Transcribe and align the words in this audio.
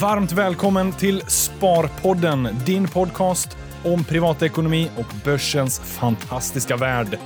Varmt 0.00 0.32
välkommen 0.32 0.92
till 0.92 1.20
Sparpodden, 1.20 2.48
din 2.66 2.88
podcast 2.88 3.56
om 3.84 4.04
privatekonomi 4.04 4.90
och 4.96 5.14
börsens 5.24 5.80
fantastiska 5.80 6.76
värld. 6.76 7.18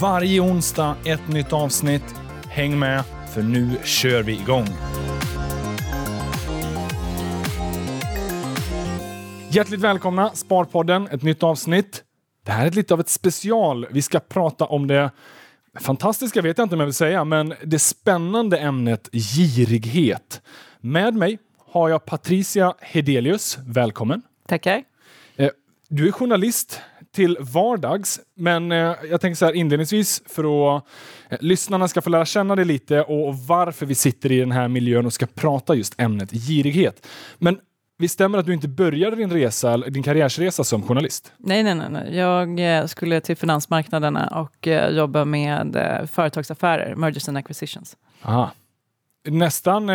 Varje 0.00 0.40
onsdag 0.40 0.96
ett 1.04 1.28
nytt 1.28 1.52
avsnitt. 1.52 2.14
Häng 2.48 2.78
med, 2.78 3.04
för 3.34 3.42
nu 3.42 3.78
kör 3.84 4.22
vi 4.22 4.32
igång. 4.32 4.66
Hjärtligt 9.48 9.80
välkomna 9.80 10.30
Sparpodden, 10.34 11.06
ett 11.06 11.22
nytt 11.22 11.42
avsnitt. 11.42 12.02
Det 12.44 12.52
här 12.52 12.66
är 12.66 12.70
lite 12.70 12.94
av 12.94 13.00
ett 13.00 13.08
special. 13.08 13.86
Vi 13.90 14.02
ska 14.02 14.20
prata 14.20 14.64
om 14.64 14.86
det 14.86 15.10
fantastiska 15.80 16.42
vet 16.42 16.58
jag 16.58 16.64
inte 16.64 16.74
om 16.74 16.80
jag 16.80 16.86
vill 16.86 16.94
säga, 16.94 17.24
men 17.24 17.54
det 17.64 17.78
spännande 17.78 18.58
ämnet 18.58 19.08
girighet. 19.12 20.42
Med 20.80 21.14
mig 21.14 21.38
har 21.72 21.88
jag 21.88 22.04
Patricia 22.04 22.74
Hedelius. 22.80 23.58
Välkommen! 23.66 24.22
Tackar. 24.48 24.82
Eh, 25.36 25.50
du 25.88 26.08
är 26.08 26.12
journalist 26.12 26.80
till 27.14 27.36
vardags, 27.40 28.20
men 28.34 28.72
eh, 28.72 28.94
jag 29.10 29.20
tänker 29.20 29.34
så 29.34 29.44
här 29.44 29.52
inledningsvis 29.52 30.22
för 30.26 30.76
att 30.76 30.84
eh, 31.28 31.38
lyssnarna 31.40 31.88
ska 31.88 32.02
få 32.02 32.10
lära 32.10 32.24
känna 32.24 32.56
dig 32.56 32.64
lite 32.64 33.02
och 33.02 33.38
varför 33.38 33.86
vi 33.86 33.94
sitter 33.94 34.32
i 34.32 34.38
den 34.38 34.52
här 34.52 34.68
miljön 34.68 35.06
och 35.06 35.12
ska 35.12 35.26
prata 35.26 35.74
just 35.74 36.00
ämnet 36.00 36.30
girighet. 36.30 37.06
Men 37.38 37.60
Visst 37.98 38.14
stämmer 38.14 38.38
att 38.38 38.46
du 38.46 38.52
inte 38.52 38.68
började 38.68 39.16
din 39.16 39.30
resa, 39.30 39.76
din 39.76 40.02
karriärsresa 40.02 40.64
som 40.64 40.82
journalist? 40.82 41.32
Nej, 41.38 41.62
nej, 41.62 41.74
nej. 41.74 41.88
nej. 41.90 42.16
Jag 42.16 42.90
skulle 42.90 43.20
till 43.20 43.36
finansmarknaderna 43.36 44.26
och 44.26 44.68
jobba 44.90 45.24
med 45.24 45.76
företagsaffärer, 46.12 46.94
mergers 46.94 47.28
and 47.28 47.38
acquisitions. 47.38 47.96
Aha. 48.22 48.50
Nästan 49.24 49.90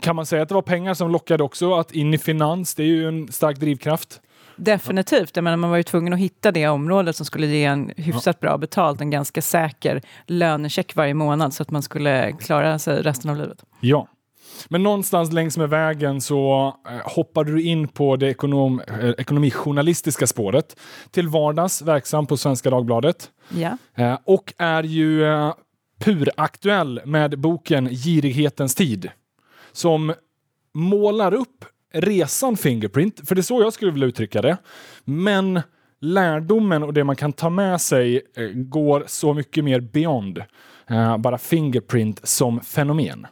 kan 0.00 0.16
man 0.16 0.26
säga 0.26 0.42
att 0.42 0.48
det 0.48 0.54
var 0.54 0.62
pengar 0.62 0.94
som 0.94 1.10
lockade 1.10 1.42
också, 1.42 1.74
att 1.74 1.92
in 1.92 2.14
i 2.14 2.18
finans, 2.18 2.74
det 2.74 2.82
är 2.82 2.86
ju 2.86 3.08
en 3.08 3.32
stark 3.32 3.60
drivkraft. 3.60 4.20
Definitivt. 4.56 5.36
Jag 5.36 5.42
menar, 5.42 5.56
man 5.56 5.70
var 5.70 5.76
ju 5.76 5.82
tvungen 5.82 6.12
att 6.12 6.18
hitta 6.18 6.50
det 6.52 6.68
området 6.68 7.16
som 7.16 7.26
skulle 7.26 7.46
ge 7.46 7.64
en 7.64 7.92
hyfsat 7.96 8.40
bra 8.40 8.58
betalt, 8.58 9.00
en 9.00 9.10
ganska 9.10 9.42
säker 9.42 10.02
lönecheck 10.26 10.96
varje 10.96 11.14
månad 11.14 11.54
så 11.54 11.62
att 11.62 11.70
man 11.70 11.82
skulle 11.82 12.32
klara 12.32 12.78
sig 12.78 13.02
resten 13.02 13.30
av 13.30 13.36
livet. 13.36 13.64
Ja. 13.80 14.08
Men 14.68 14.82
någonstans 14.82 15.32
längs 15.32 15.56
med 15.56 15.68
vägen 15.68 16.20
så 16.20 16.66
eh, 16.88 17.12
hoppade 17.12 17.52
du 17.52 17.62
in 17.62 17.88
på 17.88 18.16
det 18.16 18.28
ekonom, 18.28 18.80
eh, 18.80 19.10
ekonomijournalistiska 19.10 20.26
spåret. 20.26 20.76
Till 21.10 21.28
vardags 21.28 21.82
verksam 21.82 22.26
på 22.26 22.36
Svenska 22.36 22.70
Dagbladet. 22.70 23.30
Ja. 23.48 23.76
Eh, 23.94 24.18
och 24.24 24.54
är 24.58 24.82
ju 24.82 25.24
eh, 25.24 25.54
puraktuell 26.02 27.00
med 27.04 27.38
boken 27.38 27.88
Girighetens 27.88 28.74
tid. 28.74 29.10
Som 29.72 30.14
målar 30.74 31.34
upp 31.34 31.64
resan 31.92 32.56
Fingerprint, 32.56 33.28
för 33.28 33.34
det 33.34 33.40
är 33.40 33.42
så 33.42 33.62
jag 33.62 33.72
skulle 33.72 33.90
vilja 33.90 34.06
uttrycka 34.08 34.42
det. 34.42 34.56
Men 35.04 35.60
lärdomen 36.00 36.82
och 36.82 36.94
det 36.94 37.04
man 37.04 37.16
kan 37.16 37.32
ta 37.32 37.50
med 37.50 37.80
sig 37.80 38.22
eh, 38.36 38.48
går 38.48 39.04
så 39.06 39.34
mycket 39.34 39.64
mer 39.64 39.80
beyond 39.80 40.42
eh, 40.90 41.16
bara 41.16 41.38
Fingerprint 41.38 42.28
som 42.28 42.60
fenomen. 42.60 43.26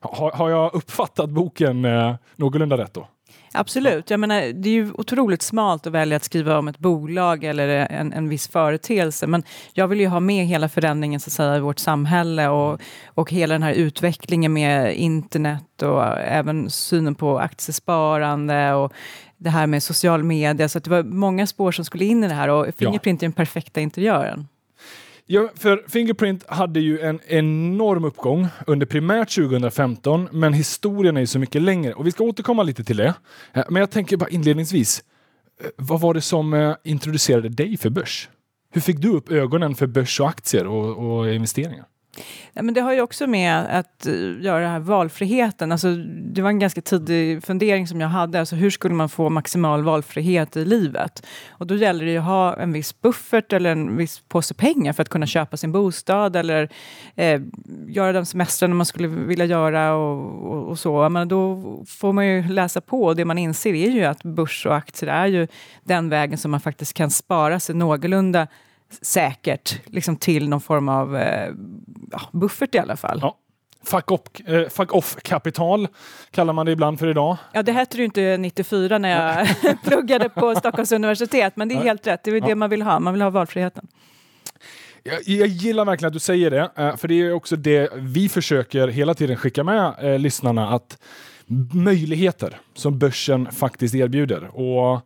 Har, 0.00 0.32
har 0.32 0.50
jag 0.50 0.74
uppfattat 0.74 1.30
boken 1.30 1.84
eh, 1.84 2.14
någorlunda 2.36 2.78
rätt 2.78 2.94
då? 2.94 3.08
Absolut. 3.52 4.10
Jag 4.10 4.20
menar, 4.20 4.40
det 4.52 4.68
är 4.68 4.72
ju 4.72 4.92
otroligt 4.92 5.42
smalt 5.42 5.86
att 5.86 5.92
välja 5.92 6.16
att 6.16 6.24
skriva 6.24 6.58
om 6.58 6.68
ett 6.68 6.78
bolag 6.78 7.44
eller 7.44 7.68
en, 7.68 8.12
en 8.12 8.28
viss 8.28 8.48
företeelse. 8.48 9.26
Men 9.26 9.42
jag 9.72 9.88
vill 9.88 10.00
ju 10.00 10.06
ha 10.06 10.20
med 10.20 10.46
hela 10.46 10.68
förändringen 10.68 11.20
så 11.20 11.28
att 11.28 11.32
säga, 11.32 11.56
i 11.56 11.60
vårt 11.60 11.78
samhälle 11.78 12.48
och, 12.48 12.80
och 13.06 13.32
hela 13.32 13.54
den 13.54 13.62
här 13.62 13.72
utvecklingen 13.72 14.52
med 14.52 14.96
internet 14.96 15.82
och 15.82 16.18
även 16.18 16.70
synen 16.70 17.14
på 17.14 17.38
aktiesparande 17.38 18.72
och 18.72 18.92
det 19.36 19.50
här 19.50 19.66
med 19.66 19.82
social 19.82 20.24
media. 20.24 20.68
Så 20.68 20.78
det 20.78 20.90
var 20.90 21.02
många 21.02 21.46
spår 21.46 21.72
som 21.72 21.84
skulle 21.84 22.04
in 22.04 22.24
i 22.24 22.28
det 22.28 22.34
här 22.34 22.48
och 22.48 22.66
Fingerprint 22.76 23.22
ja. 23.22 23.26
är 23.26 23.28
den 23.28 23.32
perfekta 23.32 23.80
interiören. 23.80 24.48
Ja, 25.30 25.48
för 25.54 25.84
Fingerprint 25.88 26.48
hade 26.48 26.80
ju 26.80 27.00
en 27.00 27.20
enorm 27.26 28.04
uppgång 28.04 28.46
under 28.66 28.86
primärt 28.86 29.34
2015, 29.34 30.28
men 30.32 30.52
historien 30.52 31.16
är 31.16 31.20
ju 31.20 31.26
så 31.26 31.38
mycket 31.38 31.62
längre 31.62 31.92
och 31.92 32.06
vi 32.06 32.10
ska 32.10 32.24
återkomma 32.24 32.62
lite 32.62 32.84
till 32.84 32.96
det. 32.96 33.14
Eh, 33.52 33.64
men 33.70 33.80
jag 33.80 33.90
tänker 33.90 34.16
bara 34.16 34.28
inledningsvis, 34.28 35.04
eh, 35.64 35.70
vad 35.76 36.00
var 36.00 36.14
det 36.14 36.20
som 36.20 36.54
eh, 36.54 36.74
introducerade 36.84 37.48
dig 37.48 37.76
för 37.76 37.90
börs? 37.90 38.28
Hur 38.72 38.80
fick 38.80 38.96
du 38.96 39.08
upp 39.08 39.30
ögonen 39.32 39.74
för 39.74 39.86
börs 39.86 40.20
och 40.20 40.28
aktier 40.28 40.66
och, 40.66 41.18
och 41.18 41.32
investeringar? 41.34 41.86
Ja, 42.52 42.62
men 42.62 42.74
det 42.74 42.80
har 42.80 42.92
ju 42.92 43.00
också 43.00 43.26
med 43.26 43.78
att 43.78 44.06
eh, 44.06 44.14
göra 44.40 44.60
den 44.60 44.70
här 44.70 44.78
valfriheten. 44.78 45.72
Alltså, 45.72 45.94
det 46.34 46.42
var 46.42 46.50
en 46.50 46.58
ganska 46.58 46.80
tidig 46.80 47.44
fundering 47.44 47.86
som 47.86 48.00
jag 48.00 48.08
hade. 48.08 48.40
Alltså, 48.40 48.56
hur 48.56 48.70
skulle 48.70 48.94
man 48.94 49.08
få 49.08 49.30
maximal 49.30 49.84
valfrihet 49.84 50.56
i 50.56 50.64
livet? 50.64 51.26
Och 51.50 51.66
då 51.66 51.74
gäller 51.74 52.04
det 52.04 52.10
ju 52.10 52.18
att 52.18 52.24
ha 52.24 52.56
en 52.56 52.72
viss 52.72 53.00
buffert 53.00 53.52
eller 53.52 53.72
en 53.72 53.96
viss 53.96 54.20
påse 54.28 54.54
pengar 54.54 54.92
för 54.92 55.02
att 55.02 55.08
kunna 55.08 55.26
köpa 55.26 55.56
sin 55.56 55.72
bostad 55.72 56.36
eller 56.36 56.68
eh, 57.16 57.40
göra 57.86 58.12
de 58.12 58.26
semestrarna 58.26 58.74
man 58.74 58.86
skulle 58.86 59.08
vilja 59.08 59.44
göra 59.44 59.94
och, 59.94 60.52
och, 60.52 60.68
och, 60.68 60.78
så. 60.78 61.08
Men 61.08 61.28
då 61.28 61.62
får 61.88 62.12
man 62.12 62.26
ju 62.26 62.48
läsa 62.48 62.80
på. 62.80 63.14
Det 63.14 63.24
man 63.24 63.38
inser 63.38 63.74
är 63.74 63.90
ju 63.90 64.04
att 64.04 64.22
börs 64.22 64.66
och 64.66 64.76
aktier 64.76 65.10
är 65.10 65.26
ju 65.26 65.46
den 65.84 66.08
vägen 66.08 66.38
som 66.38 66.50
man 66.50 66.60
faktiskt 66.60 66.94
kan 66.94 67.10
spara 67.10 67.60
sig 67.60 67.74
någorlunda 67.74 68.46
säkert 68.90 69.80
liksom 69.86 70.16
till 70.16 70.48
någon 70.48 70.60
form 70.60 70.88
av 70.88 71.16
eh, 71.16 71.52
buffert 72.32 72.74
i 72.74 72.78
alla 72.78 72.96
fall. 72.96 73.18
Ja. 73.22 73.38
Fuck, 73.84 74.10
up, 74.10 74.48
eh, 74.48 74.68
fuck 74.68 74.94
off-kapital 74.94 75.88
kallar 76.30 76.52
man 76.52 76.66
det 76.66 76.72
ibland 76.72 76.98
för 76.98 77.06
idag. 77.06 77.36
Ja, 77.52 77.62
det 77.62 77.72
hette 77.72 77.96
det 77.96 78.00
ju 78.00 78.04
inte 78.04 78.36
94 78.36 78.98
när 78.98 79.08
jag 79.08 79.48
pluggade 79.84 80.28
på 80.28 80.54
Stockholms 80.54 80.92
universitet, 80.92 81.56
men 81.56 81.68
det 81.68 81.74
är 81.74 81.82
helt 81.82 82.06
rätt. 82.06 82.24
Det 82.24 82.30
är 82.30 82.34
ja. 82.34 82.46
det 82.46 82.54
man 82.54 82.70
vill 82.70 82.82
ha. 82.82 83.00
Man 83.00 83.14
vill 83.14 83.22
ha 83.22 83.30
valfriheten. 83.30 83.86
Jag, 85.02 85.22
jag, 85.26 85.48
gillar 85.48 85.84
verkligen 85.84 86.06
att 86.06 86.12
du 86.12 86.18
säger 86.18 86.50
det, 86.50 86.70
eh, 86.76 86.96
för 86.96 87.08
det 87.08 87.14
är 87.14 87.32
också 87.32 87.56
det 87.56 87.90
vi 87.94 88.28
försöker 88.28 88.88
hela 88.88 89.14
tiden 89.14 89.36
skicka 89.36 89.64
med 89.64 89.94
eh, 90.00 90.18
lyssnarna, 90.18 90.68
att 90.68 90.98
möjligheter 91.72 92.60
som 92.74 92.98
börsen 92.98 93.52
faktiskt 93.52 93.94
erbjuder. 93.94 94.56
Och 94.56 95.00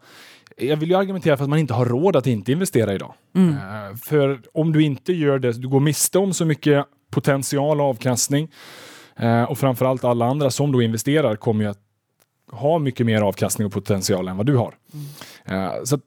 jag 0.57 0.77
vill 0.77 0.91
ju 0.91 0.97
argumentera 0.97 1.37
för 1.37 1.45
att 1.45 1.51
man 1.51 1.59
inte 1.59 1.75
har 1.75 1.87
råd 1.87 2.17
att 2.17 2.27
inte 2.27 2.53
investera 2.53 2.95
idag. 2.95 3.15
Mm. 3.35 3.55
Uh, 3.55 3.97
för 3.97 4.41
om 4.55 4.73
du 4.73 4.83
inte 4.83 5.13
gör 5.13 5.39
det, 5.39 5.53
du 5.53 5.69
går 5.69 5.81
miste 5.81 6.19
om 6.19 6.33
så 6.33 6.45
mycket 6.45 6.85
potential 7.11 7.81
och 7.81 7.87
avkastning. 7.87 8.51
Uh, 9.23 9.43
och 9.43 9.59
framförallt 9.59 10.05
alla 10.05 10.27
andra 10.27 10.51
som 10.51 10.73
då 10.73 10.83
investerar 10.83 11.37
kommer 11.37 11.65
ju 11.65 11.71
att 11.71 11.81
ha 12.53 12.79
mycket 12.79 13.07
mer 13.07 13.21
avkastning 13.21 13.67
och 13.67 13.73
potential 13.73 14.29
än 14.29 14.37
vad 14.37 14.47
du 14.47 14.57
har. 14.57 14.75
Mm. 14.93 15.63
Uh, 15.63 15.85
så 15.85 15.99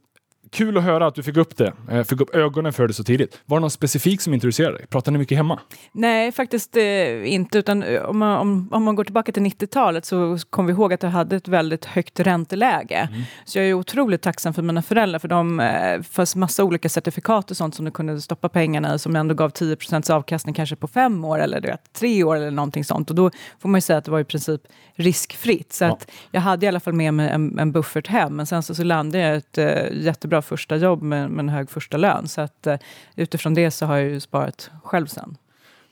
kul 0.56 0.78
att 0.78 0.84
höra 0.84 1.08
att 1.08 1.16
du 1.16 1.24
fick 1.24 1.38
upp 1.38 1.58
det, 1.58 1.74
eh, 1.92 2.04
fick 2.04 2.22
upp 2.22 2.36
ögonen 2.36 2.74
för 2.74 2.88
det 2.88 2.94
så 2.94 3.04
tidigt. 3.04 3.42
Var 3.46 3.58
det 3.58 3.62
någon 3.62 3.72
specifik 3.72 4.22
som 4.22 4.34
intresserade 4.34 4.78
dig? 4.78 4.88
Pratar 4.88 5.12
ni 5.12 5.18
mycket 5.18 5.38
hemma? 5.38 5.60
Nej, 5.92 6.32
faktiskt 6.32 6.78
eh, 6.78 7.34
inte. 7.34 7.58
Utan 7.58 7.84
eh, 7.84 8.02
om 8.02 8.18
man, 8.18 8.38
om, 8.38 8.70
om 8.72 8.84
man 8.84 8.96
går 8.96 9.04
tillbaka 9.04 9.32
till 9.32 9.44
90-talet 9.44 10.06
så 10.06 10.38
kommer 10.50 10.68
vi 10.68 10.74
ihåg 10.74 10.94
att 10.94 11.04
jag 11.04 11.10
hade 11.10 11.36
ett 11.36 11.48
väldigt 11.48 11.86
högt 11.86 12.20
ränteläge. 12.20 13.10
Mm. 13.12 13.22
Så 13.46 13.58
jag 13.58 13.68
är 13.68 13.74
otroligt 13.74 14.22
tacksam 14.22 14.54
för 14.54 14.62
mina 14.62 14.82
föräldrar 14.82 15.20
för 15.20 15.28
de 15.28 15.60
eh, 15.60 16.02
fanns 16.02 16.36
massa 16.36 16.64
olika 16.64 16.90
certifikat 16.90 17.52
och 17.52 17.58
sånt 17.58 17.76
som 17.76 17.86
du 17.86 17.92
kunde 17.92 18.22
stoppa 18.22 18.50
pengarna 18.50 18.96
i 18.96 19.00
som 19.00 19.16
ändå 19.16 19.36
gav 19.36 19.52
10% 19.52 20.12
avkastning 20.12 20.56
kanske 20.56 20.76
på 20.76 20.88
fem 20.88 21.26
år 21.26 21.40
eller 21.40 21.62
vet, 21.62 21.94
tre 21.94 22.24
år 22.24 22.36
eller 22.36 22.52
någonting 22.52 22.84
sånt. 22.84 23.10
Och 23.10 23.16
då 23.16 23.32
får 23.60 23.70
man 23.70 23.78
ju 23.78 23.82
säga 23.82 23.98
att 23.98 24.06
det 24.06 24.12
var 24.12 24.20
i 24.20 24.24
princip 24.24 24.62
riskfritt. 24.96 25.74
Så 25.74 25.84
ja. 25.84 25.92
att 25.92 26.12
jag 26.32 26.42
hade 26.42 26.66
i 26.66 26.70
alla 26.70 26.80
fall 26.80 26.94
med 26.94 27.14
mig 27.14 27.30
en, 27.30 27.60
en 27.60 27.72
buffert 27.72 28.08
hem. 28.08 28.36
Men 28.36 28.46
sen 28.46 28.64
så, 28.64 28.76
så 28.76 28.84
landade 28.84 29.24
jag 29.24 29.38
ett 29.38 29.58
eh, 29.58 30.04
jättebra 30.04 30.42
första 30.45 30.75
jobb 30.75 31.01
med, 31.01 31.29
med 31.29 31.44
en 31.44 31.50
hög 31.50 31.69
första 31.69 31.97
lön. 31.97 32.28
Så 32.28 32.41
att, 32.41 32.67
eh, 32.67 32.78
utifrån 33.16 33.53
det 33.53 33.72
så 33.72 33.85
har 33.85 33.97
jag 33.97 34.09
ju 34.09 34.19
sparat 34.19 34.69
själv 34.83 35.07
sen. 35.07 35.38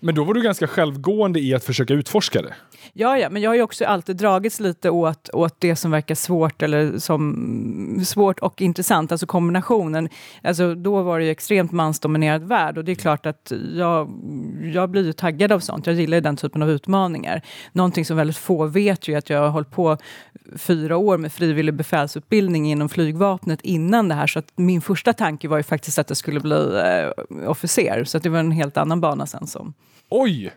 Men 0.04 0.16
då 0.16 0.24
var 0.24 0.34
du 0.34 0.42
ganska 0.42 0.68
självgående 0.68 1.40
i 1.40 1.54
att 1.54 1.64
försöka 1.64 1.94
utforska 1.94 2.42
det? 2.42 2.54
Ja, 2.94 3.18
ja, 3.18 3.30
men 3.30 3.42
jag 3.42 3.50
har 3.50 3.56
ju 3.56 3.62
också 3.62 3.86
alltid 3.86 4.16
dragits 4.16 4.60
lite 4.60 4.90
åt, 4.90 5.30
åt 5.34 5.56
det 5.60 5.76
som 5.76 5.92
verkar 5.92 6.16
svårt 6.16 6.62
eller 6.62 6.98
som 6.98 8.02
svårt 8.06 8.40
och 8.40 8.62
intressant, 8.62 9.12
alltså 9.12 9.28
kombinationen. 9.28 10.10
Alltså, 10.42 10.76
då 10.76 11.02
var 11.02 11.20
det 11.20 11.26
ju 11.26 11.32
extremt 11.32 11.72
mansdominerad 11.72 12.44
värld 12.44 12.78
och 12.78 12.86
det 12.86 12.92
är 12.92 12.96
klart 12.96 13.26
att 13.26 13.52
jag, 13.74 14.10
jag 14.74 14.90
blir 14.90 15.06
ju 15.06 15.14
taggad 15.14 15.52
av 15.52 15.60
sånt. 15.60 15.88
Jag 15.88 15.96
gillar 15.96 16.22
den 16.22 16.38
typen 16.38 16.62
av 16.62 16.70
utmaningar. 16.70 17.42
Någonting 17.72 18.06
som 18.06 18.18
väldigt 18.18 18.38
få 18.38 18.66
vet 18.66 19.08
ju 19.08 19.14
är 19.14 19.18
att 19.18 19.30
jag 19.30 19.40
har 19.40 19.50
hållit 19.50 19.72
på 19.72 19.98
fyra 20.56 20.98
år 20.98 21.18
med 21.18 21.34
frivillig 21.34 21.74
befälsutbildning 21.74 22.72
inom 22.72 22.90
flygvapnet 22.90 23.62
innan 23.62 24.08
det 24.08 24.16
här, 24.16 24.28
så 24.28 24.40
att 24.40 24.52
min 24.56 24.82
första 24.82 25.14
tanke 25.14 25.48
var 25.48 25.58
ju 25.58 25.64
faktiskt 25.64 26.00
att 26.00 26.10
jag 26.10 26.18
skulle 26.18 26.40
bli 26.40 26.82
eh, 26.84 27.50
officer, 27.50 28.04
så 28.04 28.18
att 28.18 28.24
det 28.24 28.30
var 28.30 28.40
en 28.40 28.52
helt 28.52 28.78
annan 28.78 29.02
bana 29.02 29.26
sen 29.26 29.48
som 29.48 29.74
Oj! 30.16 30.52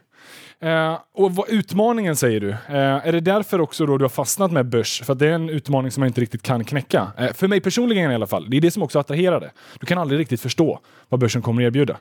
Eh, 0.63 0.99
och 1.15 1.35
vad, 1.35 1.49
utmaningen 1.49 2.17
säger 2.17 2.41
du. 2.41 2.51
Eh, 2.51 3.07
är 3.07 3.13
det 3.13 3.21
därför 3.21 3.61
också 3.61 3.87
då 3.87 3.99
du 3.99 4.05
har 4.05 4.09
fastnat 4.09 4.53
med 4.53 4.67
börs? 4.67 5.03
För 5.03 5.15
det 5.15 5.27
är 5.27 5.33
en 5.33 5.51
utmaning 5.51 5.91
som 5.91 6.01
man 6.01 6.07
inte 6.07 6.21
riktigt 6.21 6.43
kan 6.43 6.65
knäcka. 6.65 7.13
Eh, 7.19 7.33
för 7.33 7.49
mig 7.49 7.61
personligen 7.61 8.11
i 8.11 8.15
alla 8.15 8.27
fall. 8.27 8.51
Det 8.51 8.57
är 8.57 8.61
det 8.61 8.71
som 8.71 8.83
också 8.83 8.99
attraherar 8.99 9.41
det. 9.41 9.51
Du 9.81 9.87
kan 9.87 9.99
aldrig 9.99 10.21
riktigt 10.21 10.41
förstå 10.41 10.81
vad 11.09 11.21
börsen 11.21 11.43
kommer 11.43 11.63
att 11.63 11.67
erbjuda. 11.67 11.97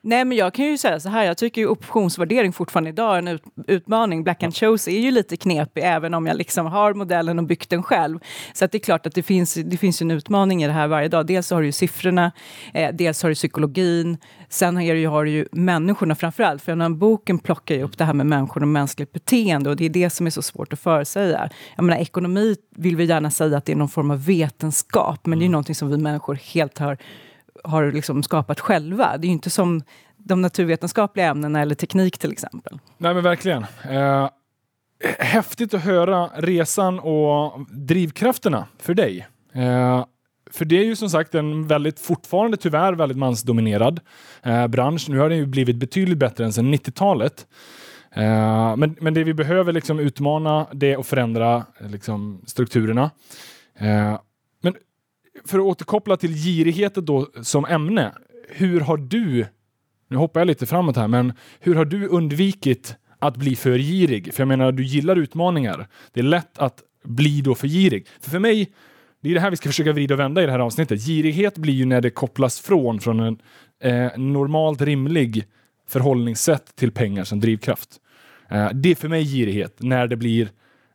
Nej, 0.00 0.24
men 0.24 0.38
jag 0.38 0.54
kan 0.54 0.64
ju 0.64 0.78
säga 0.78 1.00
så 1.00 1.08
här. 1.08 1.24
Jag 1.24 1.36
tycker 1.36 1.60
ju 1.60 1.66
optionsvärdering 1.66 2.52
fortfarande 2.52 2.90
idag 2.90 3.14
är 3.14 3.18
en 3.18 3.28
ut 3.28 3.42
utmaning. 3.66 4.24
Black 4.24 4.42
and 4.42 4.56
Chose 4.56 4.90
är 4.90 5.00
ju 5.00 5.10
lite 5.10 5.36
knepig, 5.36 5.82
även 5.84 6.14
om 6.14 6.26
jag 6.26 6.36
liksom 6.36 6.66
har 6.66 6.94
modellen 6.94 7.38
och 7.38 7.44
byggt 7.44 7.70
den 7.70 7.82
själv. 7.82 8.18
Så 8.52 8.64
att 8.64 8.72
det 8.72 8.78
är 8.78 8.80
klart 8.80 9.06
att 9.06 9.14
det 9.14 9.22
finns, 9.22 9.54
det 9.54 9.76
finns 9.76 10.02
en 10.02 10.10
utmaning 10.10 10.64
i 10.64 10.66
det 10.66 10.72
här 10.72 10.86
varje 10.86 11.08
dag. 11.08 11.26
Dels 11.26 11.50
har 11.50 11.60
du 11.60 11.66
ju 11.66 11.72
siffrorna, 11.72 12.32
eh, 12.74 12.90
dels 12.94 13.22
har 13.22 13.28
du 13.28 13.34
psykologin, 13.34 14.18
sen 14.48 14.76
har 14.76 14.94
du, 14.94 15.06
har 15.06 15.24
du 15.24 15.30
ju 15.30 15.46
människorna 15.52 16.14
framför 16.14 16.42
allt. 16.42 16.62
För 16.62 16.76
den 16.76 16.98
boken 16.98 17.38
plockar 17.38 17.74
ju 17.74 17.82
upp 17.82 17.95
det 17.98 18.04
här 18.04 18.14
med 18.14 18.26
människor 18.26 18.62
och 18.62 18.68
mänskligt 18.68 19.12
beteende 19.12 19.70
och 19.70 19.76
det 19.76 19.84
är 19.84 19.90
det 19.90 20.10
som 20.10 20.26
är 20.26 20.30
så 20.30 20.42
svårt 20.42 20.72
att 20.72 20.80
förutsäga. 20.80 21.50
Jag 21.76 21.84
menar, 21.84 22.00
ekonomi 22.00 22.56
vill 22.76 22.96
vi 22.96 23.04
gärna 23.04 23.30
säga 23.30 23.56
att 23.56 23.64
det 23.64 23.72
är 23.72 23.76
någon 23.76 23.88
form 23.88 24.10
av 24.10 24.24
vetenskap, 24.24 25.26
men 25.26 25.32
mm. 25.32 25.38
det 25.38 25.46
är 25.46 25.50
någonting 25.50 25.74
som 25.74 25.90
vi 25.90 25.96
människor 25.96 26.34
helt 26.34 26.78
har, 26.78 26.98
har 27.64 27.92
liksom 27.92 28.22
skapat 28.22 28.60
själva. 28.60 29.16
Det 29.16 29.26
är 29.26 29.30
inte 29.30 29.50
som 29.50 29.82
de 30.16 30.42
naturvetenskapliga 30.42 31.26
ämnena 31.26 31.60
eller 31.60 31.74
teknik 31.74 32.18
till 32.18 32.32
exempel. 32.32 32.78
Nej 32.98 33.14
men 33.14 33.22
verkligen. 33.22 33.66
Eh, 33.90 34.28
häftigt 35.18 35.74
att 35.74 35.82
höra 35.82 36.26
resan 36.26 36.98
och 36.98 37.66
drivkrafterna 37.70 38.66
för 38.78 38.94
dig. 38.94 39.26
Eh, 39.54 40.04
för 40.50 40.64
det 40.64 40.78
är 40.78 40.84
ju 40.84 40.96
som 40.96 41.10
sagt 41.10 41.34
en 41.34 41.66
väldigt, 41.66 42.00
fortfarande 42.00 42.56
tyvärr 42.56 42.92
väldigt 42.92 43.18
mansdominerad 43.18 44.00
eh, 44.42 44.66
bransch. 44.66 45.08
Nu 45.08 45.18
har 45.18 45.28
den 45.28 45.38
ju 45.38 45.46
blivit 45.46 45.76
betydligt 45.76 46.18
bättre 46.18 46.44
än 46.44 46.52
sedan 46.52 46.74
90-talet. 46.74 47.46
Eh, 48.16 48.76
men, 48.76 48.96
men 49.00 49.14
det 49.14 49.24
vi 49.24 49.34
behöver 49.34 49.72
liksom 49.72 49.98
utmana 49.98 50.66
det 50.72 50.96
och 50.96 51.06
förändra 51.06 51.66
eh, 51.80 51.90
liksom, 51.90 52.42
strukturerna. 52.46 53.10
Eh, 53.78 54.18
men 54.62 54.74
för 55.44 55.58
att 55.58 55.64
återkoppla 55.64 56.16
till 56.16 56.34
girigheten 56.34 57.04
då 57.04 57.28
som 57.42 57.64
ämne. 57.64 58.12
Hur 58.48 58.80
har 58.80 58.96
du, 58.96 59.46
nu 60.08 60.16
hoppar 60.16 60.40
jag 60.40 60.46
lite 60.46 60.66
framåt 60.66 60.96
här, 60.96 61.08
men 61.08 61.32
hur 61.60 61.74
har 61.74 61.84
du 61.84 62.06
undvikit 62.06 62.96
att 63.18 63.36
bli 63.36 63.56
för 63.56 63.78
girig? 63.78 64.34
För 64.34 64.40
jag 64.40 64.48
menar, 64.48 64.72
du 64.72 64.84
gillar 64.84 65.16
utmaningar. 65.16 65.88
Det 66.12 66.20
är 66.20 66.24
lätt 66.24 66.58
att 66.58 66.82
bli 67.04 67.40
då 67.40 67.54
för 67.54 67.68
girig. 67.68 68.06
För, 68.20 68.30
för 68.30 68.38
mig 68.38 68.72
det 69.20 69.30
är 69.30 69.34
det 69.34 69.40
här 69.40 69.50
vi 69.50 69.56
ska 69.56 69.68
försöka 69.68 69.92
vrida 69.92 70.14
och 70.14 70.20
vända 70.20 70.42
i 70.42 70.46
det 70.46 70.52
här 70.52 70.58
avsnittet. 70.58 71.00
Girighet 71.00 71.58
blir 71.58 71.74
ju 71.74 71.84
när 71.84 72.00
det 72.00 72.10
kopplas 72.10 72.60
från 72.60 73.00
från 73.00 73.20
en 73.20 73.38
eh, 73.82 74.18
normalt 74.18 74.80
rimlig 74.80 75.44
förhållningssätt 75.88 76.76
till 76.76 76.92
pengar 76.92 77.24
som 77.24 77.40
drivkraft. 77.40 78.00
Eh, 78.48 78.70
det 78.74 78.90
är 78.90 78.94
för 78.94 79.08
mig 79.08 79.24
girighet 79.24 79.76
när 79.78 80.06
det 80.06 80.16
blir 80.16 80.50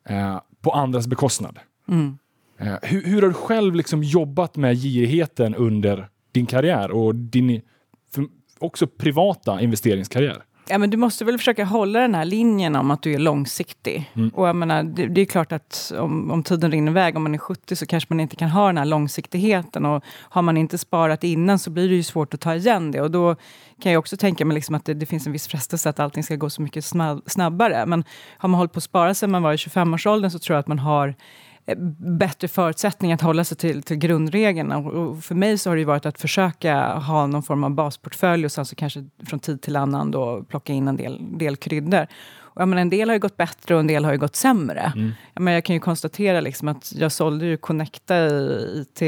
eh, 0.10 0.40
på 0.62 0.72
andras 0.72 1.08
bekostnad. 1.08 1.60
Mm. 1.88 2.18
Eh, 2.58 2.76
hur, 2.82 3.04
hur, 3.04 3.22
har 3.22 3.28
du 3.28 3.34
själv 3.34 3.76
liksom 3.76 4.04
jobbat 4.04 4.58
med 4.58 4.78
girigheten 4.78 5.56
under 5.56 6.10
din 6.32 6.46
karriär 6.46 6.92
och 6.92 7.16
din 7.16 7.62
också 8.60 8.88
privata 8.88 9.62
investeringskarriär? 9.62 10.44
Ja, 10.68 10.78
men 10.78 10.90
du 10.90 10.98
måste 10.98 11.26
väl 11.26 11.38
försöka 11.38 11.66
hålla 11.66 12.00
den 12.00 12.16
här 12.16 12.26
linjen 12.26 12.76
om 12.76 12.92
att 12.92 13.02
du 13.02 13.14
är 13.14 13.20
långsiktig. 13.20 14.12
Mm. 14.14 14.30
Och 14.30 14.48
jag 14.48 14.56
menar, 14.56 14.84
det, 14.84 15.08
det, 15.08 15.22
är 15.22 15.26
klart 15.26 15.52
att 15.52 15.92
om, 16.00 16.32
om 16.32 16.44
tiden 16.44 16.72
rinner 16.72 16.92
iväg, 16.92 17.18
om 17.18 17.24
man 17.24 17.34
är 17.34 17.38
70 17.38 17.76
så 17.76 17.86
kanske 17.86 18.14
man 18.14 18.20
inte 18.20 18.36
kan 18.36 18.50
ha 18.50 18.68
den 18.68 18.78
här 18.78 18.86
långsiktigheten. 18.86 19.86
Och 19.86 20.04
har 20.08 20.42
man 20.42 20.58
inte 20.58 20.78
sparat 20.78 21.24
innan 21.24 21.60
så 21.60 21.70
blir 21.70 21.90
det 21.90 21.96
ju 21.96 22.04
svårt 22.04 22.34
att 22.34 22.42
ta 22.42 22.56
igen 22.56 22.92
det. 22.92 23.02
Och 23.02 23.12
då 23.12 23.36
kan 23.82 23.92
jag 23.92 24.00
också 24.00 24.18
tänka 24.18 24.46
mig 24.46 24.56
liksom 24.56 24.76
att 24.76 24.86
det, 24.86 24.94
det, 24.94 25.06
finns 25.06 25.28
en 25.28 25.34
viss 25.34 25.48
frestelse 25.48 25.90
att 25.90 26.00
allting 26.00 26.24
ska 26.24 26.36
gå 26.36 26.50
så 26.50 26.62
mycket 26.62 26.86
snabbare. 27.26 27.86
Men 27.86 28.04
har 28.38 28.50
man 28.50 28.58
hållit 28.58 28.74
på 28.74 28.78
att 28.78 28.84
spara 28.84 29.14
sedan 29.14 29.32
man 29.32 29.44
var 29.44 29.54
i 29.54 29.56
25-årsåldern 29.56 30.32
så 30.32 30.40
tror 30.40 30.56
jag 30.56 30.60
att 30.60 30.68
man 30.68 30.80
har 30.80 31.16
bättre 31.98 32.48
förutsättningar 32.48 33.16
att 33.16 33.22
hålla 33.22 33.44
sig 33.44 33.58
till, 33.58 33.84
till 33.84 33.98
grundregeln. 33.98 34.72
Och 34.72 35.24
för 35.24 35.36
mig 35.36 35.58
så 35.58 35.70
har 35.70 35.78
det 35.78 35.86
varit 35.86 36.06
att 36.06 36.22
försöka 36.22 36.94
ha 36.94 37.28
någon 37.28 37.44
form 37.44 37.64
av 37.64 37.72
basportfölj 37.72 38.46
och 38.46 38.52
sen 38.52 38.66
så 38.66 38.76
kanske 38.76 39.06
från 39.26 39.40
tid 39.40 39.62
till 39.62 39.76
annan 39.76 40.12
då 40.12 40.44
plocka 40.44 40.74
in 40.74 40.88
en 40.88 40.98
del, 40.98 41.38
del 41.38 41.56
kryddor. 41.56 42.08
Och 42.54 42.62
jag 42.62 42.68
menar, 42.68 42.82
en 42.82 42.90
del 42.90 43.10
har 43.10 43.16
ju 43.16 43.20
gått 43.20 43.38
bättre 43.38 43.74
och 43.74 43.80
en 43.80 43.88
del 43.88 44.06
har 44.06 44.12
ju 44.12 44.18
gått 44.18 44.36
sämre. 44.36 44.94
Mm. 44.96 45.12
Jag, 45.34 45.42
menar, 45.42 45.56
jag 45.56 45.66
kan 45.66 45.74
ju 45.74 45.80
konstatera 45.80 46.42
liksom 46.42 46.68
att 46.68 46.94
jag 46.96 47.12
sålde 47.12 47.46
ju 47.46 47.58
Connecta 47.58 48.18
i 48.18 48.86
IT 48.98 49.00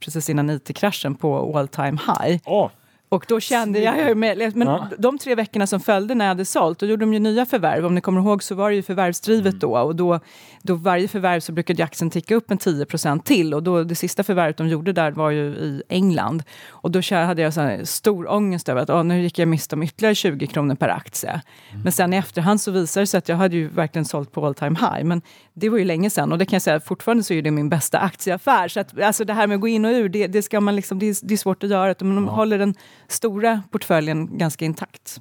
precis 0.00 0.30
innan 0.30 0.50
IT-kraschen 0.50 1.14
på 1.14 1.58
all 1.58 1.68
time 1.68 1.98
high. 2.06 2.40
Oh. 2.44 2.70
Och 3.08 3.24
då 3.28 3.40
kände 3.40 3.78
jag, 3.78 4.16
men 4.16 4.68
ja. 4.68 4.88
de 4.98 5.18
tre 5.18 5.34
veckorna 5.34 5.66
som 5.66 5.80
följde 5.80 6.14
när 6.14 6.24
jag 6.24 6.30
hade 6.30 6.44
sålt, 6.44 6.78
då 6.78 6.86
gjorde 6.86 7.02
de 7.02 7.12
ju 7.12 7.18
nya 7.18 7.46
förvärv. 7.46 7.86
Om 7.86 7.94
ni 7.94 8.00
kommer 8.00 8.20
ihåg 8.20 8.42
så 8.42 8.54
var 8.54 8.70
det 8.70 8.76
ju 8.76 8.82
förvärvsdrivet 8.82 9.52
mm. 9.52 9.58
då. 9.58 9.78
Och 9.78 9.96
då, 9.96 10.20
då 10.62 10.74
varje 10.74 11.08
förvärv 11.08 11.40
så 11.40 11.52
brukade 11.52 11.84
aktien 11.84 12.10
ticka 12.10 12.34
upp 12.34 12.50
en 12.50 12.58
10% 12.58 13.22
till. 13.22 13.54
Och 13.54 13.62
då, 13.62 13.84
det 13.84 13.94
sista 13.94 14.22
förvärvet 14.22 14.56
de 14.56 14.68
gjorde 14.68 14.92
där 14.92 15.10
var 15.10 15.30
ju 15.30 15.42
i 15.42 15.82
England. 15.88 16.42
Och 16.68 16.90
då 16.90 17.00
hade 17.10 17.42
jag 17.42 17.54
så 17.54 17.78
stor 17.84 18.32
ångest 18.32 18.68
över 18.68 18.82
att 18.82 18.90
åh, 18.90 19.04
nu 19.04 19.22
gick 19.22 19.38
jag 19.38 19.48
miste 19.48 19.76
om 19.76 19.82
ytterligare 19.82 20.14
20 20.14 20.46
kronor 20.46 20.74
per 20.74 20.88
aktie. 20.88 21.30
Mm. 21.30 21.82
Men 21.82 21.92
sen 21.92 22.12
i 22.12 22.16
efterhand 22.16 22.60
så 22.60 22.70
visade 22.70 23.02
det 23.02 23.06
sig 23.06 23.18
att 23.18 23.28
jag 23.28 23.36
hade 23.36 23.56
ju 23.56 23.68
verkligen 23.68 24.04
sålt 24.04 24.32
på 24.32 24.46
all 24.46 24.54
time 24.54 24.78
high. 24.80 25.04
Men 25.04 25.22
det 25.54 25.68
var 25.68 25.78
ju 25.78 25.84
länge 25.84 26.10
sedan 26.10 26.32
och 26.32 26.38
det 26.38 26.46
kan 26.46 26.54
jag 26.54 26.62
säga 26.62 26.80
fortfarande 26.80 27.24
så 27.24 27.34
är 27.34 27.42
det 27.42 27.50
min 27.50 27.68
bästa 27.68 27.98
aktieaffär. 27.98 28.68
Så 28.68 28.80
att, 28.80 29.00
alltså 29.00 29.24
det 29.24 29.32
här 29.32 29.46
med 29.46 29.54
att 29.54 29.60
gå 29.60 29.68
in 29.68 29.84
och 29.84 29.90
ur, 29.90 30.08
det, 30.08 30.26
det 30.26 30.42
ska 30.42 30.60
man 30.60 30.76
liksom, 30.76 30.98
det, 30.98 31.06
är, 31.06 31.16
det 31.22 31.34
är 31.34 31.38
svårt 31.38 31.64
att 31.64 31.70
göra. 31.70 31.94
Man 32.00 32.24
ja. 32.24 32.30
håller 32.30 32.58
den 32.58 32.74
stora 33.08 33.62
portföljen 33.70 34.38
ganska 34.38 34.64
intakt. 34.64 35.20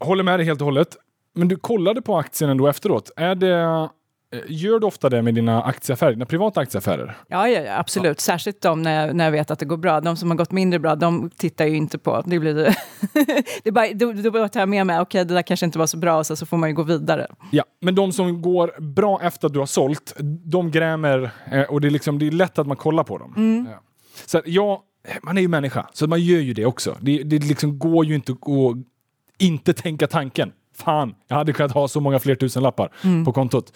Håller 0.00 0.24
med 0.24 0.38
dig 0.38 0.46
helt 0.46 0.60
och 0.60 0.64
hållet. 0.64 0.96
Men 1.34 1.48
du 1.48 1.56
kollade 1.56 2.02
på 2.02 2.16
aktien 2.16 2.50
ändå 2.50 2.66
efteråt. 2.66 3.10
Är 3.16 3.34
det 3.34 3.88
gör 4.46 4.78
du 4.78 4.86
ofta 4.86 5.08
det 5.08 5.22
med 5.22 5.34
dina 5.34 5.62
aktieaffärer, 5.62 6.12
dina 6.12 6.26
privata 6.26 6.60
aktieaffärer? 6.60 7.16
Ja, 7.28 7.48
ja, 7.48 7.60
ja 7.60 7.78
absolut. 7.78 8.18
Ja. 8.18 8.22
Särskilt 8.22 8.60
de 8.60 8.82
när, 8.82 9.12
när 9.12 9.24
jag 9.24 9.32
vet 9.32 9.50
att 9.50 9.58
det 9.58 9.64
går 9.64 9.76
bra. 9.76 10.00
De 10.00 10.16
som 10.16 10.30
har 10.30 10.36
gått 10.36 10.50
mindre 10.50 10.78
bra, 10.78 10.94
de 10.94 11.30
tittar 11.30 11.66
ju 11.66 11.76
inte 11.76 11.98
på. 11.98 12.22
Det 12.26 12.38
blir 12.38 12.54
det. 12.54 12.76
det 13.62 13.68
är 13.68 13.70
bara, 13.70 13.92
då, 13.92 14.12
då 14.12 14.48
tar 14.48 14.60
jag 14.60 14.68
med 14.68 14.86
mig, 14.86 15.00
okej, 15.00 15.20
okay, 15.20 15.28
det 15.28 15.34
där 15.34 15.42
kanske 15.42 15.66
inte 15.66 15.78
var 15.78 15.86
så 15.86 15.96
bra, 15.96 16.24
så, 16.24 16.36
så 16.36 16.46
får 16.46 16.56
man 16.56 16.68
ju 16.68 16.74
gå 16.74 16.82
vidare. 16.82 17.26
Ja, 17.50 17.64
men 17.80 17.94
de 17.94 18.12
som 18.12 18.42
går 18.42 18.80
bra 18.80 19.20
efter 19.22 19.46
att 19.46 19.52
du 19.52 19.58
har 19.58 19.66
sålt, 19.66 20.14
de 20.44 20.70
grämer 20.70 21.30
eh, 21.52 21.62
och 21.62 21.80
det 21.80 21.88
är, 21.88 21.90
liksom, 21.90 22.18
det 22.18 22.26
är 22.26 22.30
lätt 22.30 22.58
att 22.58 22.66
man 22.66 22.76
kollar 22.76 23.04
på 23.04 23.18
dem. 23.18 23.34
Mm. 23.36 23.68
Ja. 23.70 23.80
Så 24.26 24.42
ja, 24.44 24.82
man 25.22 25.38
är 25.38 25.42
ju 25.42 25.48
människa, 25.48 25.86
så 25.92 26.06
man 26.06 26.20
gör 26.20 26.40
ju 26.40 26.54
det 26.54 26.66
också. 26.66 26.96
Det, 27.00 27.22
det 27.22 27.38
liksom 27.38 27.78
går 27.78 28.04
ju 28.04 28.14
inte 28.14 28.32
att 28.32 28.76
inte 29.38 29.72
tänka 29.72 30.06
tanken 30.06 30.52
fan, 30.76 31.14
jag 31.28 31.36
hade 31.36 31.52
kunnat 31.52 31.72
ha 31.72 31.88
så 31.88 32.00
många 32.00 32.18
fler 32.18 32.34
tusenlappar 32.34 32.90
mm. 33.04 33.24
på 33.24 33.32
kontot. 33.32 33.72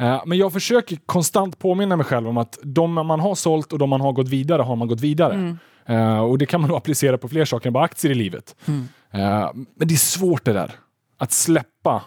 Uh, 0.00 0.22
men 0.26 0.38
jag 0.38 0.52
försöker 0.52 0.98
konstant 1.06 1.58
påminna 1.58 1.96
mig 1.96 2.06
själv 2.06 2.28
om 2.28 2.36
att 2.36 2.58
de 2.62 2.92
man 2.92 3.20
har 3.20 3.34
sålt 3.34 3.72
och 3.72 3.78
de 3.78 3.90
man 3.90 4.00
har 4.00 4.12
gått 4.12 4.28
vidare 4.28 4.62
har 4.62 4.76
man 4.76 4.88
gått 4.88 5.00
vidare. 5.00 5.34
Mm. 5.34 5.58
Uh, 5.90 6.18
och 6.18 6.38
det 6.38 6.46
kan 6.46 6.60
man 6.60 6.68
nog 6.68 6.76
applicera 6.76 7.18
på 7.18 7.28
fler 7.28 7.44
saker 7.44 7.66
än 7.66 7.72
bara 7.72 7.84
aktier 7.84 8.12
i 8.12 8.14
livet. 8.14 8.56
Mm. 8.66 8.80
Uh, 9.14 9.50
men 9.54 9.88
det 9.88 9.94
är 9.94 9.96
svårt 9.96 10.44
det 10.44 10.52
där. 10.52 10.70
Att 11.18 11.32
släppa 11.32 12.02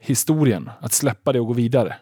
historien, 0.00 0.70
att 0.80 0.92
släppa 0.92 1.32
det 1.32 1.40
och 1.40 1.46
gå 1.46 1.52
vidare. 1.52 1.96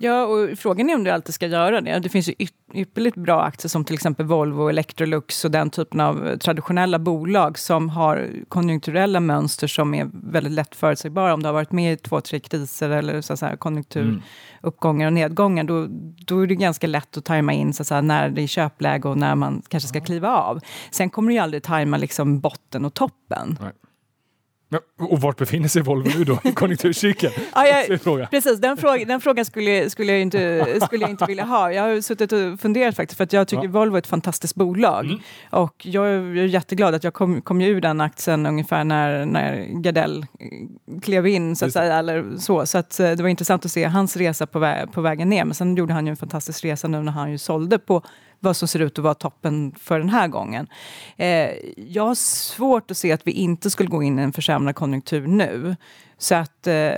Ja, 0.00 0.24
och 0.24 0.58
frågan 0.58 0.90
är 0.90 0.94
om 0.94 1.04
du 1.04 1.10
alltid 1.10 1.34
ska 1.34 1.46
göra 1.46 1.80
det. 1.80 1.98
Det 1.98 2.08
finns 2.08 2.28
ju 2.28 2.34
ypperligt 2.74 3.16
bra 3.16 3.42
aktier 3.42 3.68
som 3.68 3.84
till 3.84 3.94
exempel 3.94 4.26
Volvo, 4.26 4.68
Electrolux 4.68 5.44
och 5.44 5.50
den 5.50 5.70
typen 5.70 6.00
av 6.00 6.36
traditionella 6.38 6.98
bolag 6.98 7.58
som 7.58 7.88
har 7.88 8.30
konjunkturella 8.48 9.20
mönster 9.20 9.66
som 9.66 9.94
är 9.94 10.10
väldigt 10.12 10.52
lätt 10.52 10.74
förutsägbara. 10.74 11.34
Om 11.34 11.42
du 11.42 11.48
har 11.48 11.52
varit 11.52 11.72
med 11.72 11.92
i 11.92 11.96
två, 11.96 12.20
tre 12.20 12.40
kriser 12.40 12.90
eller 12.90 13.20
så 13.20 13.46
här, 13.46 13.56
konjunkturuppgångar 13.56 15.06
och 15.06 15.12
nedgångar, 15.12 15.64
då, 15.64 15.86
då 16.26 16.40
är 16.40 16.46
det 16.46 16.54
ganska 16.54 16.86
lätt 16.86 17.16
att 17.16 17.24
tajma 17.24 17.52
in 17.52 17.74
så 17.74 17.94
här, 17.94 18.02
när 18.02 18.28
det 18.28 18.42
är 18.42 18.46
köpläge 18.46 19.08
och 19.08 19.18
när 19.18 19.34
man 19.34 19.62
kanske 19.68 19.88
ska 19.88 20.00
kliva 20.00 20.36
av. 20.36 20.60
Sen 20.90 21.10
kommer 21.10 21.28
du 21.28 21.34
ju 21.34 21.40
aldrig 21.40 21.62
tajma 21.62 21.96
liksom 21.96 22.40
botten 22.40 22.84
och 22.84 22.94
toppen. 22.94 23.58
Nej. 23.60 23.72
Och 24.98 25.20
vart 25.20 25.36
befinner 25.36 25.68
sig 25.68 25.82
Volvo 25.82 26.18
nu 26.18 26.24
då 26.24 26.38
i 26.44 26.52
konjunkturcykeln? 26.54 27.32
ja, 27.54 27.66
jag, 27.66 28.30
precis, 28.30 28.60
den, 28.60 28.76
fråga, 28.76 29.04
den 29.04 29.20
frågan 29.20 29.44
skulle, 29.44 29.90
skulle, 29.90 30.12
jag 30.12 30.20
inte, 30.20 30.78
skulle 30.86 31.02
jag 31.02 31.10
inte 31.10 31.26
vilja 31.26 31.44
ha. 31.44 31.72
Jag 31.72 31.82
har 31.82 32.00
suttit 32.00 32.32
och 32.32 32.60
funderat 32.60 32.96
faktiskt 32.96 33.16
för 33.16 33.24
att 33.24 33.32
jag 33.32 33.48
tycker 33.48 33.64
ja. 33.64 33.70
Volvo 33.70 33.94
är 33.94 33.98
ett 33.98 34.06
fantastiskt 34.06 34.54
bolag. 34.54 35.04
Mm. 35.04 35.20
Och 35.50 35.86
jag 35.86 36.06
är 36.08 36.34
jätteglad 36.34 36.94
att 36.94 37.04
jag 37.04 37.14
kom, 37.14 37.42
kom 37.42 37.60
ur 37.60 37.80
den 37.80 38.00
aktien 38.00 38.46
ungefär 38.46 38.84
när, 38.84 39.26
när 39.26 39.66
Gardell 39.82 40.26
klev 41.02 41.26
in 41.26 41.56
så 41.56 41.66
att 41.66 41.72
säga. 41.72 41.94
Eller 41.94 42.36
så 42.38 42.66
så 42.66 42.78
att, 42.78 43.00
eh, 43.00 43.10
det 43.10 43.22
var 43.22 43.28
intressant 43.28 43.64
att 43.64 43.70
se 43.70 43.84
hans 43.84 44.16
resa 44.16 44.46
på, 44.46 44.58
vä 44.58 44.86
på 44.92 45.00
vägen 45.00 45.28
ner. 45.28 45.44
Men 45.44 45.54
sen 45.54 45.76
gjorde 45.76 45.92
han 45.92 46.06
ju 46.06 46.10
en 46.10 46.16
fantastisk 46.16 46.64
resa 46.64 46.88
nu 46.88 47.02
när 47.02 47.12
han 47.12 47.30
ju 47.30 47.38
sålde 47.38 47.78
på 47.78 48.02
vad 48.44 48.56
som 48.56 48.68
ser 48.68 48.80
ut 48.80 48.98
att 48.98 49.02
vara 49.04 49.14
toppen 49.14 49.74
för 49.80 49.98
den 49.98 50.08
här 50.08 50.28
gången. 50.28 50.66
Eh, 51.16 51.50
jag 51.76 52.06
har 52.06 52.14
svårt 52.14 52.90
att 52.90 52.96
se 52.96 53.12
att 53.12 53.26
vi 53.26 53.32
inte 53.32 53.70
skulle 53.70 53.88
gå 53.88 54.02
in 54.02 54.18
i 54.18 54.22
en 54.22 54.32
försämrad 54.32 54.76
konjunktur 54.76 55.26
nu. 55.26 55.76
Så 56.18 56.34
att 56.34 56.66
eh, 56.66 56.94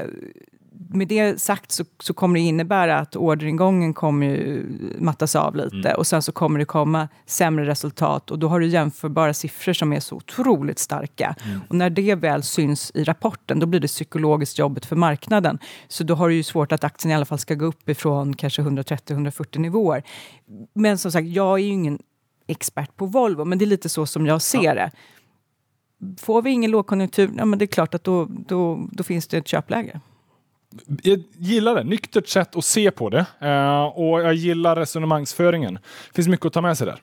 med 0.88 1.08
det 1.08 1.40
sagt 1.40 1.72
så, 1.72 1.84
så 2.00 2.14
kommer 2.14 2.34
det 2.34 2.40
innebära 2.40 2.98
att 2.98 3.16
orderingången 3.16 3.94
kommer 3.94 4.62
mattas 4.98 5.36
av 5.36 5.56
lite 5.56 5.88
mm. 5.88 5.98
och 5.98 6.06
sen 6.06 6.22
så 6.22 6.32
kommer 6.32 6.58
det 6.58 6.64
komma 6.64 7.08
sämre 7.26 7.66
resultat 7.66 8.30
och 8.30 8.38
då 8.38 8.48
har 8.48 8.60
du 8.60 8.66
jämförbara 8.66 9.34
siffror 9.34 9.72
som 9.72 9.92
är 9.92 10.00
så 10.00 10.16
otroligt 10.16 10.78
starka. 10.78 11.34
Mm. 11.44 11.60
Och 11.68 11.74
när 11.74 11.90
det 11.90 12.14
väl 12.14 12.42
syns 12.42 12.92
i 12.94 13.04
rapporten, 13.04 13.58
då 13.58 13.66
blir 13.66 13.80
det 13.80 13.88
psykologiskt 13.88 14.58
jobbigt 14.58 14.86
för 14.86 14.96
marknaden. 14.96 15.58
Så 15.88 16.04
då 16.04 16.14
har 16.14 16.28
du 16.28 16.34
ju 16.34 16.42
svårt 16.42 16.72
att 16.72 16.84
aktien 16.84 17.12
i 17.12 17.14
alla 17.14 17.24
fall 17.24 17.38
ska 17.38 17.54
gå 17.54 17.66
upp 17.66 17.88
ifrån 17.88 18.36
kanske 18.36 18.62
130-140 18.62 19.58
nivåer. 19.58 20.02
Men 20.74 20.98
som 20.98 21.12
sagt, 21.12 21.26
jag 21.26 21.52
är 21.58 21.64
ju 21.64 21.70
ingen 21.70 21.98
expert 22.46 22.96
på 22.96 23.06
Volvo, 23.06 23.44
men 23.44 23.58
det 23.58 23.64
är 23.64 23.66
lite 23.66 23.88
så 23.88 24.06
som 24.06 24.26
jag 24.26 24.42
ser 24.42 24.62
ja. 24.62 24.74
det. 24.74 24.90
Får 26.20 26.42
vi 26.42 26.50
ingen 26.50 26.70
lågkonjunktur, 26.70 27.30
ja, 27.36 27.44
men 27.44 27.58
det 27.58 27.64
är 27.64 27.66
klart 27.66 27.94
att 27.94 28.04
då, 28.04 28.24
då, 28.24 28.88
då 28.92 29.04
finns 29.04 29.26
det 29.26 29.38
ett 29.38 29.48
köpläge. 29.48 30.00
Jag 31.02 31.22
gillar 31.38 31.74
det, 31.74 31.84
nyktert 31.84 32.28
sätt 32.28 32.56
att 32.56 32.64
se 32.64 32.90
på 32.90 33.10
det. 33.10 33.26
Eh, 33.40 33.84
och 33.84 34.20
jag 34.20 34.34
gillar 34.34 34.76
resonemangsföringen. 34.76 35.74
Det 35.74 36.14
finns 36.14 36.28
mycket 36.28 36.46
att 36.46 36.52
ta 36.52 36.60
med 36.60 36.78
sig 36.78 36.86
där. 36.86 37.02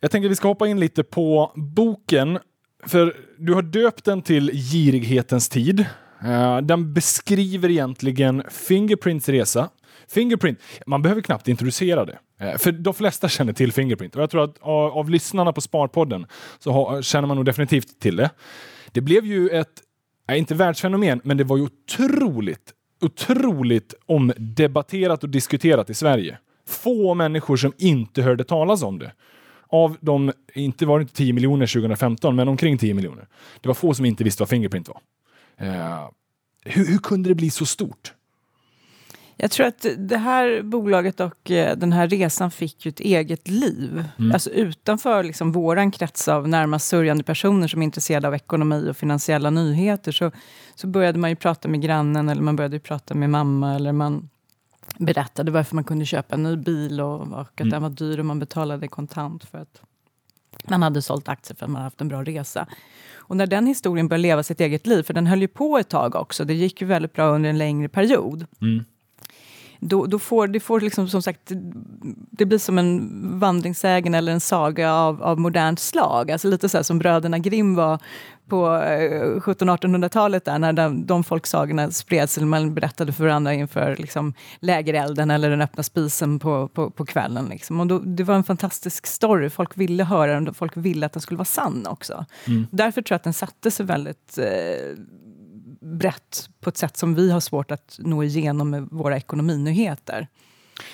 Jag 0.00 0.10
tänker 0.10 0.26
att 0.26 0.32
vi 0.32 0.36
ska 0.36 0.48
hoppa 0.48 0.66
in 0.66 0.80
lite 0.80 1.04
på 1.04 1.52
boken. 1.54 2.38
För 2.86 3.16
du 3.38 3.54
har 3.54 3.62
döpt 3.62 4.04
den 4.04 4.22
till 4.22 4.50
Girighetens 4.50 5.48
tid. 5.48 5.86
Eh, 6.24 6.58
den 6.58 6.94
beskriver 6.94 7.70
egentligen 7.70 8.42
Fingerprints 8.50 9.28
resa. 9.28 9.68
Fingerprint, 10.08 10.58
man 10.86 11.02
behöver 11.02 11.22
knappt 11.22 11.48
introducera 11.48 12.04
det. 12.04 12.18
Eh, 12.40 12.56
för 12.58 12.72
de 12.72 12.94
flesta 12.94 13.28
känner 13.28 13.52
till 13.52 13.72
Fingerprint. 13.72 14.16
Och 14.16 14.22
jag 14.22 14.30
tror 14.30 14.44
att 14.44 14.58
av, 14.60 14.92
av 14.92 15.10
lyssnarna 15.10 15.52
på 15.52 15.60
Sparpodden 15.60 16.26
så 16.58 16.72
har, 16.72 17.02
känner 17.02 17.28
man 17.28 17.36
nog 17.36 17.46
definitivt 17.46 18.00
till 18.00 18.16
det. 18.16 18.30
Det 18.92 19.00
blev 19.00 19.26
ju 19.26 19.48
ett 19.48 19.82
är 20.26 20.36
inte 20.36 20.54
världsfenomen, 20.54 21.20
men 21.24 21.36
det 21.36 21.44
var 21.44 21.56
ju 21.56 21.62
otroligt, 21.62 22.72
otroligt 23.00 23.94
omdebatterat 24.06 25.22
och 25.22 25.30
diskuterat 25.30 25.90
i 25.90 25.94
Sverige. 25.94 26.38
Få 26.66 27.14
människor 27.14 27.56
som 27.56 27.72
inte 27.78 28.22
hörde 28.22 28.44
talas 28.44 28.82
om 28.82 28.98
det. 28.98 29.12
Av 29.68 29.96
de, 30.00 30.32
inte 30.54 30.86
var 30.86 30.98
det 30.98 31.02
inte 31.02 31.14
10 31.14 31.32
miljoner 31.32 31.66
2015, 31.66 32.36
men 32.36 32.48
omkring 32.48 32.78
10 32.78 32.94
miljoner. 32.94 33.28
Det 33.60 33.68
var 33.68 33.74
få 33.74 33.94
som 33.94 34.04
inte 34.04 34.24
visste 34.24 34.42
vad 34.42 34.48
Fingerprint 34.48 34.88
var. 34.88 35.00
Uh, 35.68 36.10
hur, 36.64 36.86
hur 36.86 36.98
kunde 36.98 37.28
det 37.28 37.34
bli 37.34 37.50
så 37.50 37.66
stort? 37.66 38.12
Jag 39.36 39.50
tror 39.50 39.66
att 39.66 39.86
det 39.98 40.16
här 40.16 40.62
bolaget 40.62 41.20
och 41.20 41.50
eh, 41.50 41.76
den 41.76 41.92
här 41.92 42.08
resan 42.08 42.50
fick 42.50 42.86
ju 42.86 42.88
ett 42.88 43.00
eget 43.00 43.48
liv. 43.48 44.04
Mm. 44.18 44.32
Alltså 44.32 44.50
utanför 44.50 45.24
liksom 45.24 45.52
våran 45.52 45.90
krets 45.90 46.28
av 46.28 46.48
närmast 46.48 46.88
sörjande 46.88 47.24
personer 47.24 47.68
som 47.68 47.82
är 47.82 47.84
intresserade 47.84 48.28
av 48.28 48.34
ekonomi 48.34 48.90
och 48.90 48.96
finansiella 48.96 49.50
nyheter 49.50 50.12
så, 50.12 50.30
så 50.74 50.86
började 50.86 51.18
man 51.18 51.30
ju 51.30 51.36
prata 51.36 51.68
med 51.68 51.82
grannen 51.82 52.28
eller 52.28 52.42
man 52.42 52.56
började 52.56 52.78
prata 52.78 53.14
med 53.14 53.30
mamma 53.30 53.74
eller 53.74 53.92
man 53.92 54.28
berättade 54.98 55.50
varför 55.50 55.74
man 55.74 55.84
kunde 55.84 56.06
köpa 56.06 56.34
en 56.34 56.42
ny 56.42 56.56
bil 56.56 57.00
och, 57.00 57.20
och 57.20 57.40
att 57.40 57.60
mm. 57.60 57.70
den 57.70 57.82
var 57.82 57.90
dyr 57.90 58.18
och 58.18 58.26
man 58.26 58.38
betalade 58.38 58.88
kontant 58.88 59.44
för 59.44 59.58
att 59.58 59.82
man 60.68 60.82
hade 60.82 61.02
sålt 61.02 61.28
aktier 61.28 61.56
för 61.56 61.64
att 61.64 61.70
man 61.70 61.82
haft 61.82 62.00
en 62.00 62.08
bra 62.08 62.24
resa. 62.24 62.66
Och 63.16 63.36
när 63.36 63.46
den 63.46 63.66
historien 63.66 64.08
började 64.08 64.22
leva 64.22 64.42
sitt 64.42 64.60
eget 64.60 64.86
liv, 64.86 65.02
för 65.02 65.14
den 65.14 65.26
höll 65.26 65.40
ju 65.40 65.48
på 65.48 65.78
ett 65.78 65.88
tag 65.88 66.14
också, 66.14 66.44
det 66.44 66.54
gick 66.54 66.80
ju 66.80 66.86
väldigt 66.86 67.12
bra 67.12 67.28
under 67.28 67.50
en 67.50 67.58
längre 67.58 67.88
period. 67.88 68.46
Mm 68.60 68.84
då, 69.80 70.06
då 70.06 70.18
får 70.18 70.46
det 70.46 70.60
får 70.60 70.80
liksom, 70.80 71.08
som 71.08 71.22
sagt, 71.22 71.52
det 72.30 72.44
blir 72.44 72.58
som 72.58 72.78
en 72.78 73.10
vandringssägen 73.38 74.14
eller 74.14 74.32
en 74.32 74.40
saga 74.40 74.92
av, 74.92 75.22
av 75.22 75.40
modernt 75.40 75.80
slag. 75.80 76.30
Alltså 76.30 76.48
lite 76.48 76.68
så 76.68 76.84
som 76.84 76.98
bröderna 76.98 77.38
Grimm 77.38 77.74
var 77.74 77.98
på 78.48 78.66
1700-1800-talet 78.66 80.44
där 80.44 80.58
när 80.58 80.72
de, 80.72 81.06
de 81.06 81.24
folksagorna 81.24 81.90
spreds, 81.90 82.36
eller 82.36 82.46
man 82.46 82.74
berättade 82.74 83.12
för 83.12 83.24
varandra 83.24 83.54
inför 83.54 83.96
liksom, 83.96 84.34
lägerelden 84.60 85.30
eller 85.30 85.50
den 85.50 85.60
öppna 85.60 85.82
spisen 85.82 86.38
på, 86.38 86.68
på, 86.68 86.90
på 86.90 87.06
kvällen. 87.06 87.46
Liksom. 87.46 87.80
Och 87.80 87.86
då, 87.86 87.98
det 87.98 88.24
var 88.24 88.34
en 88.34 88.44
fantastisk 88.44 89.06
story, 89.06 89.50
folk 89.50 89.76
ville 89.76 90.04
höra 90.04 90.34
den, 90.34 90.54
folk 90.54 90.76
ville 90.76 91.06
att 91.06 91.12
den 91.12 91.22
skulle 91.22 91.38
vara 91.38 91.44
sann 91.44 91.86
också. 91.86 92.24
Mm. 92.46 92.66
Därför 92.70 93.02
tror 93.02 93.14
jag 93.14 93.18
att 93.18 93.24
den 93.24 93.32
satte 93.32 93.70
sig 93.70 93.86
väldigt 93.86 94.38
eh, 94.38 94.44
brett 95.84 96.48
på 96.60 96.68
ett 96.68 96.76
sätt 96.76 96.96
som 96.96 97.14
vi 97.14 97.30
har 97.30 97.40
svårt 97.40 97.70
att 97.70 97.96
nå 97.98 98.22
igenom 98.22 98.70
med 98.70 98.88
våra 98.90 99.16
ekonominyheter. 99.16 100.28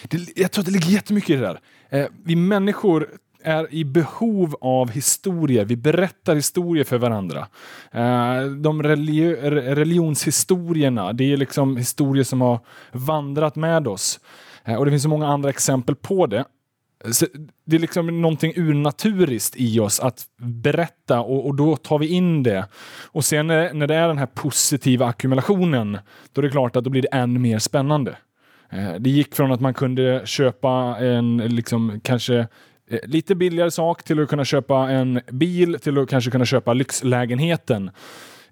Det, 0.09 0.39
jag 0.39 0.51
tror 0.51 0.63
att 0.63 0.67
det 0.67 0.73
ligger 0.73 0.91
jättemycket 0.91 1.31
i 1.31 1.37
det 1.37 1.41
där. 1.41 1.61
Eh, 1.89 2.07
vi 2.25 2.37
människor 2.37 3.09
är 3.43 3.75
i 3.75 3.85
behov 3.85 4.57
av 4.61 4.91
historier. 4.91 5.65
Vi 5.65 5.77
berättar 5.77 6.35
historier 6.35 6.85
för 6.85 6.99
varandra. 6.99 7.49
Eh, 7.93 8.45
de 8.45 8.83
religi 8.83 9.35
religionshistorierna, 9.35 11.13
det 11.13 11.33
är 11.33 11.37
liksom 11.37 11.77
historier 11.77 12.25
som 12.25 12.41
har 12.41 12.61
vandrat 12.93 13.57
med 13.57 13.89
oss. 13.89 14.21
Eh, 14.65 14.75
och 14.75 14.85
det 14.85 14.91
finns 14.91 15.03
så 15.03 15.09
många 15.09 15.27
andra 15.27 15.51
exempel 15.51 15.95
på 15.95 16.27
det. 16.27 16.45
Så 17.04 17.26
det 17.64 17.76
är 17.76 17.80
liksom 17.80 18.21
någonting 18.21 18.52
urnaturiskt 18.57 19.57
i 19.57 19.80
oss 19.80 20.00
att 20.00 20.25
berätta 20.37 21.21
och, 21.21 21.47
och, 21.47 21.54
då 21.54 21.76
tar 21.76 21.99
vi 21.99 22.07
in 22.07 22.42
det. 22.42 22.66
Och 23.04 23.25
sen 23.25 23.47
när, 23.47 23.75
när 23.75 23.87
det 23.87 23.95
är 23.95 24.09
den 24.09 24.19
här 24.19 24.26
positiva 24.26 25.07
ackumulationen, 25.07 25.99
då 26.33 26.40
är 26.40 26.42
det 26.42 26.50
klart 26.50 26.76
att 26.76 26.85
då 26.85 26.90
blir 26.90 27.02
det 27.02 27.09
än 27.09 27.42
mer 27.42 27.59
spännande. 27.59 28.16
Eh, 28.71 28.95
det 28.99 29.11
gick 29.11 29.35
från 29.35 29.52
att 29.52 29.61
man 29.61 29.75
kunde 29.75 30.23
köpa 30.25 30.97
en, 30.99 31.37
liksom 31.37 32.00
kanske 32.04 32.38
eh, 32.90 32.99
lite 33.04 33.35
billigare 33.35 33.71
sak 33.71 34.02
till 34.02 34.23
att 34.23 34.28
kunna 34.28 34.45
köpa 34.45 34.90
en 34.90 35.21
bil 35.30 35.78
till 35.80 35.99
att 35.99 36.09
kanske 36.09 36.30
kunna 36.30 36.45
köpa 36.45 36.73
lyxlägenheten 36.73 37.90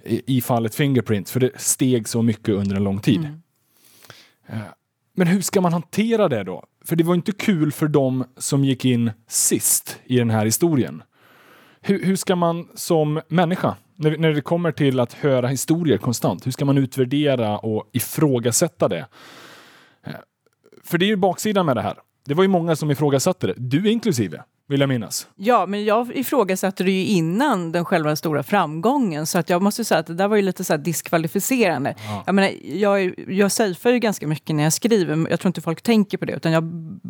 i, 0.05 0.37
i 0.37 0.41
fallet 0.41 0.75
Fingerprint, 0.75 1.31
för 1.31 1.41
det 1.41 1.61
steg 1.61 2.09
så 2.09 2.23
mycket 2.23 2.55
under 2.55 2.77
en 2.77 2.85
lång 2.85 3.01
tid. 3.01 3.19
Mm. 3.19 3.41
Eh, 4.47 4.59
men 5.15 5.27
hur 5.27 5.41
ska 5.41 5.61
man 5.61 5.73
hantera 5.73 6.29
det 6.29 6.45
då? 6.45 6.65
För 6.89 6.97
det 6.97 7.05
var 7.05 7.15
inte 7.15 7.33
kul 7.33 7.73
för 7.73 7.89
dem 7.89 8.25
som 8.37 8.65
gick 8.65 8.85
in 8.85 9.11
sist 9.27 10.01
i 10.05 10.17
den 10.17 10.31
här 10.31 10.45
historien. 10.45 11.03
Hur, 11.81 12.05
hur 12.05 12.17
ska 12.17 12.37
man 12.37 12.69
som 12.75 13.21
människa, 13.29 13.77
när, 13.97 14.17
när 14.17 14.33
det 14.33 14.41
kommer 14.41 14.73
till 14.73 15.01
att 15.01 15.13
höra 15.13 15.49
historier 15.49 15.99
konstant, 15.99 16.47
hur 16.47 16.53
ska 16.53 16.65
man 16.65 16.79
utvärdera 16.79 17.59
och 17.59 17.89
ifrågasätta 17.93 18.89
det? 18.89 19.07
Eh, 20.05 20.13
för 20.85 20.99
det 20.99 21.05
är 21.05 21.09
ju 21.09 21.17
baksidan 21.17 21.67
med 21.67 21.77
det 21.77 21.83
här. 21.83 21.99
Det 22.25 22.35
var 22.35 22.45
ju 22.45 22.49
många 22.49 22.77
som 22.77 22.91
ifrågasatte 22.91 23.47
det, 23.47 23.55
du 23.57 23.91
inklusive 23.91 24.43
vill 24.69 24.81
jag 24.81 24.89
minnas. 24.89 25.29
Ja, 25.37 25.67
men 25.67 25.85
jag 25.85 26.17
ifrågasatte 26.17 26.85
det 26.85 26.91
ju 26.91 27.05
innan 27.05 27.73
den 27.73 27.85
själva 27.85 28.17
stora 28.17 28.43
framgången. 28.43 29.27
Så 29.27 29.39
att 29.39 29.51
jag 29.51 29.63
måste 29.63 29.85
säga 29.85 30.01
att 30.01 30.07
det 30.07 30.15
där 30.15 30.29
var 30.29 30.37
ju 30.37 30.43
lite 30.43 30.65
så 30.65 30.77
diskvalificerande. 30.77 31.95
Ja. 31.99 32.23
Jag, 32.27 32.35
menar, 32.35 32.51
jag, 32.63 33.15
jag 33.29 33.53
safear 33.53 33.93
ju 33.93 33.99
ganska 33.99 34.27
mycket 34.27 34.57
när 34.57 34.63
jag 34.63 34.73
skriver. 34.73 35.31
Jag 35.31 35.41
tror 35.41 35.49
inte 35.49 35.61
folk 35.61 35.83
tänker 35.83 36.19
på 36.19 36.25
det. 36.25 36.33
Utan 36.33 36.53
jag 36.53 36.65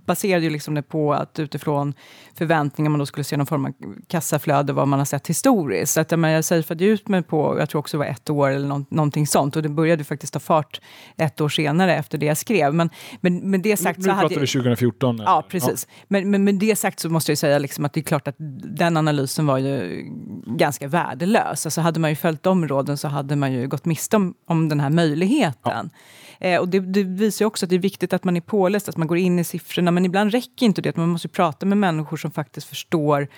baserade 0.06 0.44
ju 0.44 0.50
liksom 0.50 0.74
det 0.74 0.82
på 0.82 1.14
att 1.14 1.38
utifrån 1.38 1.94
förväntningar 2.34 2.90
man 2.90 2.98
då 2.98 3.06
skulle 3.06 3.24
se 3.24 3.36
någon 3.36 3.46
form 3.46 3.64
av 3.64 3.72
kassaflöde, 4.08 4.72
vad 4.72 4.88
man 4.88 4.98
har 4.98 5.06
sett 5.06 5.26
historiskt. 5.26 5.92
Så 5.92 6.00
att, 6.00 6.10
jag, 6.10 6.20
menar, 6.20 6.34
jag 6.34 6.44
safeade 6.44 6.84
ut 6.84 7.08
mig 7.08 7.22
på, 7.22 7.56
jag 7.58 7.70
tror 7.70 7.78
också 7.78 7.96
det 7.96 8.04
var 8.04 8.10
ett 8.10 8.30
år 8.30 8.48
eller 8.50 8.68
nå 8.68 8.84
någonting 8.90 9.26
sånt. 9.26 9.56
Och 9.56 9.62
det 9.62 9.68
började 9.68 10.04
faktiskt 10.04 10.32
ta 10.32 10.40
fart 10.40 10.80
ett 11.16 11.40
år 11.40 11.48
senare 11.48 11.96
efter 11.96 12.18
det 12.18 12.26
jag 12.26 12.36
skrev. 12.36 12.74
Men, 12.74 12.90
men 13.20 13.50
med 13.50 13.60
det 13.60 13.76
sagt 13.76 13.98
nu, 13.98 14.04
så 14.04 14.08
nu 14.08 14.14
hade... 14.14 14.28
pratar 14.28 14.40
vi 14.40 14.46
2014. 14.46 15.22
Ja, 15.24 15.44
precis. 15.48 15.86
Ja. 15.88 16.04
Men, 16.08 16.30
men 16.30 16.44
med 16.44 16.54
det 16.54 16.76
sagt 16.76 17.00
så 17.00 17.08
måste 17.08 17.30
jag 17.30 17.38
säga 17.38 17.47
säga 17.48 17.58
liksom 17.58 17.84
att 17.84 17.92
det 17.92 18.00
är 18.00 18.02
klart 18.02 18.28
att 18.28 18.36
den 18.78 18.96
analysen 18.96 19.46
var 19.46 19.58
ju 19.58 20.04
ganska 20.46 20.88
värdelös. 20.88 21.66
Alltså 21.66 21.80
hade 21.80 22.00
man 22.00 22.10
ju 22.10 22.16
följt 22.16 22.42
de 22.42 22.68
råden 22.68 22.96
så 22.96 23.08
hade 23.08 23.36
man 23.36 23.52
ju 23.52 23.68
gått 23.68 23.84
miste 23.84 24.16
om, 24.16 24.34
om 24.46 24.68
den 24.68 24.80
här 24.80 24.90
möjligheten. 24.90 25.90
Ja. 26.38 26.46
Eh, 26.46 26.60
och 26.60 26.68
det, 26.68 26.80
det, 26.80 27.02
visar 27.02 27.44
ju 27.44 27.46
också 27.46 27.66
att 27.66 27.70
det 27.70 27.76
är 27.76 27.80
viktigt 27.80 28.12
att 28.12 28.24
man 28.24 28.36
är 28.36 28.40
påläst, 28.40 28.88
att 28.88 28.96
man 28.96 29.08
går 29.08 29.18
in 29.18 29.38
i 29.38 29.44
siffrorna. 29.44 29.90
Men 29.90 30.04
ibland 30.04 30.32
räcker 30.32 30.66
inte 30.66 30.82
det, 30.82 30.96
man 30.96 31.08
måste 31.08 31.28
prata 31.28 31.66
med 31.66 31.78
människor 31.78 32.16
som 32.16 32.30
faktiskt 32.30 32.68
förstår 32.68 33.28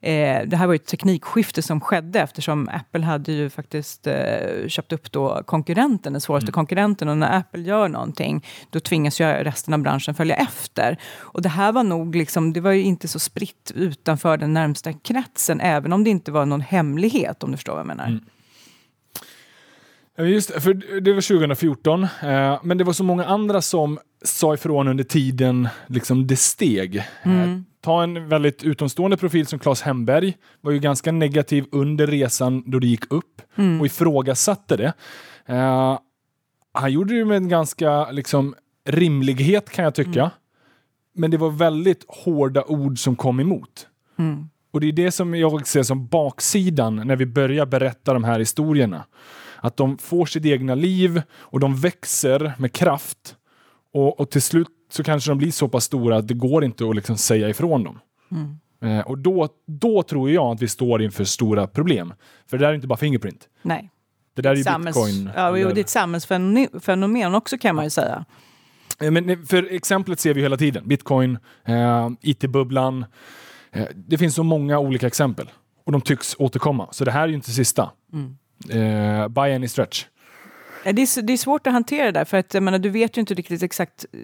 Eh, 0.00 0.46
det 0.46 0.56
här 0.56 0.66
var 0.66 0.74
ett 0.74 0.86
teknikskifte 0.86 1.62
som 1.62 1.80
skedde 1.80 2.20
eftersom 2.20 2.68
Apple 2.72 3.04
hade 3.04 3.32
ju 3.32 3.50
faktiskt 3.50 4.06
eh, 4.06 4.68
köpt 4.68 4.92
upp 4.92 5.12
då 5.12 5.42
konkurrenten, 5.46 6.12
den 6.12 6.20
svåraste 6.20 6.44
mm. 6.44 6.52
konkurrenten. 6.52 7.08
Och 7.08 7.18
när 7.18 7.38
Apple 7.38 7.62
gör 7.62 7.88
någonting, 7.88 8.44
då 8.70 8.80
tvingas 8.80 9.20
ju 9.20 9.24
resten 9.24 9.74
av 9.74 9.80
branschen 9.80 10.14
följa 10.14 10.36
efter. 10.36 10.98
Och 11.18 11.42
det 11.42 11.48
här 11.48 11.72
var 11.72 11.82
nog 11.82 12.14
liksom, 12.14 12.52
det 12.52 12.60
var 12.60 12.72
ju 12.72 12.82
inte 12.82 13.08
så 13.08 13.18
spritt 13.18 13.72
utanför 13.74 14.36
den 14.36 14.52
närmsta 14.52 14.92
kretsen, 14.92 15.60
även 15.60 15.92
om 15.92 16.04
det 16.04 16.10
inte 16.10 16.32
var 16.32 16.46
någon 16.46 16.60
hemlighet, 16.60 17.42
om 17.42 17.50
du 17.50 17.56
förstår 17.56 17.72
vad 17.72 17.80
jag 17.80 17.86
menar. 17.86 18.06
Mm. 18.06 18.20
Just 20.18 20.54
det, 20.54 20.60
för 20.60 21.00
det 21.00 21.12
var 21.12 21.20
2014, 21.20 22.02
eh, 22.02 22.08
men 22.62 22.78
det 22.78 22.84
var 22.84 22.92
så 22.92 23.04
många 23.04 23.24
andra 23.24 23.62
som 23.62 23.98
sa 24.24 24.54
ifrån 24.54 24.88
under 24.88 25.04
tiden 25.04 25.68
liksom 25.86 26.26
det 26.26 26.36
steg. 26.36 27.04
Mm 27.22 27.64
ta 27.86 28.02
en 28.02 28.28
väldigt 28.28 28.62
utomstående 28.62 29.16
profil 29.16 29.46
som 29.46 29.58
Claes 29.58 29.82
Hemberg, 29.82 30.36
var 30.60 30.72
ju 30.72 30.78
ganska 30.78 31.12
negativ 31.12 31.64
under 31.72 32.06
resan 32.06 32.62
då 32.66 32.78
det 32.78 32.86
gick 32.86 33.12
upp 33.12 33.42
mm. 33.56 33.80
och 33.80 33.86
ifrågasatte 33.86 34.76
det. 34.76 34.92
Uh, 35.50 35.98
han 36.72 36.92
gjorde 36.92 37.18
det 37.18 37.24
med 37.24 37.36
en 37.36 37.48
ganska 37.48 38.10
liksom, 38.10 38.54
rimlighet 38.84 39.70
kan 39.70 39.84
jag 39.84 39.94
tycka. 39.94 40.20
Mm. 40.20 40.30
Men 41.14 41.30
det 41.30 41.36
var 41.36 41.50
väldigt 41.50 42.04
hårda 42.08 42.64
ord 42.64 42.98
som 42.98 43.16
kom 43.16 43.40
emot. 43.40 43.88
Mm. 44.18 44.48
Och 44.70 44.80
det 44.80 44.88
är 44.88 44.92
det 44.92 45.10
som 45.10 45.34
jag 45.34 45.66
ser 45.66 45.82
som 45.82 46.06
baksidan 46.06 46.96
när 46.96 47.16
vi 47.16 47.26
börjar 47.26 47.66
berätta 47.66 48.12
de 48.12 48.24
här 48.24 48.38
historierna. 48.38 49.04
Att 49.56 49.76
de 49.76 49.98
får 49.98 50.26
sitt 50.26 50.44
egna 50.44 50.74
liv 50.74 51.22
och 51.32 51.60
de 51.60 51.76
växer 51.76 52.52
med 52.58 52.72
kraft. 52.72 53.36
Och, 53.92 54.20
och 54.20 54.30
till 54.30 54.42
slut 54.42 54.68
så 54.88 55.02
kanske 55.02 55.30
de 55.30 55.38
blir 55.38 55.50
så 55.50 55.68
pass 55.68 55.84
stora 55.84 56.16
att 56.16 56.28
det 56.28 56.34
går 56.34 56.64
inte 56.64 56.88
att 56.88 56.96
liksom 56.96 57.16
säga 57.16 57.48
ifrån 57.48 57.84
dem. 57.84 57.98
Mm. 58.30 58.58
Eh, 58.98 59.06
och 59.06 59.18
då, 59.18 59.48
då 59.66 60.02
tror 60.02 60.30
jag 60.30 60.46
att 60.54 60.62
vi 60.62 60.68
står 60.68 61.02
inför 61.02 61.24
stora 61.24 61.66
problem. 61.66 62.12
För 62.46 62.58
det 62.58 62.64
där 62.64 62.70
är 62.70 62.74
inte 62.74 62.86
bara 62.86 62.96
Fingerprint. 62.96 63.48
Nej. 63.62 63.90
Det 64.36 64.42
där 64.42 64.50
är 64.50 64.56
ju 64.56 64.64
Samhälls, 64.64 64.96
bitcoin. 64.96 65.30
ja, 65.36 65.56
jo, 65.56 65.68
det 65.68 65.80
är 65.80 65.84
ett 65.84 65.88
samhällsfenomen 65.88 67.34
också 67.34 67.58
kan 67.58 67.76
man 67.76 67.84
ju 67.84 67.90
säga. 67.90 68.24
Eh, 69.00 69.10
Men 69.10 69.30
eh, 69.30 69.38
för 69.48 69.72
exemplet 69.72 70.20
ser 70.20 70.34
vi 70.34 70.42
hela 70.42 70.56
tiden. 70.56 70.88
Bitcoin, 70.88 71.38
eh, 71.64 72.10
IT-bubblan. 72.20 73.04
Eh, 73.72 73.86
det 73.94 74.18
finns 74.18 74.34
så 74.34 74.42
många 74.42 74.78
olika 74.78 75.06
exempel. 75.06 75.50
Och 75.84 75.92
de 75.92 76.00
tycks 76.00 76.36
återkomma. 76.38 76.88
Så 76.90 77.04
det 77.04 77.10
här 77.10 77.22
är 77.22 77.28
ju 77.28 77.34
inte 77.34 77.50
sista. 77.50 77.90
Mm. 78.12 78.36
Eh, 78.70 79.28
by 79.28 79.40
any 79.54 79.68
stretch. 79.68 80.04
Ja, 80.86 80.92
det, 80.92 81.02
är, 81.02 81.22
det 81.22 81.32
är 81.32 81.36
svårt 81.36 81.66
att 81.66 81.72
hantera 81.72 82.04
det 82.04 82.12
där, 82.12 82.24
för 82.24 82.36
att, 82.36 82.54
jag 82.54 82.62
menar, 82.62 82.78
du 82.78 82.88
vet 82.88 83.16
ju 83.16 83.20
inte 83.20 83.34
riktigt 83.34 83.62
exakt 83.62 84.06
eh, 84.12 84.20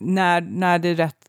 när, 0.00 0.40
när 0.40 0.78
det 0.78 0.88
är 0.88 0.94
rätt 0.94 1.28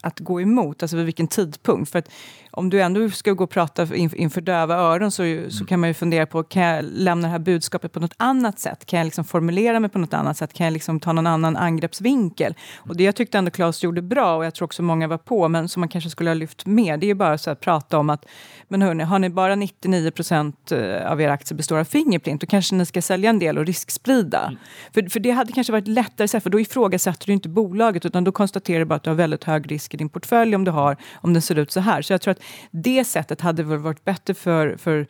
att 0.00 0.20
gå 0.20 0.40
emot, 0.40 0.82
alltså 0.82 0.96
vid 0.96 1.06
vilken 1.06 1.28
tidpunkt. 1.28 1.90
För 1.90 1.98
att 1.98 2.10
om 2.54 2.70
du 2.70 2.82
ändå 2.82 3.10
ska 3.10 3.32
gå 3.32 3.44
och 3.44 3.50
prata 3.50 3.94
in, 3.94 4.10
inför 4.16 4.40
döva 4.40 4.74
öron 4.74 5.10
så, 5.10 5.22
så 5.48 5.64
kan 5.64 5.80
man 5.80 5.90
ju 5.90 5.94
fundera 5.94 6.26
på, 6.26 6.42
kan 6.42 6.62
jag 6.62 6.84
lämna 6.84 7.28
det 7.28 7.32
här 7.32 7.38
budskapet 7.38 7.92
på 7.92 8.00
något 8.00 8.14
annat 8.16 8.58
sätt? 8.58 8.86
Kan 8.86 8.98
jag 8.98 9.04
liksom 9.04 9.24
formulera 9.24 9.80
mig 9.80 9.90
på 9.90 9.98
något 9.98 10.14
annat 10.14 10.36
sätt? 10.36 10.52
Kan 10.52 10.64
jag 10.66 10.72
liksom 10.72 11.00
ta 11.00 11.12
någon 11.12 11.26
annan 11.26 11.56
angreppsvinkel? 11.56 12.54
Och 12.76 12.96
det 12.96 13.04
jag 13.04 13.16
tyckte 13.16 13.38
ändå 13.38 13.50
Claes 13.50 13.82
gjorde 13.82 14.02
bra, 14.02 14.36
och 14.36 14.44
jag 14.44 14.54
tror 14.54 14.66
också 14.66 14.82
många 14.82 15.08
var 15.08 15.18
på, 15.18 15.48
men 15.48 15.68
som 15.68 15.80
man 15.80 15.88
kanske 15.88 16.10
skulle 16.10 16.30
ha 16.30 16.34
lyft 16.34 16.66
med, 16.66 17.00
det 17.00 17.06
är 17.06 17.08
ju 17.08 17.14
bara 17.14 17.38
så 17.38 17.50
att 17.50 17.60
prata 17.60 17.98
om 17.98 18.10
att, 18.10 18.26
men 18.68 18.82
hörni, 18.82 19.04
har 19.04 19.18
ni 19.18 19.30
bara 19.30 19.54
99 19.54 20.10
procent 20.10 20.72
eh, 20.72 21.12
av 21.12 21.20
era 21.20 21.32
aktier 21.32 21.56
består 21.56 21.78
av 21.78 21.84
Fingerprint, 21.84 22.40
då 22.40 22.46
kanske 22.46 22.74
ni 22.74 22.86
ska 22.86 23.02
sälja 23.02 23.30
en 23.30 23.38
del 23.38 23.58
och 23.58 23.66
risksprida. 23.66 24.52
För, 24.94 25.10
för 25.10 25.20
det 25.20 25.30
hade 25.30 25.52
kanske 25.52 25.72
varit 25.72 25.88
lättare, 25.88 26.40
för 26.40 26.50
då 26.50 26.60
ifrågasätter 26.60 27.26
du 27.26 27.32
inte 27.32 27.48
bolaget, 27.48 28.06
utan 28.06 28.24
då 28.24 28.32
konstaterar 28.32 28.78
du 28.78 28.84
bara 28.84 28.94
att 28.94 29.02
du 29.02 29.10
har 29.10 29.14
väldigt 29.14 29.44
hög 29.44 29.70
risk 29.70 29.94
i 29.94 29.96
din 29.96 30.08
portfölj 30.08 30.54
om 30.54 30.64
du 30.64 30.70
har, 30.70 30.96
om 31.14 31.32
den 31.32 31.42
ser 31.42 31.58
ut 31.58 31.72
så 31.72 31.80
här. 31.80 32.02
Så 32.02 32.12
jag 32.12 32.20
tror 32.20 32.32
att 32.32 32.41
det 32.70 33.04
sättet 33.04 33.40
hade 33.40 33.62
väl 33.62 33.78
varit 33.78 34.04
bättre 34.04 34.34
för, 34.34 34.76
för 34.76 35.06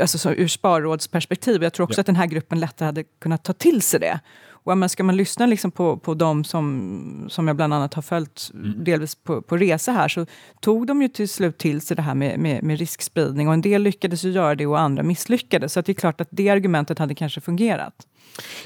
alltså 0.00 0.18
så, 0.18 0.30
ur 0.30 0.48
sparrådsperspektiv. 0.48 1.62
Jag 1.62 1.72
tror 1.72 1.84
också 1.84 1.98
Ja. 1.98 2.00
att 2.00 2.06
den 2.06 2.16
här 2.16 2.26
gruppen 2.26 2.60
lättare 2.60 2.86
hade 2.86 3.04
kunnat 3.04 3.44
ta 3.44 3.52
till 3.52 3.82
sig 3.82 4.00
det. 4.00 4.20
Och 4.62 4.78
men 4.78 4.88
ska 4.88 5.04
man 5.04 5.16
lyssna 5.16 5.46
liksom 5.46 5.70
på, 5.70 5.96
på 5.96 6.14
de 6.14 6.44
som, 6.44 7.26
som 7.30 7.46
jag 7.48 7.56
bland 7.56 7.74
annat 7.74 7.94
har 7.94 8.02
följt 8.02 8.50
delvis 8.76 9.14
på, 9.14 9.42
på 9.42 9.56
resa 9.56 9.92
här 9.92 10.08
så 10.08 10.26
tog 10.60 10.86
de 10.86 11.02
ju 11.02 11.08
till 11.08 11.28
slut 11.28 11.58
till 11.58 11.80
sig 11.80 11.96
det 11.96 12.02
här 12.02 12.14
med, 12.14 12.38
med, 12.38 12.62
med 12.62 12.78
riskspridning 12.78 13.48
och 13.48 13.54
en 13.54 13.60
del 13.60 13.82
lyckades 13.82 14.24
ju 14.24 14.30
göra 14.30 14.54
det 14.54 14.66
och 14.66 14.80
andra 14.80 15.02
misslyckades. 15.02 15.72
Så 15.72 15.80
att 15.80 15.86
det 15.86 15.92
är 15.92 15.94
klart 15.94 16.20
att 16.20 16.28
det 16.30 16.48
argumentet 16.48 16.98
hade 16.98 17.14
kanske 17.14 17.40
fungerat. 17.40 17.94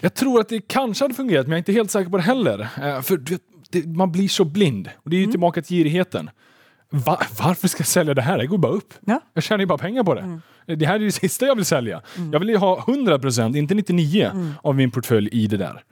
Jag 0.00 0.14
tror 0.14 0.40
att 0.40 0.48
det 0.48 0.60
kanske 0.68 1.04
hade 1.04 1.14
fungerat, 1.14 1.46
men 1.46 1.50
jag 1.50 1.56
är 1.56 1.58
inte 1.58 1.72
helt 1.72 1.90
säker 1.90 2.10
på 2.10 2.16
det 2.16 2.22
heller. 2.22 2.60
Eh, 2.82 3.00
för 3.02 3.16
vet, 3.16 3.42
det, 3.70 3.86
man 3.86 4.12
blir 4.12 4.28
så 4.28 4.44
blind. 4.44 4.90
Och 4.96 5.10
det 5.10 5.16
är 5.16 5.20
ju 5.20 5.26
tillbaka 5.26 5.62
till 5.62 5.76
girigheten. 5.76 6.30
Va, 6.94 7.20
varför 7.38 7.68
ska 7.68 7.80
jag 7.80 7.86
sälja 7.86 8.14
det 8.14 8.22
här? 8.22 8.38
Det 8.38 8.46
går 8.46 8.58
bara 8.58 8.72
upp. 8.72 8.94
Ja. 9.06 9.20
Jag 9.34 9.44
tjänar 9.44 9.60
ju 9.60 9.66
bara 9.66 9.78
pengar 9.78 10.04
på 10.04 10.14
det. 10.14 10.40
Det 10.76 10.86
här 10.86 10.94
är 10.94 10.98
det 10.98 11.12
sista 11.12 11.46
jag 11.46 11.54
vill 11.54 11.64
sälja. 11.64 12.02
Jag 12.32 12.38
vill 12.38 12.48
ju 12.48 12.56
ha 12.56 12.80
100%, 12.80 13.56
inte 13.56 13.74
99% 13.74 14.52
av 14.62 14.74
min 14.74 14.90
portfölj 14.90 15.28
i 15.32 15.46
det 15.46 15.56
där. 15.56 15.84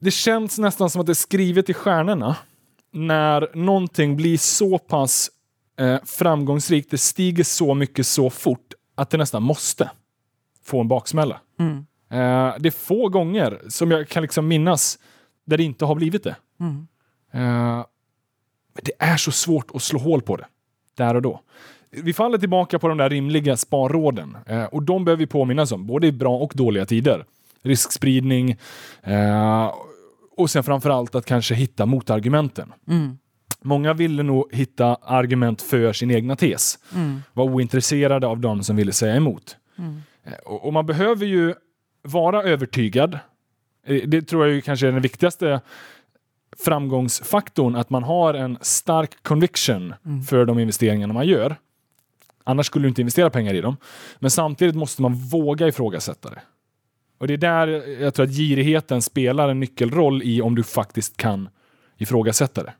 Det 0.00 0.10
känns 0.10 0.58
nästan 0.58 0.90
som 0.90 1.00
att 1.00 1.06
det 1.06 1.12
är 1.12 1.14
skrivet 1.14 1.70
i 1.70 1.74
stjärnorna 1.74 2.36
när 2.92 3.48
någonting 3.54 4.16
blir 4.16 4.38
så 4.38 4.78
pass 4.78 5.30
eh, 5.78 5.98
framgångsrikt, 6.04 6.90
det 6.90 6.98
stiger 6.98 7.44
så 7.44 7.74
mycket 7.74 8.06
så 8.06 8.30
fort 8.30 8.74
att 8.94 9.10
det 9.10 9.18
nästan 9.18 9.42
måste 9.42 9.90
få 10.64 10.80
en 10.80 10.88
baksmälla. 10.88 11.40
Mm. 11.58 11.76
Eh, 12.10 12.54
det 12.58 12.68
är 12.68 12.70
få 12.70 13.08
gånger 13.08 13.60
som 13.68 13.90
jag 13.90 14.08
kan 14.08 14.22
liksom 14.22 14.48
minnas 14.48 14.98
där 15.46 15.56
det 15.56 15.64
inte 15.64 15.84
har 15.84 15.94
blivit 15.94 16.24
det. 16.24 16.36
Mm. 16.60 16.86
Eh, 17.32 17.84
men 18.76 18.82
det 18.84 18.92
är 18.98 19.16
så 19.16 19.32
svårt 19.32 19.70
att 19.74 19.82
slå 19.82 19.98
hål 19.98 20.22
på 20.22 20.36
det 20.36 20.46
där 20.96 21.14
och 21.14 21.22
då. 21.22 21.40
Vi 21.90 22.12
faller 22.12 22.38
tillbaka 22.38 22.78
på 22.78 22.88
de 22.88 22.98
där 22.98 23.10
rimliga 23.10 23.56
sparråden 23.56 24.36
eh, 24.46 24.64
och 24.64 24.82
de 24.82 25.04
behöver 25.04 25.18
vi 25.18 25.26
påminnas 25.26 25.72
om, 25.72 25.86
både 25.86 26.06
i 26.06 26.12
bra 26.12 26.36
och 26.36 26.52
dåliga 26.54 26.86
tider. 26.86 27.24
Riskspridning 27.62 28.56
eh, 29.02 29.74
och 30.36 30.50
sen 30.50 30.62
framför 30.62 30.90
allt 30.90 31.14
att 31.14 31.26
kanske 31.26 31.54
hitta 31.54 31.86
motargumenten. 31.86 32.72
Mm. 32.88 33.18
Många 33.62 33.94
ville 33.94 34.22
nog 34.22 34.54
hitta 34.54 34.94
argument 34.94 35.62
för 35.62 35.92
sin 35.92 36.10
egna 36.10 36.36
tes. 36.36 36.78
Mm. 36.94 37.22
Var 37.32 37.44
ointresserade 37.44 38.26
av 38.26 38.40
de 38.40 38.62
som 38.62 38.76
ville 38.76 38.92
säga 38.92 39.16
emot. 39.16 39.56
Mm. 39.78 40.02
Eh, 40.24 40.32
Och, 40.44 40.72
man 40.72 40.86
behöver 40.86 41.26
ju 41.26 41.54
vara 42.02 42.42
övertygad. 42.42 43.18
Det 44.06 44.22
tror 44.22 44.46
jag 44.46 44.54
ju 44.54 44.60
kanske 44.60 44.88
är 44.88 44.92
den 44.92 45.02
viktigaste 45.02 45.60
framgångsfaktorn, 46.58 47.76
att 47.76 47.90
man 47.90 48.02
har 48.02 48.34
en 48.34 48.58
stark 48.60 49.22
conviction 49.22 49.94
Mm. 50.06 50.22
för 50.22 50.44
de 50.44 50.58
investeringarna 50.58 51.14
man 51.14 51.26
gör. 51.26 51.56
Annars 52.44 52.66
skulle 52.66 52.84
du 52.84 52.88
inte 52.88 53.00
investera 53.00 53.30
pengar 53.30 53.54
i 53.54 53.60
dem. 53.60 53.76
Men 54.18 54.30
samtidigt 54.30 54.74
måste 54.76 55.02
man 55.02 55.14
våga 55.14 55.68
ifrågasätta 55.68 56.30
det. 56.30 56.42
Och 57.18 57.26
det 57.26 57.32
är 57.34 57.38
där 57.38 57.68
jag 58.02 58.14
tror 58.14 58.26
att 58.26 58.32
girigheten 58.32 59.02
spelar 59.02 59.48
en 59.48 59.60
nyckelroll 59.60 60.22
i 60.22 60.42
om 60.42 60.54
du 60.54 60.62
faktiskt 60.62 61.16
kan 61.16 61.48
ifrågasätta 61.98 62.62
det. 62.62 62.72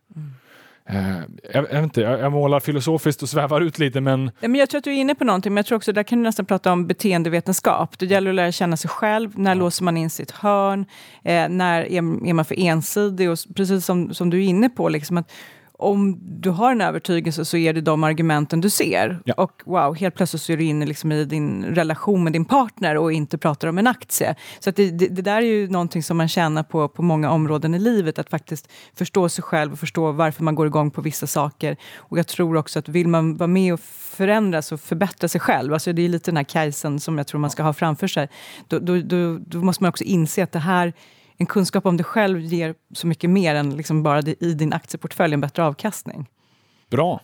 Eh, 0.88 1.18
jag, 1.52 1.54
jag, 1.54 1.62
vet 1.62 1.84
inte, 1.84 2.00
jag, 2.00 2.20
jag 2.20 2.32
målar 2.32 2.60
filosofiskt 2.60 3.22
och 3.22 3.28
svävar 3.28 3.60
ut 3.60 3.78
lite, 3.78 4.00
men 4.00 4.30
Ja, 4.40 4.48
men 4.48 4.54
jag 4.54 4.70
tror 4.70 4.78
att 4.78 4.84
du 4.84 4.90
är 4.90 4.94
inne 4.94 5.14
på 5.14 5.24
någonting, 5.24 5.54
men 5.54 5.56
jag 5.56 5.66
tror 5.66 5.76
också 5.76 5.92
där 5.92 6.02
kan 6.02 6.18
du 6.18 6.22
nästan 6.22 6.46
prata 6.46 6.72
om 6.72 6.86
beteendevetenskap. 6.86 7.98
Det 7.98 8.06
gäller 8.06 8.30
att 8.30 8.36
lära 8.36 8.52
känna 8.52 8.76
sig 8.76 8.90
själv. 8.90 9.38
När 9.38 9.54
låser 9.54 9.84
man 9.84 9.96
in 9.96 10.10
sitt 10.10 10.30
hörn? 10.30 10.86
Eh, 11.24 11.48
när 11.48 11.82
är, 11.82 12.26
är 12.28 12.32
man 12.32 12.44
för 12.44 12.58
ensidig? 12.58 13.30
Och 13.30 13.38
precis 13.56 13.84
som, 13.84 14.14
som 14.14 14.30
du 14.30 14.36
är 14.44 14.48
inne 14.48 14.68
på, 14.68 14.88
liksom 14.88 15.16
att 15.16 15.32
om 15.78 16.18
du 16.40 16.50
har 16.50 16.72
en 16.72 16.80
övertygelse 16.80 17.44
så 17.44 17.56
är 17.56 17.72
det 17.72 17.80
de 17.80 18.04
argumenten 18.04 18.60
du 18.60 18.70
ser. 18.70 19.20
Ja. 19.24 19.34
Och 19.36 19.62
wow, 19.64 19.94
helt 19.94 20.14
plötsligt 20.14 20.42
så 20.42 20.52
är 20.52 20.56
du 20.56 20.64
inne 20.64 20.86
liksom 20.86 21.12
i 21.12 21.24
din 21.24 21.64
relation 21.64 22.24
med 22.24 22.32
din 22.32 22.44
partner 22.44 22.96
och 22.96 23.12
inte 23.12 23.38
pratar 23.38 23.68
om 23.68 23.78
en 23.78 23.86
aktie. 23.86 24.34
Så 24.60 24.70
att 24.70 24.76
det, 24.76 24.90
det, 24.90 25.08
det 25.08 25.22
där 25.22 25.36
är 25.36 25.46
ju 25.46 25.68
någonting 25.68 26.02
som 26.02 26.16
man 26.16 26.28
tjänar 26.28 26.62
på 26.62 26.88
på 26.88 27.02
många 27.02 27.30
områden 27.30 27.74
i 27.74 27.78
livet, 27.78 28.18
att 28.18 28.30
faktiskt 28.30 28.72
förstå 28.94 29.28
sig 29.28 29.44
själv 29.44 29.72
och 29.72 29.78
förstå 29.78 30.12
varför 30.12 30.44
man 30.44 30.54
går 30.54 30.66
igång 30.66 30.90
på 30.90 31.00
vissa 31.00 31.26
saker. 31.26 31.76
Och 31.96 32.18
jag 32.18 32.26
tror 32.26 32.56
också 32.56 32.78
att 32.78 32.88
vill 32.88 33.08
man 33.08 33.36
vara 33.36 33.48
med 33.48 33.74
och 33.74 33.80
förändras 34.16 34.72
och 34.72 34.80
förbättra 34.80 35.28
sig 35.28 35.40
själv, 35.40 35.72
alltså 35.72 35.92
det 35.92 36.02
är 36.02 36.08
lite 36.08 36.30
den 36.30 36.36
här 36.36 36.44
kajsen 36.44 37.00
som 37.00 37.18
jag 37.18 37.26
tror 37.26 37.40
man 37.40 37.50
ska 37.50 37.62
ha 37.62 37.72
framför 37.72 38.06
sig, 38.06 38.28
då, 38.68 38.78
då, 38.78 39.00
då, 39.00 39.38
då 39.38 39.58
måste 39.58 39.82
man 39.82 39.88
också 39.88 40.04
inse 40.04 40.42
att 40.42 40.52
det 40.52 40.58
här 40.58 40.92
en 41.38 41.46
kunskap 41.46 41.86
om 41.86 41.96
dig 41.96 42.04
själv 42.04 42.40
ger 42.40 42.74
så 42.94 43.06
mycket 43.06 43.30
mer 43.30 43.54
än 43.54 43.76
liksom 43.76 44.02
bara 44.02 44.22
det, 44.22 44.42
i 44.42 44.54
din 44.54 44.72
aktieportfölj 44.72 45.34
en 45.34 45.40
bättre 45.40 45.64
avkastning. 45.64 46.28
Bra. 46.90 47.20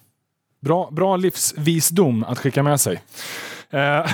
Bra, 0.61 0.91
bra 0.91 1.17
livsvisdom 1.17 2.25
att 2.25 2.39
skicka 2.39 2.63
med 2.63 2.81
sig. 2.81 3.03
Eh, 3.71 3.81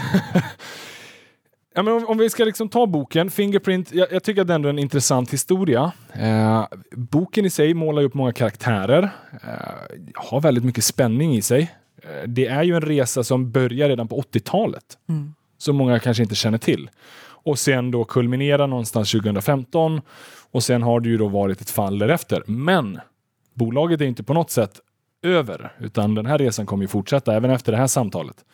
ja, 1.74 1.82
men 1.82 1.88
om, 1.88 2.06
om 2.06 2.18
vi 2.18 2.30
ska 2.30 2.44
liksom 2.44 2.68
ta 2.68 2.87
boken, 2.87 3.30
Fingerprint, 3.30 3.92
jag, 3.92 4.12
jag 4.12 4.22
tycker 4.22 4.40
att 4.40 4.48
det 4.48 4.54
ändå 4.54 4.68
är 4.68 4.72
en 4.72 4.78
intressant 4.78 5.32
historia. 5.32 5.92
Eh, 6.12 6.66
boken 6.92 7.44
i 7.44 7.50
sig 7.50 7.74
målar 7.74 8.02
upp 8.02 8.14
många 8.14 8.32
karaktärer, 8.32 9.02
eh, 9.32 9.94
har 10.14 10.40
väldigt 10.40 10.64
mycket 10.64 10.84
spänning 10.84 11.34
i 11.37 11.42
sig. 11.42 11.74
Eh, 12.02 12.28
det 12.28 12.46
är 12.46 12.62
ju 12.62 12.74
en 12.74 12.80
resa 12.82 13.24
som 13.24 13.50
börjar 13.50 13.88
redan 13.88 14.08
på 14.08 14.16
80-talet, 14.22 14.84
Mm. 15.08 15.34
som 15.58 15.76
många 15.76 15.98
kanske 15.98 16.22
inte 16.22 16.34
känner 16.34 16.58
till. 16.58 16.90
Och 17.42 17.59
sen 17.59 17.90
då 17.90 18.05
kulminera 18.05 18.66
någonstans 18.66 19.12
2015 19.12 20.01
och 20.51 20.62
sen 20.62 20.83
har 20.83 21.01
det 21.01 21.09
ju 21.09 21.18
då 21.18 21.29
varit 21.29 21.61
ett 21.61 21.70
fall 21.70 21.98
därefter. 21.98 22.42
Men 22.46 23.01
bolaget 23.55 24.01
är 24.01 24.05
inte 24.05 24.22
på 24.22 24.35
något 24.35 24.51
sätt 24.51 24.81
över, 25.22 25.72
utan 25.81 26.14
den 26.14 26.27
här 26.27 26.38
resan 26.38 26.66
kommer 26.66 26.85
ju 26.85 26.88
fortsätta 26.88 27.35
även 27.35 27.51
efter 27.51 27.72
det 27.72 27.79
här 27.79 27.87
samtalet. 27.87 28.44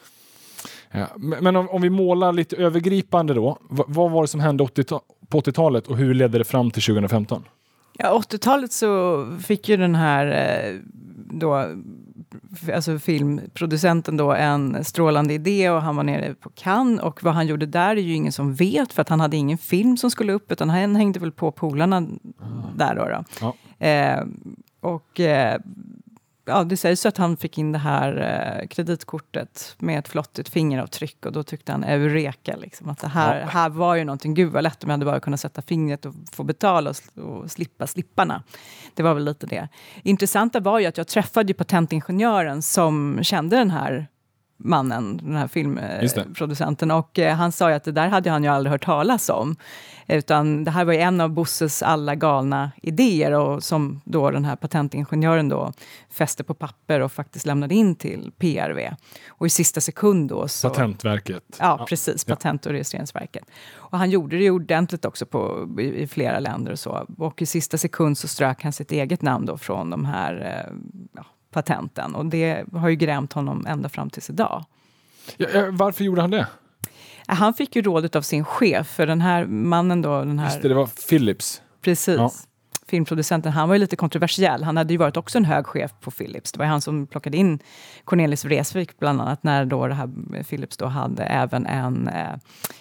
Ja, 0.90 1.06
men 1.16 1.56
om, 1.56 1.68
om 1.68 1.82
vi 1.82 1.90
målar 1.90 2.32
lite 2.32 2.56
övergripande 2.56 3.34
då, 3.34 3.58
vad, 3.60 3.86
vad 3.88 4.10
var 4.10 4.22
det 4.22 4.28
som 4.28 4.40
hände 4.40 4.62
80 4.62 4.84
på 5.28 5.40
80-talet 5.40 5.86
och 5.86 5.96
hur 5.96 6.14
ledde 6.14 6.38
det 6.38 6.44
fram 6.44 6.70
till 6.70 6.82
2015? 6.82 7.44
Ja, 7.98 8.22
80-talet 8.28 8.72
så 8.72 9.26
fick 9.46 9.68
ju 9.68 9.76
den 9.76 9.94
här 9.94 10.26
eh, 10.26 10.80
då, 11.30 11.68
alltså 12.74 12.98
filmproducenten 12.98 14.16
då 14.16 14.32
en 14.32 14.84
strålande 14.84 15.34
idé 15.34 15.70
och 15.70 15.82
han 15.82 15.96
var 15.96 16.02
nere 16.02 16.34
på 16.34 16.50
Cannes 16.50 17.00
och 17.00 17.22
vad 17.22 17.34
han 17.34 17.46
gjorde 17.46 17.66
där 17.66 17.96
är 17.96 18.00
ju 18.00 18.14
ingen 18.14 18.32
som 18.32 18.54
vet 18.54 18.92
för 18.92 19.02
att 19.02 19.08
han 19.08 19.20
hade 19.20 19.36
ingen 19.36 19.58
film 19.58 19.96
som 19.96 20.10
skulle 20.10 20.32
upp 20.32 20.52
utan 20.52 20.70
han 20.70 20.96
hängde 20.96 21.20
väl 21.20 21.32
på 21.32 21.52
polarna 21.52 22.06
där 22.76 22.94
då. 22.94 23.08
då. 23.08 23.24
Ja. 23.40 23.86
Eh, 23.86 24.24
och 24.80 25.20
eh, 25.20 25.60
ja, 26.44 26.64
det 26.64 26.76
sägs 26.76 27.06
att 27.06 27.16
han 27.16 27.36
fick 27.36 27.58
in 27.58 27.72
det 27.72 27.78
här 27.78 28.16
eh, 28.60 28.66
kreditkortet 28.68 29.76
med 29.78 29.98
ett 29.98 30.08
flottigt 30.08 30.48
fingeravtryck 30.48 31.26
och 31.26 31.32
då 31.32 31.42
tyckte 31.42 31.72
han 31.72 31.84
eureka, 31.84 32.56
liksom, 32.56 32.88
att 32.88 32.98
det 32.98 33.08
här, 33.08 33.40
Ja. 33.40 33.46
här 33.46 33.68
var 33.68 33.94
ju 33.94 34.04
någonting, 34.04 34.34
gud 34.34 34.52
vad 34.52 34.62
lätt 34.62 34.84
om 34.84 34.90
jag 34.90 34.94
hade 34.94 35.04
bara 35.04 35.20
kunnat 35.20 35.40
sätta 35.40 35.62
fingret 35.62 36.06
och 36.06 36.14
få 36.32 36.44
betala 36.44 36.90
och, 36.90 37.22
och 37.24 37.50
slippa 37.50 37.86
slipparna. 37.86 38.42
Det 38.94 39.02
var 39.02 39.14
väl 39.14 39.24
lite 39.24 39.46
det. 39.46 39.68
Intressanta 40.02 40.60
var 40.60 40.78
ju 40.78 40.86
att 40.86 40.98
jag 40.98 41.06
träffade 41.08 41.48
ju 41.48 41.54
patentingenjören 41.54 42.62
som 42.62 43.18
kände 43.22 43.56
den 43.56 43.70
här 43.70 44.06
mannen, 44.64 45.16
den 45.22 45.36
här 45.36 45.48
filmproducenten. 45.48 46.90
Och 46.90 47.18
eh, 47.18 47.34
han 47.34 47.52
sa 47.52 47.70
ju 47.70 47.76
att 47.76 47.84
det 47.84 47.92
där 47.92 48.08
hade 48.08 48.30
han 48.30 48.44
ju 48.44 48.50
aldrig 48.50 48.70
hört 48.70 48.84
talas 48.84 49.28
om. 49.28 49.56
Utan 50.06 50.64
det 50.64 50.70
här 50.70 50.84
var 50.84 50.92
ju 50.92 50.98
en 50.98 51.20
av 51.20 51.30
Bosses 51.30 51.82
alla 51.82 52.14
galna 52.14 52.70
idéer 52.82 53.32
och 53.32 53.62
som 53.62 54.00
då 54.04 54.30
den 54.30 54.44
här 54.44 54.56
patentingenjören 54.56 55.48
då 55.48 55.72
fäste 56.10 56.44
på 56.44 56.54
papper 56.54 57.00
och 57.00 57.12
faktiskt 57.12 57.46
lämnade 57.46 57.74
in 57.74 57.94
till 57.94 58.32
PRV. 58.38 58.94
Och 59.28 59.46
i 59.46 59.50
sista 59.50 59.80
sekund 59.80 60.28
då 60.28 60.48
så... 60.48 60.68
Patentverket. 60.68 61.44
Ja, 61.58 61.86
precis. 61.88 62.24
Patent 62.24 62.66
och 62.66 62.72
registreringsverket. 62.72 63.44
Och 63.72 63.98
han 63.98 64.10
gjorde 64.10 64.36
det 64.36 64.42
ju 64.42 64.50
ordentligt 64.50 65.04
också 65.04 65.26
på, 65.26 65.68
i, 65.78 66.02
i 66.02 66.06
flera 66.06 66.38
länder 66.38 66.72
och 66.72 66.78
så. 66.78 67.06
Och 67.18 67.42
i 67.42 67.46
sista 67.46 67.78
sekund 67.78 68.18
så 68.18 68.28
strök 68.28 68.62
han 68.62 68.72
sitt 68.72 68.92
eget 68.92 69.22
namn 69.22 69.46
då 69.46 69.58
från 69.58 69.90
de 69.90 70.04
här 70.04 70.64
eh, 70.66 70.72
ja, 71.12 71.24
patenten. 71.54 72.14
Och 72.14 72.26
det 72.26 72.64
har 72.72 72.88
ju 72.88 72.96
grämt 72.96 73.32
honom 73.32 73.66
ända 73.66 73.88
fram 73.88 74.10
tills 74.10 74.30
idag. 74.30 74.64
Ja, 75.36 75.48
varför 75.70 76.04
gjorde 76.04 76.20
han 76.20 76.30
det? 76.30 76.46
Han 77.26 77.54
fick 77.54 77.76
ju 77.76 77.82
rådet 77.82 78.16
av 78.16 78.22
sin 78.22 78.44
chef, 78.44 78.86
för 78.86 79.06
den 79.06 79.20
här 79.20 79.46
mannen 79.46 80.02
då, 80.02 80.18
den 80.18 80.38
här... 80.38 80.46
Just 80.46 80.62
det, 80.62 80.68
det 80.68 80.74
var 80.74 81.08
Philips. 81.08 81.62
Precis. 81.80 82.16
Ja. 82.16 82.30
Filmproducenten, 82.86 83.52
han 83.52 83.68
var 83.68 83.74
ju 83.74 83.78
lite 83.78 83.96
kontroversiell. 83.96 84.64
Han 84.64 84.76
hade 84.76 84.92
ju 84.94 84.98
varit 84.98 85.16
också 85.16 85.38
en 85.38 85.44
hög 85.44 85.66
chef 85.66 85.92
på 86.00 86.10
Philips. 86.10 86.52
Det 86.52 86.58
var 86.58 86.66
han 86.66 86.80
som 86.80 87.06
plockade 87.06 87.36
in 87.36 87.58
Cornelis 88.04 88.44
Vreeswijk 88.44 88.98
bland 88.98 89.20
annat, 89.20 89.42
när 89.42 89.64
då 89.64 89.86
det 89.86 89.94
här 89.94 90.42
Philips 90.42 90.76
då 90.76 90.86
hade 90.86 91.24
även 91.24 91.66
en 91.66 92.08
eh, 92.08 92.36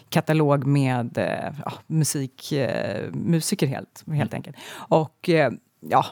katalog 0.10 0.66
med 0.66 1.18
eh, 1.18 1.74
musik, 1.88 2.52
eh, 2.52 3.12
musiker 3.14 3.68
helt, 3.68 4.04
helt 4.08 4.34
enkelt. 4.34 4.56
Och 4.74 5.30
eh, 5.30 5.52
ja, 5.90 6.06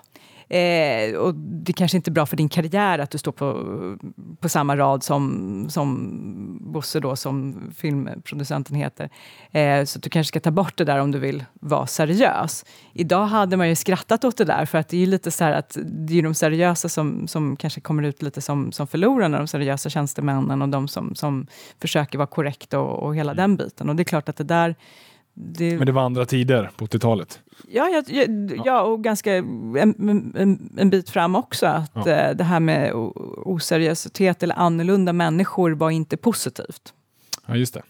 Eh, 0.52 1.16
och 1.16 1.36
det 1.36 1.74
kanske 1.74 1.98
inte 1.98 2.10
är 2.10 2.14
bra 2.14 2.26
för 2.26 2.38
din 2.38 2.50
karriär 2.50 3.00
att 3.00 3.12
du 3.12 3.18
står 3.18 3.32
på, 3.32 3.98
på 4.40 4.50
samma 4.50 4.78
rad 4.78 5.04
som, 5.04 5.66
som 5.70 6.18
Bosse, 6.62 7.00
då, 7.00 7.16
som 7.16 7.62
filmproducenten 7.78 8.76
heter. 8.76 9.10
Eh, 9.52 9.86
så 9.86 10.00
du 10.00 10.10
kanske 10.10 10.28
ska 10.28 10.40
ta 10.40 10.52
bort 10.52 10.78
det 10.78 10.84
där 10.84 11.00
om 11.00 11.12
du 11.12 11.20
vill 11.20 11.46
vara 11.54 11.88
seriös. 11.88 12.66
Idag 12.94 13.26
hade 13.26 13.58
man 13.58 13.70
ju 13.70 13.76
skrattat 13.76 14.24
åt 14.24 14.38
det 14.38 14.46
där, 14.46 14.66
för 14.66 14.78
att 14.78 14.88
det 14.88 15.04
är 15.04 15.08
lite 15.08 15.32
så 15.32 15.44
att 15.44 15.78
det 15.84 16.20
är 16.20 16.24
de 16.24 16.34
seriösa 16.34 16.90
som, 16.90 17.28
som 17.28 17.56
kanske 17.56 17.82
kommer 17.82 18.04
ut 18.04 18.22
lite 18.22 18.42
som, 18.42 18.72
som 18.72 18.88
förlorarna, 18.88 19.38
de 19.38 19.48
seriösa 19.48 19.90
tjänstemännen 19.90 20.62
och 20.62 20.70
de 20.70 20.88
som, 20.88 21.16
som 21.16 21.48
försöker 21.82 22.18
vara 22.18 22.28
korrekta 22.28 22.80
och, 22.80 23.04
och 23.04 23.16
hela 23.16 23.34
den 23.34 23.58
biten. 23.58 23.90
Och 23.90 23.96
det 23.96 24.02
är 24.02 24.06
klart 24.06 24.30
att 24.30 24.38
det 24.38 24.44
där 24.44 24.76
det, 25.34 25.78
Men 25.78 25.86
det 25.86 25.91
var 25.91 26.02
andra 26.02 26.26
tider 26.26 26.70
på 26.78 26.86
80-talet. 26.86 27.39
Ja, 27.67 27.89
ja, 27.89 28.04
ja, 28.08 28.26
ja, 28.65 28.82
och 28.82 29.04
ganska 29.04 29.34
en, 29.36 29.76
en, 30.36 30.70
en 30.78 30.89
bit 30.89 31.10
fram 31.10 31.36
också. 31.36 31.65
Att 31.65 31.89
Ja. 31.94 32.10
eh, 32.10 32.36
det 32.36 32.44
här 32.44 32.60
med 32.60 32.91
oseriositet 33.46 34.44
eller 34.44 34.56
annorlunda 34.56 35.13
människor 35.13 35.72
var 35.72 35.91
inte 35.91 36.17
positivt. 36.17 36.94
Ja, 37.46 37.56
just 37.56 37.74
det. 37.74 37.82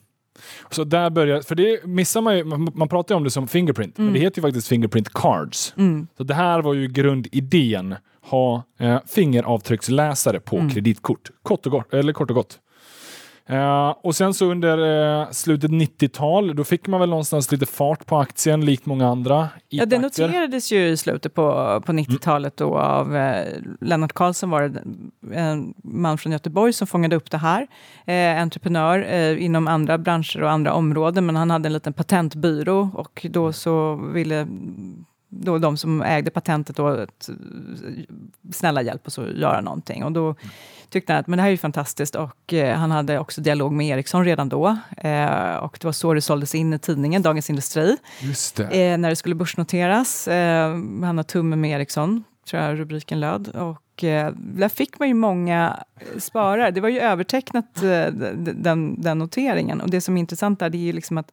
Så 0.70 0.84
där 0.84 1.10
börjar, 1.10 1.42
för 1.42 1.56
det 1.56 1.86
missar 1.86 2.22
man 2.22 2.38
ju, 2.38 2.44
man, 2.44 2.88
pratar 2.90 3.16
ju 3.16 3.18
om 3.18 3.24
det 3.24 3.30
som 3.30 3.48
Fingerprint, 3.48 3.98
men 3.98 4.14
det 4.14 4.20
heter 4.20 4.38
ju 4.38 4.42
faktiskt 4.42 4.68
Fingerprint 4.68 5.14
Cards. 5.14 5.74
Mm. 5.78 6.08
Så 6.18 6.24
det 6.24 6.34
här 6.34 6.62
var 6.62 6.74
ju 6.74 6.88
grundidén, 6.88 7.96
ha 8.22 8.64
eh, 8.80 9.00
fingeravtrycksläsare 9.08 10.40
på 10.40 10.70
kreditkort. 10.74 11.30
Kort 11.44 11.66
och 11.66 11.72
gott. 11.72 11.94
Eller 11.94 12.14
kort 12.14 12.30
och 12.30 12.36
gott. 12.36 12.60
Eh, 13.46 13.96
och 14.02 14.16
sen 14.16 14.34
så 14.34 14.46
under 14.46 14.78
eh, 15.22 15.30
slutet 15.32 15.72
90-tal, 15.72 16.56
då 16.56 16.64
fick 16.64 16.88
man 16.88 17.00
väl 17.00 17.10
någonstans 17.10 17.52
lite 17.52 17.66
fart 17.66 18.06
på 18.06 18.18
aktien, 18.18 18.66
likt 18.66 18.86
många 18.86 19.08
andra 19.08 19.50
Ja, 19.70 19.86
det 19.86 20.00
noterades 20.00 20.72
ju 20.72 20.88
i 20.88 20.98
slutet 20.98 21.34
på, 21.34 21.82
på 21.86 21.92
90-talet 21.92 22.58
då 22.58 22.78
av 22.78 23.16
eh, 23.16 23.46
Lennart 23.82 24.14
Karlsson 24.14 24.50
var 24.50 24.62
det 24.62 24.84
en 25.36 25.74
man 25.84 26.18
från 26.18 26.32
Göteborg 26.32 26.74
som 26.74 26.88
fångade 26.88 27.16
upp 27.16 27.32
det 27.32 27.38
här. 27.38 27.68
Eh, 28.06 28.42
entreprenör 28.42 29.06
eh, 29.10 29.44
inom 29.44 29.68
andra 29.68 29.98
branscher 29.98 30.44
och 30.44 30.52
andra 30.52 30.74
områden, 30.74 31.26
men 31.26 31.36
han 31.36 31.52
hade 31.52 31.68
en 31.68 31.74
liten 31.74 31.94
patentbyrå 31.94 32.90
och 32.94 33.26
då 33.30 33.54
så 33.54 33.96
ville 33.96 34.48
då 35.34 35.58
de 35.58 35.78
som 35.78 36.02
ägde 36.02 36.32
patentet 36.32 36.76
då 36.76 36.88
att, 36.88 37.30
snälla 38.54 38.82
hjälp 38.82 39.08
oss 39.08 39.20
att 39.20 39.38
göra 39.38 39.62
någonting. 39.62 40.04
Och 40.04 40.12
då 40.12 40.36
tyckte 40.90 41.14
han 41.14 41.20
att 41.20 41.28
men 41.28 41.38
det 41.38 41.42
här 41.42 41.50
är 41.50 41.52
ju 41.52 41.58
fantastiskt 41.58 42.16
och 42.16 42.54
eh, 42.54 42.78
han 42.78 42.92
hade 42.92 43.20
också 43.20 43.42
dialog 43.42 43.72
med 43.72 43.88
Ericsson 43.88 44.26
redan 44.26 44.50
då. 44.50 44.78
Eh, 44.98 45.56
och 45.56 45.78
det 45.82 45.86
var 45.86 45.92
så 45.92 46.14
det 46.14 46.22
såldes 46.22 46.56
in 46.56 46.74
i 46.74 46.80
tidningen 46.80 47.22
Dagens 47.22 47.50
Industri 47.50 47.98
Just 48.22 48.56
det. 48.56 48.64
eh, 48.64 48.98
när 48.98 49.10
det 49.10 49.16
skulle 49.16 49.36
börsnoteras. 49.36 50.28
Eh, 50.28 50.70
han 51.04 51.18
har 51.18 51.24
tumme 51.24 51.56
med 51.56 51.72
Ericsson, 51.72 52.24
tror 52.50 52.64
jag 52.64 52.80
rubriken 52.80 53.20
löd. 53.20 53.48
Och 53.48 54.04
eh, 54.04 54.32
där 54.36 54.70
fick 54.70 55.00
man 55.00 55.08
ju 55.08 55.14
många 55.14 55.84
sparare. 56.20 56.72
Det 56.72 56.82
var 56.82 56.90
ju 56.90 57.00
övertecknat, 57.00 57.84
eh, 57.84 58.06
den, 58.56 59.02
den 59.02 59.18
noteringen. 59.18 59.82
Och 59.82 59.90
det 59.90 60.02
som 60.02 60.18
är 60.18 60.20
intressant 60.20 60.60
där, 60.60 60.70
det 60.70 60.78
är 60.78 60.80
ju 60.80 60.94
liksom 60.94 61.18
att 61.18 61.32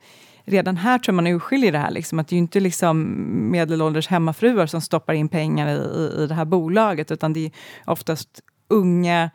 redan 0.49 0.77
här 0.77 0.99
tror 0.99 1.13
jag 1.13 1.17
man 1.17 1.27
i 1.65 1.71
det 1.71 1.79
här. 1.79 1.91
Liksom, 1.91 2.19
att 2.19 2.29
det 2.29 2.35
är 2.35 2.37
ju 2.37 2.43
inte 2.43 2.61
liksom 2.61 3.17
medelålders 3.51 4.09
hemmafruar 4.09 4.67
som 4.67 4.81
stoppar 4.81 5.15
in 5.15 5.29
pengar 5.29 5.69
i, 5.69 6.23
i, 6.23 6.27
det 6.27 6.35
här 6.35 6.45
bolaget, 6.45 7.11
utan 7.11 7.33
det 7.33 7.47
är 7.47 7.51
oftast 7.87 8.29
unga, 8.69 9.31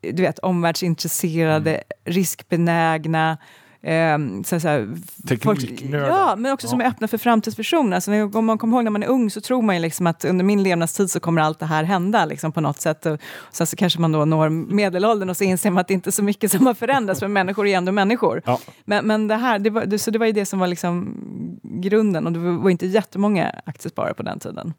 du 0.00 0.22
vet, 0.22 0.38
omvärldsintresserade, 0.38 1.82
riskbenägna, 2.04 3.38
ehm, 3.82 4.44
så, 4.44 4.56
här, 4.58 4.94
Tekniknördar. 5.28 6.08
Ja, 6.08 6.34
men 6.36 6.52
också 6.52 6.68
som 6.68 6.80
Ja. 6.80 6.86
är 6.86 6.90
öppna 6.90 7.08
för 7.08 7.18
framtidsvisioner. 7.18 7.94
Alltså, 7.94 8.10
när- 8.10 8.36
om 8.36 8.44
man 8.44 8.58
kommer 8.58 8.76
ihåg 8.76 8.84
när 8.84 8.90
man 8.90 9.02
är 9.02 9.06
ung 9.08 9.30
så 9.30 9.40
tror 9.40 9.62
man 9.62 9.76
ju 9.76 9.82
liksom 9.82 10.06
att 10.06 10.24
under 10.24 10.44
min 10.44 10.62
levnadstid 10.62 11.10
så 11.10 11.20
kommer 11.20 11.42
allt 11.42 11.58
det 11.58 11.66
här 11.66 11.84
hända 11.84 12.24
liksom, 12.24 12.52
på 12.52 12.60
något 12.60 12.80
sätt. 12.80 13.06
Och 13.06 13.18
sen 13.50 13.66
så 13.66 13.76
kanske 13.76 14.00
man 14.00 14.12
då 14.12 14.24
når 14.24 14.48
medelåldern 14.48 15.30
och 15.30 15.36
så 15.36 15.44
inser 15.44 15.70
man 15.70 15.80
att 15.80 15.88
det 15.88 15.94
inte 15.94 16.10
är 16.10 16.12
så 16.12 16.22
mycket 16.22 16.50
som 16.52 16.66
har 16.66 16.74
förändrats, 16.74 17.20
för 17.20 17.28
människor 17.28 17.66
är 17.66 17.76
ändå 17.76 17.92
människor. 17.92 18.42
Ja. 18.46 18.60
Men, 18.84 19.06
men 19.06 19.28
det 19.28 19.34
här, 19.36 19.58
det 19.58 19.70
var, 19.70 19.86
det, 19.86 19.98
så 19.98 20.10
det 20.10 20.18
var 20.18 20.26
ju 20.26 20.32
det 20.32 20.46
som 20.46 20.58
var 20.58 20.66
liksom 20.66 21.16
grunden 21.62 22.26
och 22.26 22.32
det 22.32 22.38
var 22.38 22.70
inte 22.70 22.86
jättemånga 22.86 23.52
aktiesparare 23.66 24.14
på 24.14 24.22
den 24.22 24.38
tiden. 24.38 24.74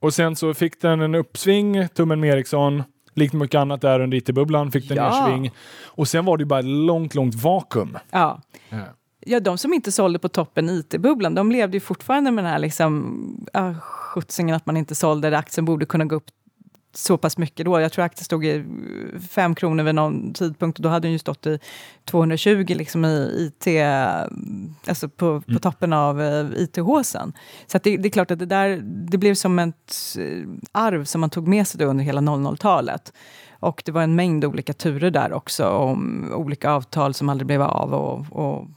Och 0.00 0.14
sen 0.14 0.36
så 0.36 0.54
fick 0.54 0.80
den 0.80 1.00
en 1.00 1.14
uppsving, 1.14 1.88
tummen 1.88 2.20
med 2.20 2.30
Ericsson. 2.30 2.82
Likt 3.14 3.32
mycket 3.34 3.58
annat 3.58 3.80
där 3.80 4.00
under 4.00 4.18
IT-bubblan 4.18 4.70
fick 4.72 4.88
den 4.88 4.96
Ja. 4.96 5.26
en 5.26 5.30
sving. 5.32 5.50
Och 5.84 6.08
sen 6.08 6.24
var 6.24 6.36
det 6.36 6.42
ju 6.42 6.46
bara 6.46 6.58
ett 6.60 6.64
långt, 6.64 7.14
långt 7.14 7.34
vakuum. 7.34 7.98
Ja. 8.10 8.40
Ja. 8.68 8.78
Ja, 9.26 9.40
de 9.40 9.58
som 9.58 9.72
inte 9.74 9.92
sålde 9.92 10.18
på 10.18 10.28
toppen 10.28 10.68
i 10.70 10.72
IT-bubblan, 10.78 11.34
de 11.34 11.52
levde 11.52 11.76
ju 11.76 11.80
fortfarande 11.80 12.30
med 12.30 12.44
den 12.44 12.52
här 12.52 12.58
liksom, 12.58 13.46
ah, 13.52 13.74
skjutsingen 13.74 14.56
att 14.56 14.66
man 14.66 14.76
inte 14.76 14.94
sålde, 14.94 15.30
där 15.30 15.36
aktien 15.38 15.64
borde 15.64 15.86
kunna 15.86 16.04
gå 16.04 16.16
upp 16.16 16.24
så 16.96 17.16
pass 17.18 17.38
mycket 17.38 17.66
då. 17.66 17.80
Jag 17.80 17.92
tror 17.92 18.04
aktien 18.04 18.24
stod 18.24 18.46
i 18.46 18.64
5 19.30 19.54
kronor 19.54 19.84
vid 19.84 19.94
någon 19.94 20.34
tidpunkt 20.34 20.78
och 20.78 20.82
då 20.82 20.88
hade 20.88 21.08
den 21.08 21.12
ju 21.12 21.18
stått 21.18 21.46
i 21.46 21.58
220 22.04 22.64
liksom 22.68 23.04
i 23.04 23.30
IT, 23.46 23.66
alltså 24.86 25.08
på, 25.08 25.40
på 25.40 25.58
toppen 25.58 25.92
av 25.92 26.22
eh, 26.22 26.46
IT-håsen. 26.56 27.32
Så 27.66 27.78
det, 27.78 27.96
det 27.96 28.08
är 28.08 28.10
klart 28.10 28.30
att 28.30 28.38
det 28.38 28.46
där, 28.46 28.80
det 28.84 29.18
blev 29.18 29.34
som 29.34 29.58
ett 29.58 30.16
eh, 30.18 30.48
arv 30.72 31.04
som 31.04 31.20
man 31.20 31.30
tog 31.30 31.48
med 31.48 31.66
sig 31.66 31.84
under 31.84 32.04
hela 32.04 32.20
00-talet. 32.20 33.12
Och 33.60 33.82
det 33.84 33.92
var 33.92 34.02
en 34.02 34.14
mängd 34.14 34.44
olika 34.44 34.72
turer 34.72 35.10
där 35.10 35.32
också 35.32 35.68
om 35.68 36.30
olika 36.34 36.70
avtal 36.70 37.14
som 37.14 37.28
aldrig 37.28 37.46
blev 37.46 37.62
av 37.62 37.94
och, 37.94 38.26
och, 38.30 38.68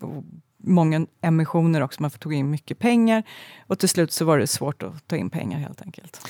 och 0.00 0.24
många 0.64 1.06
emissioner 1.20 1.80
också. 1.80 2.02
Man 2.02 2.10
tog 2.10 2.34
in 2.34 2.50
mycket 2.50 2.78
pengar 2.78 3.22
och 3.66 3.78
till 3.78 3.88
slut 3.88 4.12
så 4.12 4.24
var 4.24 4.38
det 4.38 4.46
svårt 4.46 4.82
att 4.82 5.08
ta 5.08 5.16
in 5.16 5.30
pengar 5.30 5.58
helt 5.58 5.82
enkelt. 5.82 6.20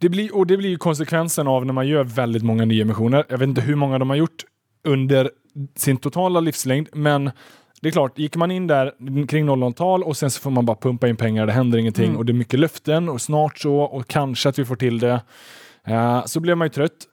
Det 0.00 0.08
blir, 0.08 0.36
och 0.36 0.46
det 0.46 0.56
blir 0.56 0.70
ju 0.70 0.76
konsekvensen 0.78 1.48
av 1.48 1.66
när 1.66 1.72
man 1.72 1.88
gör 1.88 2.04
väldigt 2.04 2.42
många 2.42 2.64
nyemissioner. 2.64 3.24
Jag 3.28 3.38
vet 3.38 3.48
inte 3.48 3.60
hur 3.60 3.74
många 3.74 3.98
de 3.98 4.10
har 4.10 4.16
gjort 4.16 4.44
under 4.84 5.30
sin 5.76 5.96
totala 5.96 6.40
livslängd, 6.40 6.88
men 6.92 7.30
det 7.82 7.88
är 7.88 7.92
klart, 7.92 8.18
gick 8.18 8.36
man 8.36 8.50
in 8.50 8.66
där 8.66 8.92
kring 9.26 9.48
00-tal 9.48 10.02
och 10.02 10.16
sen 10.16 10.30
så 10.30 10.40
får 10.40 10.50
man 10.50 10.66
bara 10.66 10.76
pumpa 10.76 11.08
in 11.08 11.16
pengar, 11.16 11.46
det 11.46 11.52
händer 11.52 11.78
ingenting 11.78 12.04
Mm. 12.04 12.16
och 12.16 12.24
det 12.26 12.32
är 12.32 12.34
mycket 12.34 12.60
löften 12.60 13.08
och 13.08 13.20
snart 13.20 13.58
så 13.58 13.76
och 13.80 14.08
kanske 14.08 14.48
att 14.48 14.58
vi 14.58 14.64
får 14.64 14.76
till 14.76 14.98
det. 14.98 15.20
Eh, 15.86 16.24
så 16.26 16.40
blev 16.40 16.56
man 16.56 16.64
ju 16.64 16.70
trött. 16.70 17.06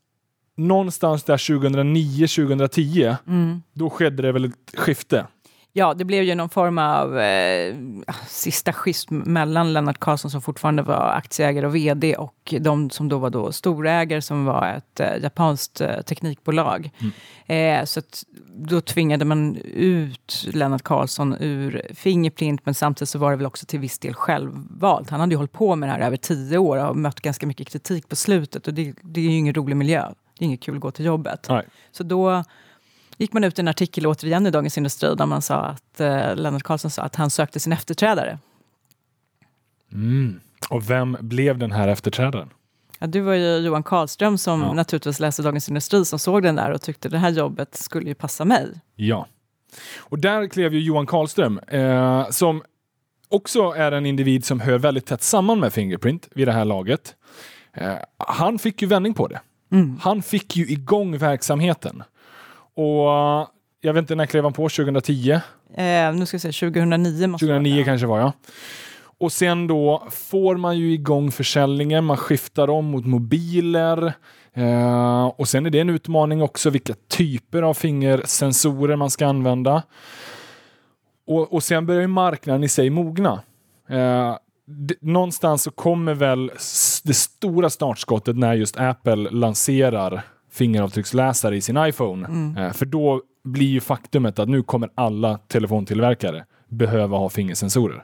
Någonstans 0.58 1.23
där 1.23 1.38
2009-2010, 1.38 3.15
Mm. 3.28 3.62
då 3.73 3.89
skedde 3.89 4.23
det 4.23 4.32
väl 4.32 4.45
ett 4.45 4.54
skifte. 4.80 5.26
Ja, 5.77 5.93
det 5.93 6.05
blev 6.05 6.23
ju 6.23 6.35
någon 6.35 6.49
form 6.49 6.77
av 6.77 7.19
eh, 7.19 7.75
sista 8.27 8.73
schism 8.73 9.17
mellan 9.17 9.73
Lennart 9.73 9.99
Karlsson 9.99 10.31
som 10.31 10.41
fortfarande 10.41 10.81
var 10.81 11.13
aktieägare 11.17 11.65
och 11.65 11.75
vd 11.75 12.15
och 12.15 12.53
de 12.59 12.89
som 12.89 13.09
då 13.09 13.17
var 13.17 13.29
då 13.29 13.51
storägare 13.51 14.21
som 14.21 14.45
var 14.45 14.73
ett 14.77 14.99
eh, 14.99 15.23
japanskt 15.23 15.81
eh, 15.81 16.01
teknikbolag. 16.01 16.91
Eh, 17.45 17.83
så 17.83 17.99
att 17.99 18.23
då 18.55 18.81
tvingade 18.81 19.25
man 19.25 19.55
ut 19.73 20.47
Lennart 20.53 20.83
Karlsson 20.83 21.35
ur 21.39 21.81
Fingerprint 21.93 22.65
men 22.65 22.73
samtidigt 22.73 23.09
så 23.09 23.19
var 23.19 23.31
det 23.31 23.37
väl 23.37 23.45
också 23.45 23.65
till 23.65 23.79
viss 23.79 23.99
del 23.99 24.13
självvalt. 24.13 25.09
Han 25.09 25.19
hade 25.19 25.33
ju 25.33 25.37
hållit 25.37 25.51
på 25.51 25.75
med 25.75 25.89
det 25.89 25.93
här 25.93 25.99
över 25.99 26.17
tio 26.17 26.57
år 26.57 26.85
och 26.89 26.97
mött 26.97 27.21
ganska 27.21 27.47
mycket 27.47 27.69
kritik 27.69 28.09
på 28.09 28.15
slutet 28.15 28.67
och 28.67 28.73
det, 28.73 28.93
det 29.01 29.21
är 29.21 29.25
ju 29.25 29.37
ingen 29.37 29.53
rolig 29.53 29.75
miljö. 29.75 30.01
Det 30.37 30.43
är 30.43 30.47
inget 30.47 30.61
kul 30.61 30.75
att 30.75 30.81
gå 30.81 30.91
till 30.91 31.05
jobbet. 31.05 31.45
Nej. 31.49 31.65
Så 31.91 32.03
då 32.03 32.43
gick 33.17 33.34
man 33.34 33.43
ut 33.43 33.60
i 33.60 33.62
en 33.62 33.67
artikel 33.67 34.08
återigen 34.08 34.47
i 34.47 34.51
Dagens 34.51 34.77
Industri 34.77 35.15
där 35.15 35.25
man 35.25 35.41
sa 35.41 35.56
att 35.56 35.99
eh, 35.99 36.36
Lennart 36.36 36.63
Karlsson 36.63 36.91
sa 36.91 37.01
att 37.01 37.15
han 37.15 37.30
sökte 37.30 37.60
sin 37.60 37.73
efterträdare. 37.73 38.39
Mm. 39.93 40.39
Och 40.69 40.89
vem 40.89 41.17
blev 41.21 41.58
den 41.58 41.71
här 41.71 41.88
efterträdaren? 41.88 42.49
Ja, 42.99 43.08
du 43.08 43.21
var 43.21 43.34
ju 43.34 43.58
Johan 43.58 43.84
Karlström 43.84 44.38
som 44.38 44.62
Ja. 44.62 44.73
naturligtvis 44.73 45.19
läste 45.19 45.41
Dagens 45.41 45.69
Industri 45.69 46.06
som 46.06 46.19
såg 46.19 46.43
den 46.43 46.56
där 46.56 46.71
och 46.71 46.82
tyckte 46.82 47.10
det 47.10 47.17
här 47.17 47.30
jobbet 47.30 47.75
skulle 47.75 48.08
ju 48.10 48.15
passa 48.15 48.45
mig. 48.45 48.67
Ja. 48.95 49.27
Och 49.97 50.19
där 50.19 50.47
klev 50.47 50.73
ju 50.73 50.80
Johan 50.80 51.06
Karlström, 51.06 51.60
eh, 51.67 52.30
som 52.30 52.63
också 53.30 53.62
är 53.71 53.91
en 53.91 54.06
individ 54.06 54.45
som 54.45 54.60
hör 54.60 54.77
väldigt 54.77 55.06
tätt 55.06 55.23
samman 55.23 55.60
med 55.60 55.73
Fingerprint 55.73 56.27
vid 56.36 56.47
det 56.47 56.51
här 56.51 56.65
laget. 56.65 57.15
Eh, 57.73 57.93
han 58.17 58.60
fick 58.60 58.82
ju 58.82 58.88
vändning 58.88 59.13
på 59.13 59.27
det. 59.27 59.39
Han 60.01 60.21
fick 60.21 60.56
ju 60.56 60.67
igång 60.67 61.17
verksamheten. 61.17 62.03
Och 62.77 63.11
eh, 63.11 63.47
jag 63.81 63.93
vet 63.93 64.01
inte, 64.01 64.15
när 64.15 64.25
klev 64.25 64.43
han 64.43 64.53
på? 64.53 64.69
2010? 64.69 65.31
Eh, 65.31 65.41
nu 66.13 66.25
ska 66.25 66.37
vi 66.37 66.39
se, 66.39 66.51
2009 66.51 67.27
måste 67.27 67.45
det 67.45 67.49
2009 67.51 67.75
vara. 67.75 67.85
kanske 67.85 68.07
var 68.07 68.19
jag. 68.19 68.31
Och 69.19 69.31
sen 69.31 69.67
då 69.67 70.07
får 70.11 70.57
man 70.57 70.77
ju 70.77 70.93
igång 70.93 71.31
försäljningen, 71.31 72.05
man 72.05 72.17
skiftar 72.17 72.67
om 72.69 72.85
mot 72.85 73.05
mobiler. 73.05 74.13
Eh, 74.53 75.25
och 75.25 75.47
sen 75.47 75.65
är 75.65 75.69
det 75.69 75.79
en 75.79 75.89
utmaning 75.89 76.41
också 76.41 76.69
vilka 76.69 76.93
typer 77.09 77.61
av 77.61 77.73
fingersensorer 77.73 78.95
man 78.95 79.09
ska 79.09 79.27
använda. 79.27 79.83
Och, 81.27 81.53
och 81.53 81.63
sen 81.63 81.85
börjar 81.85 82.01
ju 82.01 82.07
marknaden 82.07 82.63
i 82.63 82.69
sig 82.69 82.89
mogna. 82.89 83.41
Eh, 83.89 84.35
d- 84.67 84.95
någonstans 85.01 85.63
så 85.63 85.71
kommer 85.71 86.13
väl 86.13 86.47
det 87.03 87.13
stora 87.13 87.69
startskottet 87.69 88.37
när 88.37 88.53
just 88.53 88.77
Apple 88.79 89.15
lanserar 89.31 90.21
fingeravtrycksläsare 90.57 91.57
i 91.57 91.61
sin 91.61 91.77
iPhone. 91.77 92.53
Eh, 92.57 92.73
för 92.73 92.85
då 92.85 93.21
blir 93.43 93.67
ju 93.67 93.79
faktumet 93.79 94.39
att 94.39 94.49
nu 94.49 94.63
kommer 94.63 94.89
alla 94.95 95.37
telefontillverkare 95.37 96.45
behöva 96.67 97.17
ha 97.17 97.29
fingersensorer. 97.29 98.03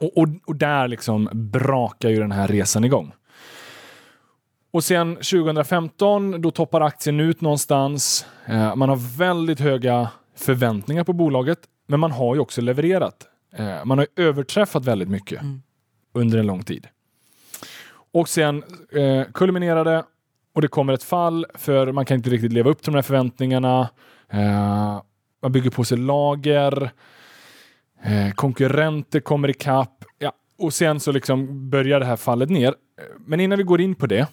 Och, 0.00 0.18
och, 0.18 0.28
och 0.46 0.56
där 0.56 0.88
liksom 0.88 1.28
brakar 1.32 2.08
ju 2.08 2.16
den 2.16 2.32
här 2.32 2.48
resan 2.48 2.84
igång. 2.84 3.12
Och 4.70 4.84
sen 4.84 5.14
2015, 5.14 6.40
då 6.42 6.50
toppar 6.50 6.80
aktien 6.80 7.20
ut 7.20 7.40
någonstans. 7.40 8.26
Eh, 8.46 8.76
man 8.76 8.88
har 8.88 9.18
väldigt 9.18 9.60
höga 9.60 10.10
förväntningar 10.36 11.04
på 11.04 11.12
bolaget, 11.12 11.58
men 11.86 12.00
man 12.00 12.12
har 12.12 12.34
ju 12.34 12.40
också 12.40 12.60
levererat. 12.60 13.26
Eh, 13.56 13.84
man 13.84 13.98
har 13.98 14.06
överträffat 14.16 14.84
väldigt 14.84 15.08
mycket 15.08 15.42
under 16.14 16.38
en 16.38 16.46
lång 16.46 16.62
tid. 16.62 16.86
Och 18.12 18.28
sen 18.28 18.62
eh, 18.92 19.32
kulminerade 19.32 20.04
och 20.56 20.62
det 20.62 20.68
kommer 20.68 20.92
ett 20.92 21.02
fall 21.02 21.46
för 21.54 21.92
man 21.92 22.04
kan 22.04 22.16
inte 22.16 22.30
riktigt 22.30 22.52
leva 22.52 22.70
upp 22.70 22.82
till 22.82 22.92
de 22.92 22.96
här 22.96 23.02
förväntningarna. 23.02 23.88
Eh, 24.32 25.00
man 25.42 25.52
bygger 25.52 25.70
på 25.70 25.84
sig 25.84 25.98
lager. 25.98 26.90
Eh, 28.04 28.30
konkurrenter 28.34 29.20
kommer 29.20 29.50
ikapp. 29.50 30.04
Ja, 30.18 30.32
och 30.58 30.74
sen 30.74 31.00
så 31.00 31.12
liksom 31.12 31.70
börjar 31.70 32.00
det 32.00 32.06
här 32.06 32.16
fallet 32.16 32.50
ner. 32.50 32.68
Eh, 32.68 32.74
men 33.26 33.40
innan 33.40 33.58
vi 33.58 33.64
går 33.64 33.80
in 33.80 33.94
på 33.94 34.06
det. 34.06 34.18
eh, 34.18 34.26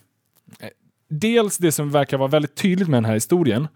Dels 1.10 1.58
det 1.58 1.72
som 1.72 1.92
verkar 1.92 2.18
vara 2.18 2.28
väldigt 2.30 2.56
tydligt 2.56 2.88
med 2.88 2.98
den 2.98 3.06
här 3.06 3.14
historien. 3.14 3.68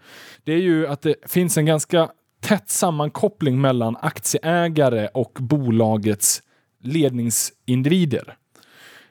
Det 0.44 0.52
är 0.52 0.60
ju 0.60 0.86
att 0.86 1.02
det 1.02 1.14
finns 1.26 1.58
en 1.58 1.66
ganska 1.66 2.08
tätt 2.40 2.70
sammankoppling 2.70 3.60
mellan 3.60 3.96
aktieägare 4.00 5.08
och 5.14 5.32
bolagets 5.40 6.42
ledningsindivider. 6.82 8.36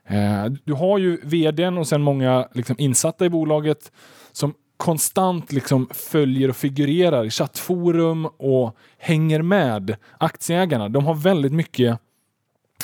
Eh, 0.07 0.45
du 0.63 0.73
har 0.73 0.97
ju 0.97 1.17
vdn 1.23 1.77
och 1.77 1.87
sen 1.87 2.01
många 2.01 2.47
liksom 2.53 2.75
insatta 2.79 3.25
i 3.25 3.29
bolaget 3.29 3.91
som 4.31 4.53
konstant 4.77 5.51
liksom 5.51 5.89
följer 5.91 6.49
och 6.49 6.55
figurerar 6.55 7.25
i 7.25 7.29
chattforum 7.29 8.25
och 8.25 8.77
hänger 8.97 9.41
med 9.41 9.95
aktieägarna. 10.17 10.89
De 10.89 11.05
har 11.05 11.13
väldigt 11.15 11.53
mycket, 11.53 11.99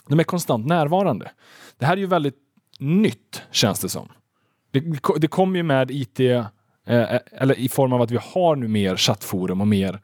de 0.08 0.20
är 0.20 0.24
konstant 0.24 0.66
närvarande. 0.66 1.32
Det 1.78 1.86
här 1.86 1.94
är 1.94 1.98
ju 1.98 2.06
väldigt 2.06 2.38
nytt 2.80 3.42
känns 3.52 3.80
det 3.80 3.90
som. 3.90 4.08
Det, 4.72 4.84
det 5.18 5.28
kommer 5.28 5.58
ju 5.58 5.64
med 5.64 5.92
IT, 5.92 6.20
eh, 6.20 6.46
eh, 6.86 7.20
eller 7.32 7.60
i 7.60 7.70
form 7.70 7.94
av 7.94 8.02
att 8.02 8.12
vi 8.12 8.20
har 8.22 8.56
nu 8.56 8.68
mer 8.68 8.96
chattforum 8.96 9.62
och 9.62 9.68
mer 9.68 10.00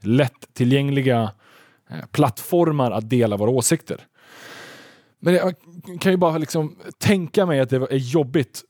lättillgängliga 0.00 1.32
eh, 1.90 2.06
plattformar 2.10 2.90
att 2.90 3.10
dela 3.10 3.36
våra 3.36 3.50
åsikter. 3.50 4.00
Men 5.20 5.34
jag 5.34 5.54
kan 6.00 6.12
ju 6.12 6.18
bara 6.18 6.38
liksom 6.38 6.76
tänka 6.98 7.46
mig 7.46 7.60
att 7.60 7.70
det 7.70 7.76
är 7.76 7.96
jobbigt 7.96 8.62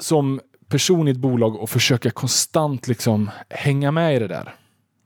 som 0.00 0.40
person 0.68 1.08
i 1.08 1.10
ett 1.10 1.16
bolag 1.16 1.56
att 1.62 1.70
försöka 1.70 2.10
konstant 2.10 2.88
liksom 2.88 3.30
hänga 3.48 3.90
med 3.90 4.16
i 4.16 4.18
det 4.18 4.28
där. 4.28 4.54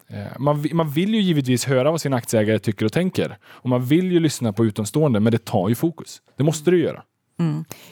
Eh, 0.08 0.38
Man, 0.38 0.66
man 0.72 0.90
vill 0.90 1.14
ju 1.14 1.20
givetvis 1.20 1.64
höra 1.64 1.90
vad 1.90 2.00
sina 2.00 2.16
aktieägare 2.16 2.58
tycker 2.58 2.86
och 2.86 2.92
tänker. 2.92 3.38
Och 3.44 3.68
man 3.68 3.84
vill 3.84 4.12
ju 4.12 4.20
lyssna 4.20 4.52
på 4.52 4.64
utomstående, 4.64 5.20
men 5.20 5.32
det 5.32 5.44
tar 5.44 5.68
ju 5.68 5.74
fokus. 5.74 6.22
Det 6.36 6.44
måste 6.44 6.70
du 6.70 6.82
göra. 6.82 7.02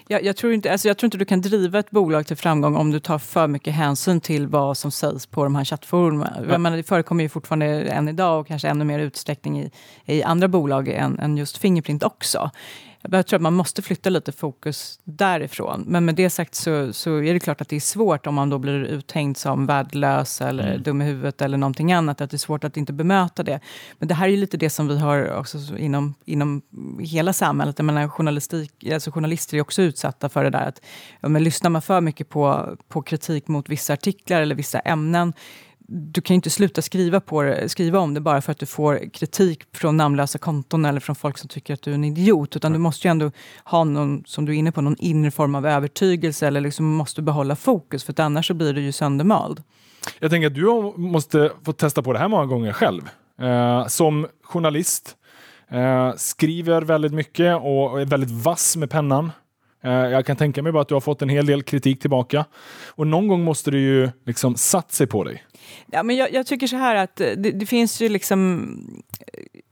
Jag, 0.09 0.25
jag, 0.25 0.37
tror 0.37 0.53
inte, 0.53 0.73
alltså 0.73 0.89
jag 0.89 0.99
tror 0.99 1.07
inte 1.07 1.19
du 1.19 1.25
kan 1.25 1.41
driva 1.41 1.79
ett 1.79 1.91
bolag 1.91 2.27
till 2.27 2.37
framgång 2.37 2.77
om 2.77 2.91
du 2.91 3.01
tar 3.01 3.19
för 3.19 3.47
mycket 3.47 3.75
hänsyn 3.75 4.21
till 4.21 4.47
vad 4.47 4.77
som 4.77 4.91
sägs 4.91 5.27
på 5.27 5.45
de 5.45 5.55
här 5.55 5.65
chattforumen. 5.65 6.63
Menar, 6.63 6.77
det 6.77 6.83
förekommer 6.83 7.23
ju 7.23 7.29
fortfarande 7.29 7.67
än 7.67 8.09
idag 8.09 8.41
och 8.41 8.47
kanske 8.47 8.69
ännu 8.69 8.85
mer 8.85 8.99
utsträckning 8.99 9.61
i, 9.61 9.71
i 10.05 10.23
andra 10.23 10.49
bolag 10.49 10.89
än, 10.89 11.19
än 11.19 11.37
just 11.37 11.59
Fingerprint 11.59 12.03
också. 12.03 12.51
Jag 13.11 13.27
tror 13.27 13.39
att 13.39 13.43
man 13.43 13.55
måste 13.55 13.83
flytta 13.83 14.11
lite 14.11 14.33
fokus 14.33 15.01
därifrån. 15.05 15.85
Men 15.87 16.05
med 16.05 16.15
det 16.15 16.31
sagt 16.31 16.55
så, 16.55 16.93
så 16.93 17.23
är 17.23 17.35
det 17.35 17.41
klart 17.41 17.61
att 17.61 17.69
det 17.69 17.77
är 17.77 17.81
svårt 17.81 18.27
om 18.27 18.35
man 18.35 18.51
då 18.51 18.59
blir 18.59 18.85
uthängd 18.85 19.37
som 19.37 19.67
värdelös 19.67 20.41
eller 20.41 20.79
dum 20.79 21.03
i 21.03 21.05
huvudet 21.05 21.43
eller 21.43 21.59
någonting 21.59 21.93
annat. 21.93 22.21
Att 22.21 22.31
det 22.31 22.37
är 22.37 22.39
svårt 22.39 22.65
att 22.65 22.77
inte 22.77 22.93
bemöta 22.93 23.43
det. 23.43 23.61
Men 23.99 24.09
det 24.09 24.15
här 24.15 24.27
är 24.27 24.31
ju 24.31 24.37
lite 24.37 24.57
det 24.57 24.71
som 24.71 24.89
vi 24.89 24.99
har 24.99 25.39
också 25.39 25.59
så 25.59 25.77
inom, 25.77 26.15
inom 26.25 26.63
hela 27.01 27.33
samhället. 27.33 27.79
Jag 27.79 27.87
menar, 27.87 28.09
journalistik, 28.09 28.93
alltså 28.93 29.11
journalister 29.11 29.57
är 29.57 29.61
också 29.61 29.83
utsatta 29.83 30.29
för 30.29 30.45
det 30.45 30.51
där. 30.51 30.69
Att, 30.69 30.81
ja, 31.21 31.29
men 31.29 31.45
lyssnar 31.45 31.71
man 31.71 31.83
för 31.83 32.01
mycket 32.01 32.29
på, 32.29 32.77
på 32.89 33.03
kritik 33.03 33.49
mot 33.49 33.69
vissa 33.69 33.93
artiklar 33.93 34.43
eller 34.43 34.55
vissa 34.55 34.81
ämnen 34.81 35.33
du 35.87 36.21
kan 36.21 36.35
ju 36.35 36.37
inte 36.37 36.51
sluta 36.51 36.83
skriva, 36.83 37.21
på 37.21 37.43
det, 37.43 37.69
skriva 37.69 37.99
om 37.99 38.15
det 38.15 38.21
bara 38.21 38.41
för 38.41 38.53
att 38.53 38.59
du 38.59 38.67
får 38.67 39.11
kritik 39.13 39.63
från 39.73 39.97
namnlösa 39.97 40.39
konton 40.39 40.85
eller 40.85 41.01
från 41.01 41.17
folk 41.17 41.39
som 41.39 41.49
tycker 41.49 41.75
att 41.75 41.83
du 41.83 41.91
är 41.91 41.95
en 41.95 42.05
idiot. 42.05 42.57
Utan 42.57 42.73
du 42.73 42.79
måste 42.79 43.09
ju 43.09 43.11
ändå 43.11 43.31
ha 43.65 43.85
någon, 43.85 44.25
som 44.27 44.45
du 44.45 44.53
är 44.53 44.57
inne 44.57 44.73
på, 44.73 44.81
någon 44.81 44.97
inre 44.99 45.31
form 45.31 45.55
av 45.55 45.67
övertygelse 45.67 46.47
eller 46.47 46.61
liksom 46.61 46.87
måste 46.87 47.23
behålla 47.23 47.57
fokus 47.57 48.05
för 48.05 48.21
annars 48.21 48.47
så 48.47 48.55
blir 48.55 48.73
du 48.73 48.81
ju 48.81 48.93
söndermald. 48.93 49.63
Jag 50.19 50.31
tänker 50.31 50.47
att 50.47 50.55
du 50.55 50.93
måste 50.97 51.51
få 51.65 51.73
testa 51.73 52.03
på 52.03 52.13
det 52.13 52.19
här 52.19 52.29
många 52.29 52.47
gånger 52.47 52.73
själv. 52.73 53.03
Eh, 53.41 53.87
som 53.87 54.27
journalist, 54.43 55.17
eh, 55.71 56.13
skriver 56.17 56.83
väldigt 56.83 57.13
mycket 57.13 57.57
och 57.57 58.01
är 58.01 58.05
väldigt 58.05 58.31
vass 58.31 58.77
med 58.77 58.91
pennan. 58.91 59.33
Eh, 59.85 59.93
jag 59.93 60.27
kan 60.27 60.37
tänka 60.37 60.63
mig 60.63 60.73
bara 60.73 60.83
att 60.83 60.89
du 60.89 60.95
har 60.95 61.01
fått 61.01 61.23
en 61.23 61.29
hel 61.29 61.47
del 61.47 61.63
kritik 61.63 62.01
tillbaka. 62.01 62.45
Och 62.87 63.07
någon 63.07 63.29
gång 63.29 63.45
måste 63.45 63.71
du 63.71 63.81
ju 63.81 64.11
liksom 64.27 64.57
satt 64.57 64.93
sig 64.93 65.07
på 65.07 65.25
dig. 65.25 65.43
Ja, 65.87 66.03
men 66.03 66.17
jag, 66.17 66.33
jag 66.33 66.47
tycker 66.47 66.67
så 66.67 66.77
här 66.77 66.97
att 66.97 67.21
eh, 67.21 67.31
det, 67.31 67.51
det 67.51 67.67
finns 67.67 68.03
ju 68.03 68.09
liksom... 68.09 69.03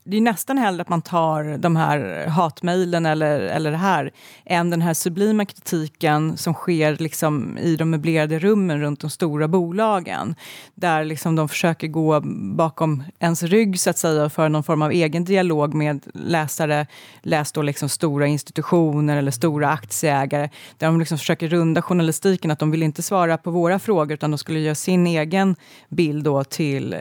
Det 0.04 0.16
är 0.16 0.20
nästan 0.20 0.58
hellre 0.58 0.82
att 0.82 0.88
man 0.88 1.02
tar 1.02 1.58
de 1.58 1.76
här 1.76 2.26
hatmejlen 2.26 3.06
eller, 3.06 3.40
eller 3.40 3.70
det 3.70 3.76
här 3.76 4.10
än 4.44 4.70
den 4.70 4.82
här 4.82 4.94
sublima 4.94 5.44
kritiken 5.44 6.36
som 6.36 6.54
sker 6.54 6.96
liksom 6.96 7.58
i 7.58 7.76
de 7.76 7.90
möblerade 7.90 8.38
rummen 8.38 8.80
runt 8.80 9.00
de 9.00 9.10
stora 9.10 9.48
bolagen. 9.48 10.34
Där 10.74 11.04
liksom 11.04 11.36
de 11.36 11.48
försöker 11.48 11.88
gå 11.88 12.20
bakom 12.56 13.02
ens 13.18 13.42
rygg 13.42 13.80
så 13.80 13.90
att 13.90 13.98
säga 13.98 14.24
och 14.24 14.32
föra 14.32 14.48
någon 14.48 14.62
form 14.62 14.82
av 14.82 14.90
egen 14.90 15.24
dialog 15.24 15.74
med 15.74 16.06
läsare. 16.14 16.86
Läs 17.22 17.52
då 17.52 17.62
liksom 17.62 17.88
stora 17.88 18.26
institutioner 18.26 19.16
eller 19.16 19.30
stora 19.30 19.70
aktieägare. 19.70 20.50
Där 20.78 20.86
de 20.86 20.98
liksom 20.98 21.18
försöker 21.18 21.48
runda 21.48 21.82
journalistiken. 21.82 22.50
Att 22.50 22.58
de 22.58 22.70
vill 22.70 22.82
inte 22.82 23.02
svara 23.02 23.38
på 23.38 23.50
våra 23.50 23.78
frågor 23.78 24.12
utan 24.12 24.30
de 24.30 24.38
skulle 24.38 24.60
göra 24.60 24.74
sin 24.74 25.06
egen 25.06 25.56
bild 25.88 26.24
då 26.24 26.44
till, 26.44 26.92
eh, 26.92 26.98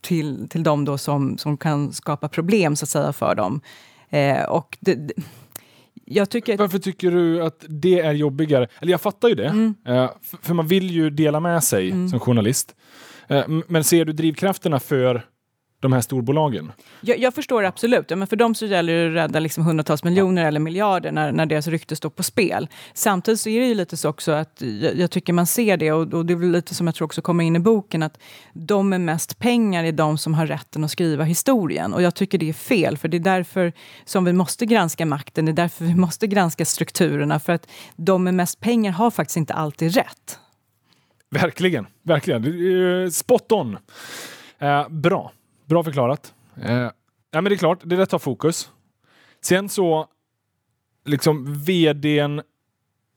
till, 0.00 0.48
till 0.48 0.62
de 0.62 0.84
då 0.84 0.98
som, 0.98 1.38
som 1.38 1.56
kan 1.56 1.90
skapa 2.00 2.28
problem 2.28 2.76
så 2.76 2.84
att 2.84 2.88
säga 2.88 3.12
för 3.12 3.34
dem. 3.34 3.60
Eh, 4.10 4.42
och 4.42 4.78
det, 4.80 4.94
det, 4.94 5.12
jag 6.04 6.30
tycker... 6.30 6.56
Varför 6.56 6.78
tycker 6.78 7.10
du 7.10 7.42
att 7.42 7.64
det 7.68 8.00
är 8.00 8.12
jobbigare? 8.12 8.66
Eller 8.80 8.90
jag 8.92 9.00
fattar 9.00 9.28
ju 9.28 9.34
det. 9.34 9.72
Eh, 9.86 10.10
f- 10.22 10.34
för 10.42 10.54
man 10.54 10.66
vill 10.66 10.90
ju 10.90 11.10
dela 11.10 11.40
med 11.40 11.64
sig 11.64 11.90
som 12.10 12.20
journalist. 12.20 12.74
Eh, 13.28 13.44
men 13.68 13.84
ser 13.84 14.04
du 14.04 14.12
drivkrafterna 14.12 14.80
för 14.80 15.22
de 15.80 15.92
här 15.92 16.00
storbolagen? 16.00 16.72
Jag, 17.00 17.18
jag 17.18 17.34
förstår 17.34 17.64
absolut. 17.64 18.10
Ja, 18.10 18.16
men 18.16 18.28
för 18.28 18.36
dem 18.36 18.54
så 18.54 18.66
gäller 18.66 18.92
det 18.92 19.08
att 19.08 19.14
rädda 19.14 19.40
liksom 19.40 19.64
hundratals 19.64 20.04
miljoner 20.04 20.44
eller 20.44 20.60
miljarder 20.60 21.12
när, 21.12 21.32
när 21.32 21.46
deras 21.46 21.66
rykte 21.66 21.96
står 21.96 22.10
på 22.10 22.22
spel. 22.22 22.68
Samtidigt 22.94 23.40
så 23.40 23.48
är 23.48 23.60
det 23.60 23.66
ju 23.66 23.74
lite 23.74 23.96
så 23.96 24.08
också 24.08 24.32
att 24.32 24.62
jag, 24.80 24.96
jag 24.96 25.10
tycker 25.10 25.32
man 25.32 25.46
ser 25.46 25.76
det 25.76 25.92
och, 25.92 26.14
och 26.14 26.26
det 26.26 26.32
är 26.32 26.52
lite 26.52 26.74
som 26.74 26.86
jag 26.86 26.94
tror 26.94 27.04
också 27.04 27.22
kommer 27.22 27.44
in 27.44 27.56
i 27.56 27.58
boken 27.58 28.02
att 28.02 28.18
de 28.52 28.88
med 28.88 29.00
mest 29.00 29.38
pengar 29.38 29.84
är 29.84 29.92
de 29.92 30.18
som 30.18 30.34
har 30.34 30.46
rätten 30.46 30.84
att 30.84 30.90
skriva 30.90 31.24
historien. 31.24 31.94
Och 31.94 32.02
jag 32.02 32.14
tycker 32.14 32.38
det 32.38 32.48
är 32.48 32.52
fel 32.52 32.96
för 32.98 33.08
det 33.08 33.16
är 33.16 33.18
därför 33.18 33.72
som 34.04 34.24
vi 34.24 34.32
måste 34.32 34.66
granska 34.66 35.06
makten. 35.06 35.44
Det 35.44 35.52
är 35.52 35.54
därför 35.54 35.84
vi 35.84 35.94
måste 35.94 36.26
granska 36.26 36.64
strukturerna 36.64 37.40
för 37.40 37.52
att 37.52 37.66
de 37.96 38.24
med 38.24 38.34
mest 38.34 38.60
pengar 38.60 38.92
har 38.92 39.10
faktiskt 39.10 39.36
inte 39.36 39.54
alltid 39.54 39.94
rätt. 39.94 40.38
Verkligen, 41.30 41.86
verkligen. 42.02 43.12
Spot 43.12 43.52
on. 43.52 43.78
Eh, 44.58 44.88
bra, 44.88 45.32
bra 45.70 45.84
förklarat. 45.84 46.34
Eh, 46.62 46.90
ja, 47.30 47.40
men 47.40 47.44
det 47.44 47.54
är 47.54 47.56
klart, 47.56 47.80
det 47.84 47.96
där 47.96 48.06
tar 48.06 48.18
fokus. 48.18 48.70
Sen 49.42 49.68
så, 49.68 50.06
liksom 51.04 51.54
vdn 51.64 52.42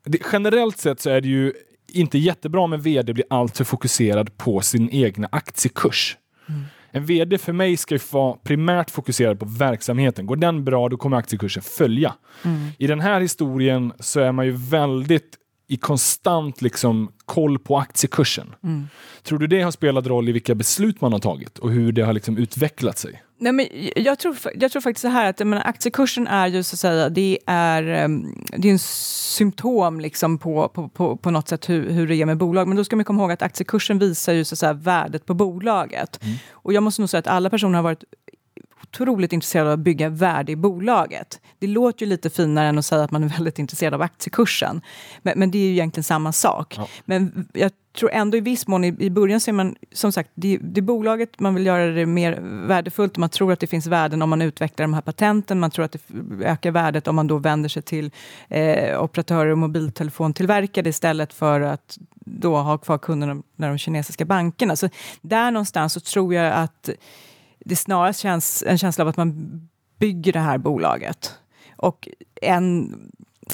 det, 0.05 0.21
generellt 0.31 0.77
sett 0.77 0.99
så 0.99 1.09
är 1.09 1.21
det 1.21 1.27
ju 1.27 1.53
inte 1.87 2.17
jättebra 2.17 2.61
om 2.61 2.73
en 2.73 2.81
vd 2.81 3.13
blir 3.13 3.25
alltför 3.29 3.63
fokuserad 3.63 4.37
på 4.37 4.61
sin 4.61 4.89
egna 4.89 5.29
aktiekurs. 5.31 6.17
Mm. 6.49 6.61
En 6.91 7.05
vd 7.05 7.37
för 7.37 7.53
mig 7.53 7.77
ska 7.77 7.95
ju 7.95 7.99
vara 8.11 8.37
primärt 8.37 8.91
fokuserad 8.91 9.39
på 9.39 9.45
verksamheten. 9.45 10.25
Går 10.25 10.35
den 10.35 10.63
bra, 10.63 10.89
då 10.89 10.97
kommer 10.97 11.17
aktiekursen 11.17 11.63
följa. 11.63 12.13
Mm. 12.43 12.69
I 12.77 12.87
den 12.87 12.99
här 12.99 13.21
historien 13.21 13.93
så 13.99 14.19
är 14.19 14.31
man 14.31 14.45
ju 14.45 14.51
väldigt 14.51 15.37
i 15.67 15.77
konstant 15.77 16.61
liksom, 16.61 17.11
koll 17.25 17.59
på 17.59 17.77
aktiekursen. 17.77 18.55
Mm. 18.63 18.87
Tror 19.23 19.39
du 19.39 19.47
det 19.47 19.61
har 19.61 19.71
spelat 19.71 20.07
roll 20.07 20.29
i 20.29 20.31
vilka 20.31 20.55
beslut 20.55 21.01
man 21.01 21.13
har 21.13 21.19
tagit 21.19 21.57
och 21.57 21.71
hur 21.71 21.91
det 21.91 22.01
har 22.01 22.13
liksom 22.13 22.37
utvecklat 22.37 22.97
sig? 22.97 23.23
Nej, 23.37 23.53
men 23.53 23.67
jag, 23.95 24.19
tror, 24.19 24.37
jag 24.55 24.71
tror 24.71 24.81
faktiskt 24.81 25.01
så 25.01 25.07
här 25.07 25.29
att 25.29 25.39
menar, 25.39 25.63
aktiekursen 25.65 26.27
är 26.27 26.47
ju 26.47 26.63
så 26.63 26.75
att 26.75 26.79
säga, 26.79 27.09
det 27.09 27.39
är, 27.45 27.83
ehm, 27.83 28.45
det 28.57 28.67
är 28.67 28.71
en 28.71 28.79
symptom 28.79 29.99
liksom 29.99 30.37
på, 30.37 30.69
på, 30.69 30.89
på, 30.89 31.17
på 31.17 31.31
något 31.31 31.47
sätt 31.47 31.69
hur, 31.69 31.89
hur 31.89 32.07
det 32.07 32.15
är 32.15 32.25
med 32.25 32.37
bolag. 32.37 32.67
Men 32.67 32.77
då 32.77 32.83
ska 32.83 32.95
man 32.95 33.05
komma 33.05 33.21
ihåg 33.21 33.31
att 33.31 33.41
aktiekursen 33.41 33.99
visar 33.99 34.33
ju 34.33 34.43
så 34.43 34.55
att 34.55 34.59
säga, 34.59 34.73
värdet 34.73 35.25
på 35.25 35.33
bolaget. 35.33 36.23
Mm. 36.23 36.35
Och 36.51 36.73
jag 36.73 36.83
måste 36.83 37.01
nog 37.01 37.09
säga 37.09 37.19
att 37.19 37.27
alla 37.27 37.49
personer 37.49 37.75
har 37.75 37.83
varit 37.83 38.03
otroligt 38.93 39.33
intresserad 39.33 39.67
av 39.67 39.73
att 39.73 39.79
bygga 39.79 40.09
värde 40.09 40.51
i 40.51 40.55
bolaget. 40.55 41.41
Det 41.59 41.67
låter 41.67 42.05
ju 42.05 42.09
lite 42.09 42.29
finare 42.29 42.67
än 42.67 42.77
att 42.77 42.85
säga 42.85 43.03
att 43.03 43.11
man 43.11 43.23
är 43.23 43.27
väldigt 43.27 43.59
intresserad 43.59 43.93
av 43.93 44.01
aktiekursen. 44.01 44.81
Men, 45.21 45.39
men 45.39 45.51
det 45.51 45.57
är 45.57 45.65
ju 45.65 45.71
egentligen 45.71 46.03
samma 46.03 46.31
sak. 46.31 46.75
Ja. 46.77 46.87
Men 47.05 47.47
jag 47.53 47.71
tror 47.97 48.11
ändå 48.11 48.37
i 48.37 48.41
viss 48.41 48.67
mån, 48.67 48.83
i, 48.83 48.95
i 48.99 49.09
början 49.09 49.39
ser 49.39 49.51
man 49.51 49.75
som 49.91 50.11
sagt, 50.11 50.29
det, 50.33 50.57
det 50.61 50.79
är 50.79 50.81
bolaget 50.81 51.39
man 51.39 51.55
vill 51.55 51.65
göra 51.65 51.85
det 51.85 52.05
mer 52.05 52.39
värdefullt 52.67 53.13
och 53.13 53.19
man 53.19 53.29
tror 53.29 53.51
att 53.51 53.59
det 53.59 53.67
finns 53.67 53.87
värden 53.87 54.21
om 54.21 54.29
man 54.29 54.41
utvecklar 54.41 54.83
de 54.83 54.93
här 54.93 55.01
patenten. 55.01 55.59
Man 55.59 55.71
tror 55.71 55.85
att 55.85 55.91
det 55.91 55.99
ökar 56.45 56.71
värdet 56.71 57.07
om 57.07 57.15
man 57.15 57.27
då 57.27 57.37
vänder 57.37 57.69
sig 57.69 57.81
till 57.81 58.11
eh, 58.47 59.03
operatörer 59.03 59.51
och 59.51 59.57
mobiltelefontillverkare 59.57 60.89
istället 60.89 61.33
för 61.33 61.61
att 61.61 61.97
då 62.25 62.57
ha 62.57 62.77
kvar 62.77 62.97
kunderna 62.97 63.41
när 63.55 63.69
de 63.69 63.77
kinesiska 63.77 64.25
bankerna. 64.25 64.75
Så 64.75 64.89
där 65.21 65.51
någonstans 65.51 65.93
så 65.93 65.99
tror 65.99 66.33
jag 66.33 66.53
att 66.53 66.89
det 67.65 67.75
snarare 67.75 68.13
känns 68.13 68.63
en 68.67 68.77
känsla 68.77 69.03
av 69.03 69.07
att 69.07 69.17
man 69.17 69.61
bygger 69.99 70.33
det 70.33 70.39
här 70.39 70.57
bolaget. 70.57 71.33
Och 71.75 72.07
en, 72.41 72.95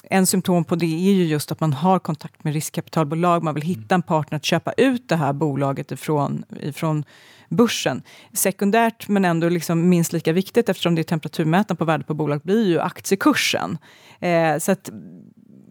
en 0.04 0.26
symptom 0.26 0.63
på 0.63 0.76
det 0.76 1.10
är 1.10 1.13
ju 1.13 1.26
just 1.26 1.52
att 1.52 1.60
man 1.60 1.74
har 1.74 2.00
kontakt 2.00 2.43
med 2.43 2.54
riskkapitalbolag. 2.54 3.43
Man 3.43 3.54
vill 3.54 3.63
hitta 3.63 3.95
en 3.95 4.02
partner 4.02 4.36
att 4.36 4.45
köpa 4.45 4.72
ut 4.72 5.10
det 5.10 5.15
här 5.15 5.34
bolaget 5.34 5.91
ifrån, 5.91 6.43
ifrån 6.62 7.04
börsen. 7.50 8.02
Sekundärt, 8.34 9.08
men 9.08 9.26
ändå 9.26 9.50
liksom 9.50 9.89
minst 9.89 10.13
lika 10.13 10.34
viktigt 10.34 10.69
eftersom 10.69 10.95
det 10.95 11.02
är 11.02 11.04
temperaturmätaren 11.04 11.78
på 11.78 11.86
värdet 11.86 12.08
på 12.08 12.13
bolag, 12.13 12.41
blir 12.41 12.67
ju 12.67 12.80
aktiekursen. 12.80 13.78
Eh, 14.19 14.58
så 14.58 14.72
att 14.72 14.89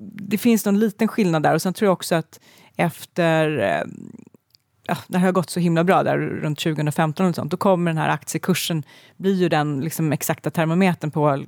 det 0.00 0.38
finns 0.38 0.64
någon 0.64 0.78
liten 0.78 1.08
skillnad 1.08 1.42
där. 1.42 1.54
Och 1.54 1.62
sen 1.62 1.74
tror 1.74 1.86
jag 1.86 1.92
också 1.92 2.14
att 2.14 2.40
efter 2.76 3.58
ja, 4.88 4.96
det 5.06 5.18
har 5.18 5.32
gått 5.32 5.50
så 5.50 5.60
himla 5.60 5.84
bra 5.84 6.02
där 6.02 6.18
runt 6.18 6.58
2015 6.58 7.26
och 7.26 7.34
sånt, 7.34 7.50
då 7.50 7.56
kommer 7.56 7.90
den 7.90 7.98
här 7.98 8.08
aktiekursen, 8.08 8.82
blir 9.16 9.34
ju 9.34 9.48
den 9.48 9.80
liksom 9.80 10.12
exakta 10.12 10.50
termometern 10.50 11.10
på 11.10 11.44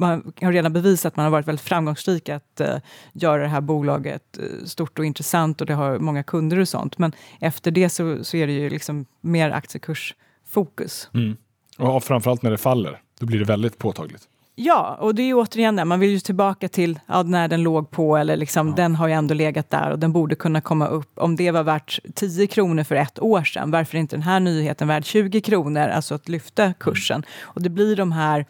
man 0.00 0.32
har 0.40 0.52
redan 0.52 0.72
bevisat 0.72 1.12
att 1.12 1.16
man 1.16 1.24
har 1.24 1.30
varit 1.30 1.48
väldigt 1.48 1.66
framgångsrik 1.66 2.28
att 2.28 2.60
uh, 2.60 2.76
göra 3.12 3.42
det 3.42 3.48
här 3.48 3.60
bolaget 3.60 4.38
uh, 4.42 4.64
stort 4.64 4.98
och 4.98 5.04
intressant 5.04 5.60
och 5.60 5.66
det 5.66 5.74
har 5.74 5.98
många 5.98 6.22
kunder 6.22 6.58
och 6.58 6.68
sånt. 6.68 6.98
Men 6.98 7.12
efter 7.40 7.70
det 7.70 7.88
så, 7.88 8.24
så 8.24 8.36
är 8.36 8.46
det 8.46 8.52
ju 8.52 8.70
liksom 8.70 9.06
mer 9.20 9.50
aktiekursfokus. 9.50 11.10
Mm. 11.14 11.36
Och 11.78 12.04
framförallt 12.04 12.42
när 12.42 12.50
det 12.50 12.58
faller, 12.58 13.02
då 13.20 13.26
blir 13.26 13.38
det 13.38 13.44
väldigt 13.44 13.78
påtagligt. 13.78 14.28
Ja, 14.62 14.96
och 15.00 15.14
det 15.14 15.22
är 15.22 15.26
ju 15.26 15.34
återigen 15.34 15.76
det, 15.76 15.84
man 15.84 16.00
vill 16.00 16.10
ju 16.10 16.20
tillbaka 16.20 16.68
till 16.68 17.00
ja, 17.06 17.22
när 17.22 17.48
den 17.48 17.62
låg 17.62 17.90
på, 17.90 18.16
eller 18.16 18.36
liksom, 18.36 18.68
ja. 18.68 18.74
den 18.74 18.94
har 18.94 19.08
ju 19.08 19.14
ändå 19.14 19.34
legat 19.34 19.70
där 19.70 19.90
och 19.90 19.98
den 19.98 20.12
borde 20.12 20.34
kunna 20.34 20.60
komma 20.60 20.86
upp. 20.86 21.18
Om 21.18 21.36
det 21.36 21.50
var 21.50 21.62
värt 21.62 21.98
10 22.14 22.46
kronor 22.46 22.84
för 22.84 22.94
ett 22.94 23.18
år 23.18 23.44
sedan, 23.44 23.70
varför 23.70 23.96
är 23.96 24.00
inte 24.00 24.16
den 24.16 24.22
här 24.22 24.40
nyheten 24.40 24.88
värd 24.88 25.04
20 25.04 25.40
kronor? 25.40 25.88
Alltså 25.88 26.14
att 26.14 26.28
lyfta 26.28 26.72
kursen. 26.72 27.16
Mm. 27.16 27.26
Och 27.42 27.62
det 27.62 27.68
blir 27.68 27.96
de 27.96 28.12
här 28.12 28.46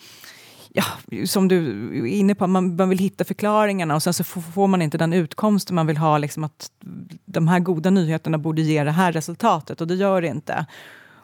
ja, 0.72 0.84
som 1.26 1.48
du 1.48 1.88
är 1.98 2.06
inne 2.06 2.34
på, 2.34 2.46
man, 2.46 2.76
man 2.76 2.88
vill 2.88 2.98
hitta 2.98 3.24
förklaringarna 3.24 3.94
och 3.94 4.02
sen 4.02 4.14
så 4.14 4.24
får 4.24 4.66
man 4.66 4.82
inte 4.82 4.98
den 4.98 5.12
utkomsten 5.12 5.74
man 5.74 5.86
vill 5.86 5.96
ha, 5.96 6.18
liksom 6.18 6.44
att 6.44 6.70
de 7.24 7.48
här 7.48 7.60
goda 7.60 7.90
nyheterna 7.90 8.38
borde 8.38 8.62
ge 8.62 8.84
det 8.84 8.90
här 8.90 9.12
resultatet 9.12 9.80
och 9.80 9.86
det 9.86 9.94
gör 9.94 10.22
det 10.22 10.28
inte. 10.28 10.66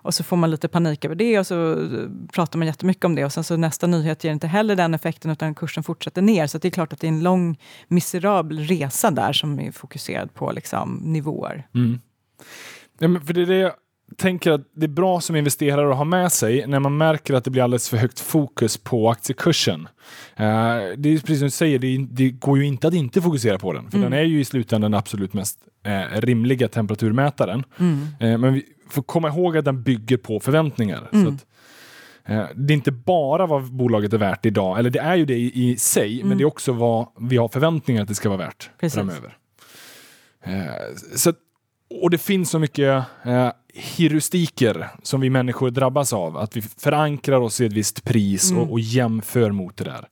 Och 0.06 0.14
så 0.14 0.24
får 0.24 0.36
man 0.36 0.50
lite 0.50 0.68
panik 0.68 1.04
över 1.04 1.14
det 1.14 1.38
och 1.38 1.46
så 1.46 1.88
pratar 2.32 2.58
man 2.58 2.66
jättemycket 2.66 3.04
om 3.04 3.14
det 3.14 3.24
och 3.24 3.32
sen 3.32 3.44
så 3.44 3.56
nästa 3.56 3.86
nyhet 3.86 4.24
ger 4.24 4.32
inte 4.32 4.46
heller 4.46 4.76
den 4.76 4.94
effekten 4.94 5.30
utan 5.30 5.54
kursen 5.54 5.82
fortsätter 5.82 6.22
ner. 6.22 6.46
Så 6.46 6.58
det 6.58 6.68
är 6.68 6.70
klart 6.70 6.92
att 6.92 7.00
det 7.00 7.06
är 7.06 7.08
en 7.08 7.22
lång 7.22 7.58
miserabel 7.88 8.58
resa 8.58 9.10
där 9.10 9.32
som 9.32 9.60
är 9.60 9.72
fokuserad 9.72 10.34
på 10.34 10.52
liksom, 10.52 11.00
nivåer. 11.02 11.66
Mm. 11.74 12.00
Ja, 12.98 13.20
för 13.26 13.34
det 13.34 13.42
är 13.42 13.46
det 13.46 13.58
jag 13.58 13.72
tänker 14.16 14.52
att 14.52 14.60
det 14.74 14.86
är 14.86 14.88
bra 14.88 15.20
som 15.20 15.36
investerare 15.36 15.90
att 15.90 15.96
ha 15.96 16.04
med 16.04 16.32
sig 16.32 16.66
när 16.66 16.80
man 16.80 16.96
märker 16.96 17.34
att 17.34 17.44
det 17.44 17.50
blir 17.50 17.62
alldeles 17.62 17.88
för 17.88 17.96
högt 17.96 18.20
fokus 18.20 18.76
på 18.76 19.10
aktiekursen. 19.10 19.80
Uh, 19.80 20.46
det 20.96 21.08
är 21.08 21.20
precis 21.20 21.38
som 21.38 21.46
du 21.46 21.50
säger, 21.50 21.78
det, 22.06 22.30
går 22.30 22.58
ju 22.58 22.64
inte 22.64 22.88
att 22.88 22.94
inte 22.94 23.22
fokusera 23.22 23.58
på 23.58 23.72
den, 23.72 23.90
för 23.90 23.98
mm. 23.98 24.10
den 24.10 24.20
är 24.20 24.24
ju 24.24 24.40
i 24.40 24.44
slutändan 24.44 24.90
den 24.90 24.98
absolut 24.98 25.34
mest 25.34 25.58
uh, 25.86 26.20
rimliga 26.20 26.68
temperaturmätaren. 26.68 27.64
Mm. 27.78 28.40
Men 28.40 28.54
vi, 28.54 28.64
får 28.88 29.02
komma 29.02 29.28
ihåg 29.28 29.56
att 29.56 29.64
den 29.64 29.82
bygger 29.82 30.16
på 30.16 30.40
förväntningar. 30.40 31.08
Mm. 31.12 31.24
Så 31.24 31.34
att, 31.34 31.46
eh, 32.24 32.46
det 32.54 32.72
är 32.72 32.76
inte 32.76 32.92
bara 32.92 33.46
vad 33.46 33.72
bolaget 33.72 34.12
är 34.12 34.18
värt 34.18 34.46
idag, 34.46 34.78
eller 34.78 34.90
det 34.90 34.98
är 34.98 35.14
ju 35.14 35.24
det 35.24 35.36
i, 35.36 35.70
i 35.70 35.76
sig, 35.76 36.14
mm. 36.14 36.28
men 36.28 36.38
det 36.38 36.44
är 36.44 36.46
också 36.46 36.72
vad 36.72 37.06
vi 37.20 37.36
har 37.36 37.48
förväntningar 37.48 38.02
att 38.02 38.08
det 38.08 38.14
ska 38.14 38.28
vara 38.28 38.38
värt 38.38 38.70
Precis. 38.80 38.94
framöver. 38.94 39.36
Eh, 40.44 40.94
så, 41.16 41.32
och 42.02 42.10
det 42.10 42.18
finns 42.18 42.50
så 42.50 42.58
mycket 42.58 43.04
eh, 43.24 43.50
heuristiker 43.74 44.88
som 45.02 45.20
vi 45.20 45.30
människor 45.30 45.70
drabbas 45.70 46.12
av, 46.12 46.36
att 46.36 46.56
vi 46.56 46.62
förankrar 46.62 47.40
oss 47.40 47.60
i 47.60 47.66
ett 47.66 47.72
visst 47.72 48.04
pris 48.04 48.50
mm. 48.50 48.62
och, 48.62 48.72
och 48.72 48.80
jämför 48.80 49.50
mot 49.50 49.76
det 49.76 49.84
där. 49.84 50.08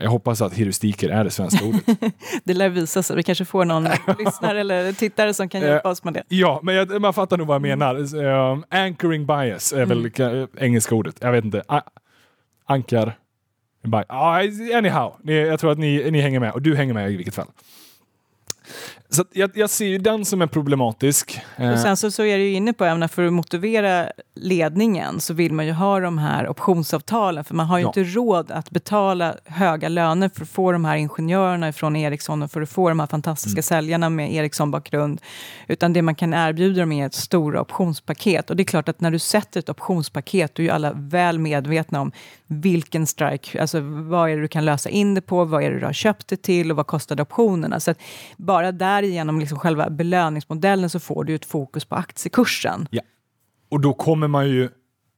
Jag 0.00 0.10
hoppas 0.10 0.42
att 0.42 0.54
heuristiker 0.54 1.08
är 1.08 1.24
det 1.24 1.30
svenska 1.30 1.64
ordet. 1.64 1.82
det 2.44 2.54
lär 2.54 2.68
visa 2.68 3.02
sig. 3.02 3.16
Vi 3.16 3.22
kanske 3.22 3.44
får 3.44 3.64
någon 3.64 3.88
lyssnare 4.18 4.60
eller 4.60 4.92
tittare 4.92 5.34
som 5.34 5.48
kan 5.48 5.60
hjälpa 5.60 5.88
oss 5.88 6.04
med 6.04 6.14
det. 6.14 6.22
Ja, 6.28 6.60
men 6.62 6.74
jag, 6.74 7.00
man 7.00 7.14
fattar 7.14 7.38
nog 7.38 7.46
vad 7.46 7.54
jag 7.54 7.62
menar. 7.62 8.14
Um, 8.14 8.64
anchoring 8.70 9.26
bias 9.26 9.72
är 9.72 9.86
väl 9.86 10.10
mm. 10.18 10.48
engelska 10.58 10.94
ordet. 10.94 11.16
Jag 11.20 11.32
vet 11.32 11.44
inte. 11.44 11.62
A 11.68 11.82
ankar... 12.66 13.18
Uh, 13.86 14.76
anyhow, 14.76 15.16
jag 15.22 15.60
tror 15.60 15.72
att 15.72 15.78
ni, 15.78 16.10
ni 16.10 16.20
hänger 16.20 16.40
med 16.40 16.52
och 16.52 16.62
du 16.62 16.76
hänger 16.76 16.94
med 16.94 17.12
i 17.12 17.16
vilket 17.16 17.34
fall. 17.34 17.48
Så 19.08 19.24
jag, 19.32 19.50
jag, 19.54 19.70
ser 19.70 19.86
ju 19.86 19.98
den 19.98 20.24
som 20.24 20.42
är 20.42 20.46
problematisk. 20.46 21.40
Och 21.56 21.64
eh, 21.64 21.82
sen 21.82 21.96
så, 21.96 22.10
så 22.10 22.22
är 22.22 22.38
du 22.38 22.48
inne 22.48 22.72
på, 22.72 22.84
även 22.84 23.08
för 23.08 23.26
att 23.26 23.32
motivera 23.32 24.08
ledningen 24.34 25.20
så 25.20 25.34
vill 25.34 25.52
man 25.52 25.66
ju 25.66 25.72
ha 25.72 26.00
de 26.00 26.18
här 26.18 26.48
optionsavtalen 26.48 27.44
för 27.44 27.54
man 27.54 27.66
har 27.66 27.78
ju 27.78 27.82
ja. 27.82 27.88
inte 27.88 28.04
råd 28.04 28.50
att 28.50 28.70
betala 28.70 29.34
höga 29.44 29.88
löner 29.88 30.30
för 30.34 30.42
att 30.42 30.48
få 30.48 30.72
de 30.72 30.84
här 30.84 30.96
ingenjörerna 30.96 31.72
från 31.72 31.96
Ericsson 31.96 32.42
och 32.42 32.50
för 32.50 32.62
att 32.62 32.68
få 32.68 32.88
de 32.88 33.00
här 33.00 33.06
fantastiska 33.06 33.58
mm. 33.58 33.62
säljarna 33.62 34.10
med 34.10 34.34
Ericsson-bakgrund. 34.34 35.20
Utan 35.68 35.92
det 35.92 36.02
man 36.02 36.14
kan 36.14 36.34
erbjuda 36.34 36.80
dem 36.80 36.92
är 36.92 37.06
ett 37.06 37.14
stora 37.14 37.60
optionspaket. 37.60 38.50
Och 38.50 38.56
det 38.56 38.62
är 38.62 38.64
klart 38.64 38.88
att 38.88 39.00
när 39.00 39.10
du 39.10 39.18
sätter 39.18 39.60
ett 39.60 39.68
optionspaket, 39.68 40.54
då 40.54 40.62
är 40.62 40.64
ju 40.64 40.70
alla 40.70 40.92
väl 40.92 41.38
medvetna 41.38 42.00
om 42.00 42.12
vilken 42.46 43.06
strike, 43.06 43.60
alltså 43.60 43.80
vad 43.80 44.30
är 44.30 44.36
det 44.36 44.42
du 44.42 44.48
kan 44.48 44.64
lösa 44.64 44.88
in 44.88 45.14
det 45.14 45.20
på, 45.20 45.44
vad 45.44 45.62
är 45.62 45.70
det 45.70 45.78
du 45.78 45.84
har 45.84 45.92
köpt 45.92 46.28
det 46.28 46.42
till 46.42 46.70
och 46.70 46.76
vad 46.76 46.86
kostade 46.86 47.22
optionerna. 47.22 47.80
Så 47.80 47.90
att 47.90 47.98
bara 48.36 48.72
därigenom 49.02 49.40
liksom 49.40 49.58
själva 49.58 49.90
belöningsmodellen 49.90 50.90
så 50.90 51.00
får 51.00 51.24
du 51.24 51.34
ett 51.34 51.44
fokus 51.44 51.84
på 51.84 51.94
aktiekursen. 51.94 52.88
Ja. 52.90 53.02
Och 53.68 53.80
då 53.80 53.94
kommer 53.94 54.28
man 54.28 54.48
ju 54.48 54.68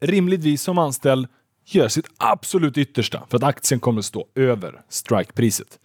rimligtvis 0.01 0.63
som 0.63 0.79
anställd 0.79 1.29
göra 1.65 1.89
sitt 1.89 2.07
absolut 2.19 2.79
yttersta 2.79 3.23
för 3.31 3.37
att 3.37 3.43
aktien 3.43 3.81
kommer 3.81 3.99
att 3.99 4.05
stå 4.05 4.27
över 4.35 4.81
strikepriset. 4.89 5.79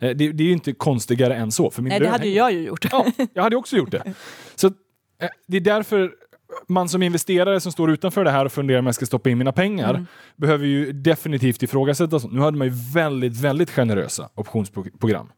Eh, 0.00 0.10
det, 0.16 0.32
det 0.32 0.42
är 0.42 0.46
ju 0.46 0.52
inte 0.52 0.72
konstigare 0.72 1.34
än 1.34 1.52
så. 1.52 1.70
För 1.70 1.82
min 1.82 1.90
Nej, 1.90 2.00
det 2.00 2.08
hade 2.08 2.28
jag 2.28 2.52
ju 2.52 2.62
gjort. 2.62 2.86
Ja, 2.92 3.06
jag 3.34 3.42
hade 3.42 3.56
också 3.56 3.76
gjort 3.76 3.90
det. 3.90 4.14
Så 4.54 4.66
eh, 4.66 5.28
det 5.46 5.56
är 5.56 5.60
därför 5.60 6.12
man 6.68 6.88
som 6.88 7.02
investerare 7.02 7.60
som 7.60 7.72
står 7.72 7.90
utanför 7.90 8.24
det 8.24 8.30
här 8.30 8.44
och 8.44 8.52
funderar 8.52 8.78
om 8.78 8.86
jag 8.86 8.94
ska 8.94 9.06
stoppa 9.06 9.30
in 9.30 9.38
mina 9.38 9.52
pengar 9.52 9.90
mm. 9.90 10.06
behöver 10.36 10.66
ju 10.66 10.92
definitivt 10.92 11.62
ifrågasätta. 11.62 12.20
Nu 12.30 12.40
hade 12.40 12.58
man 12.58 12.66
ju 12.66 12.72
väldigt, 12.94 13.40
väldigt 13.40 13.70
generösa 13.70 14.28
optionsprogram. 14.34 15.28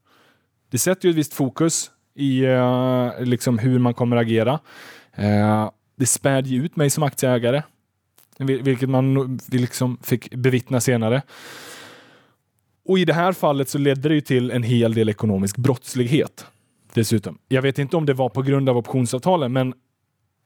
Det 0.71 0.79
sätter 0.79 1.09
ju 1.09 1.11
ett 1.11 1.17
visst 1.17 1.35
fokus 1.35 1.91
i 2.19 2.47
uh, 2.47 3.25
liksom 3.25 3.59
hur 3.59 3.79
man 3.79 3.95
kommer 3.95 4.17
agera. 4.17 4.53
Uh, 5.19 5.71
det 5.97 6.07
spädde 6.07 6.49
ju 6.49 6.65
ut 6.65 6.77
mig 6.77 6.91
som 6.91 7.03
aktieägare, 7.03 7.63
vilket 8.39 8.89
man 8.89 9.39
liksom 9.47 9.99
fick 10.03 10.35
bevittna 10.35 10.81
senare. 10.81 11.23
Och 12.89 12.99
i 12.99 13.05
det 13.05 13.15
här 13.15 13.33
fallet 13.33 13.69
så 13.69 13.79
ledde 13.79 14.09
det 14.09 14.15
ju 14.15 14.21
till 14.21 14.51
en 14.51 14.63
hel 14.63 14.95
del 14.95 15.09
ekonomisk 15.09 15.57
brottslighet 15.57 16.47
dessutom. 16.95 17.39
Jag 17.49 17.63
vet 17.63 17.79
inte 17.79 17.97
om 17.97 18.07
det 18.07 18.15
var 18.15 18.29
på 18.29 18.43
grund 18.43 18.69
av 18.69 18.77
optionsavtalen, 18.77 19.53
men 19.53 19.75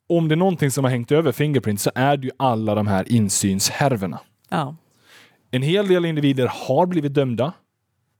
om 0.08 0.28
det 0.28 0.34
är 0.34 0.36
någonting 0.36 0.70
som 0.70 0.84
har 0.84 0.90
hängt 0.90 1.12
över 1.12 1.32
Fingerprint 1.32 1.80
så 1.80 1.90
är 1.94 2.16
det 2.16 2.24
ju 2.24 2.30
alla 2.36 2.74
de 2.74 2.86
här 2.86 3.12
insynshärvorna. 3.12 4.20
Ja. 4.48 4.76
En 5.50 5.62
hel 5.62 5.88
del 5.88 6.04
individer 6.04 6.50
har 6.52 6.86
blivit 6.86 7.14
dömda 7.14 7.52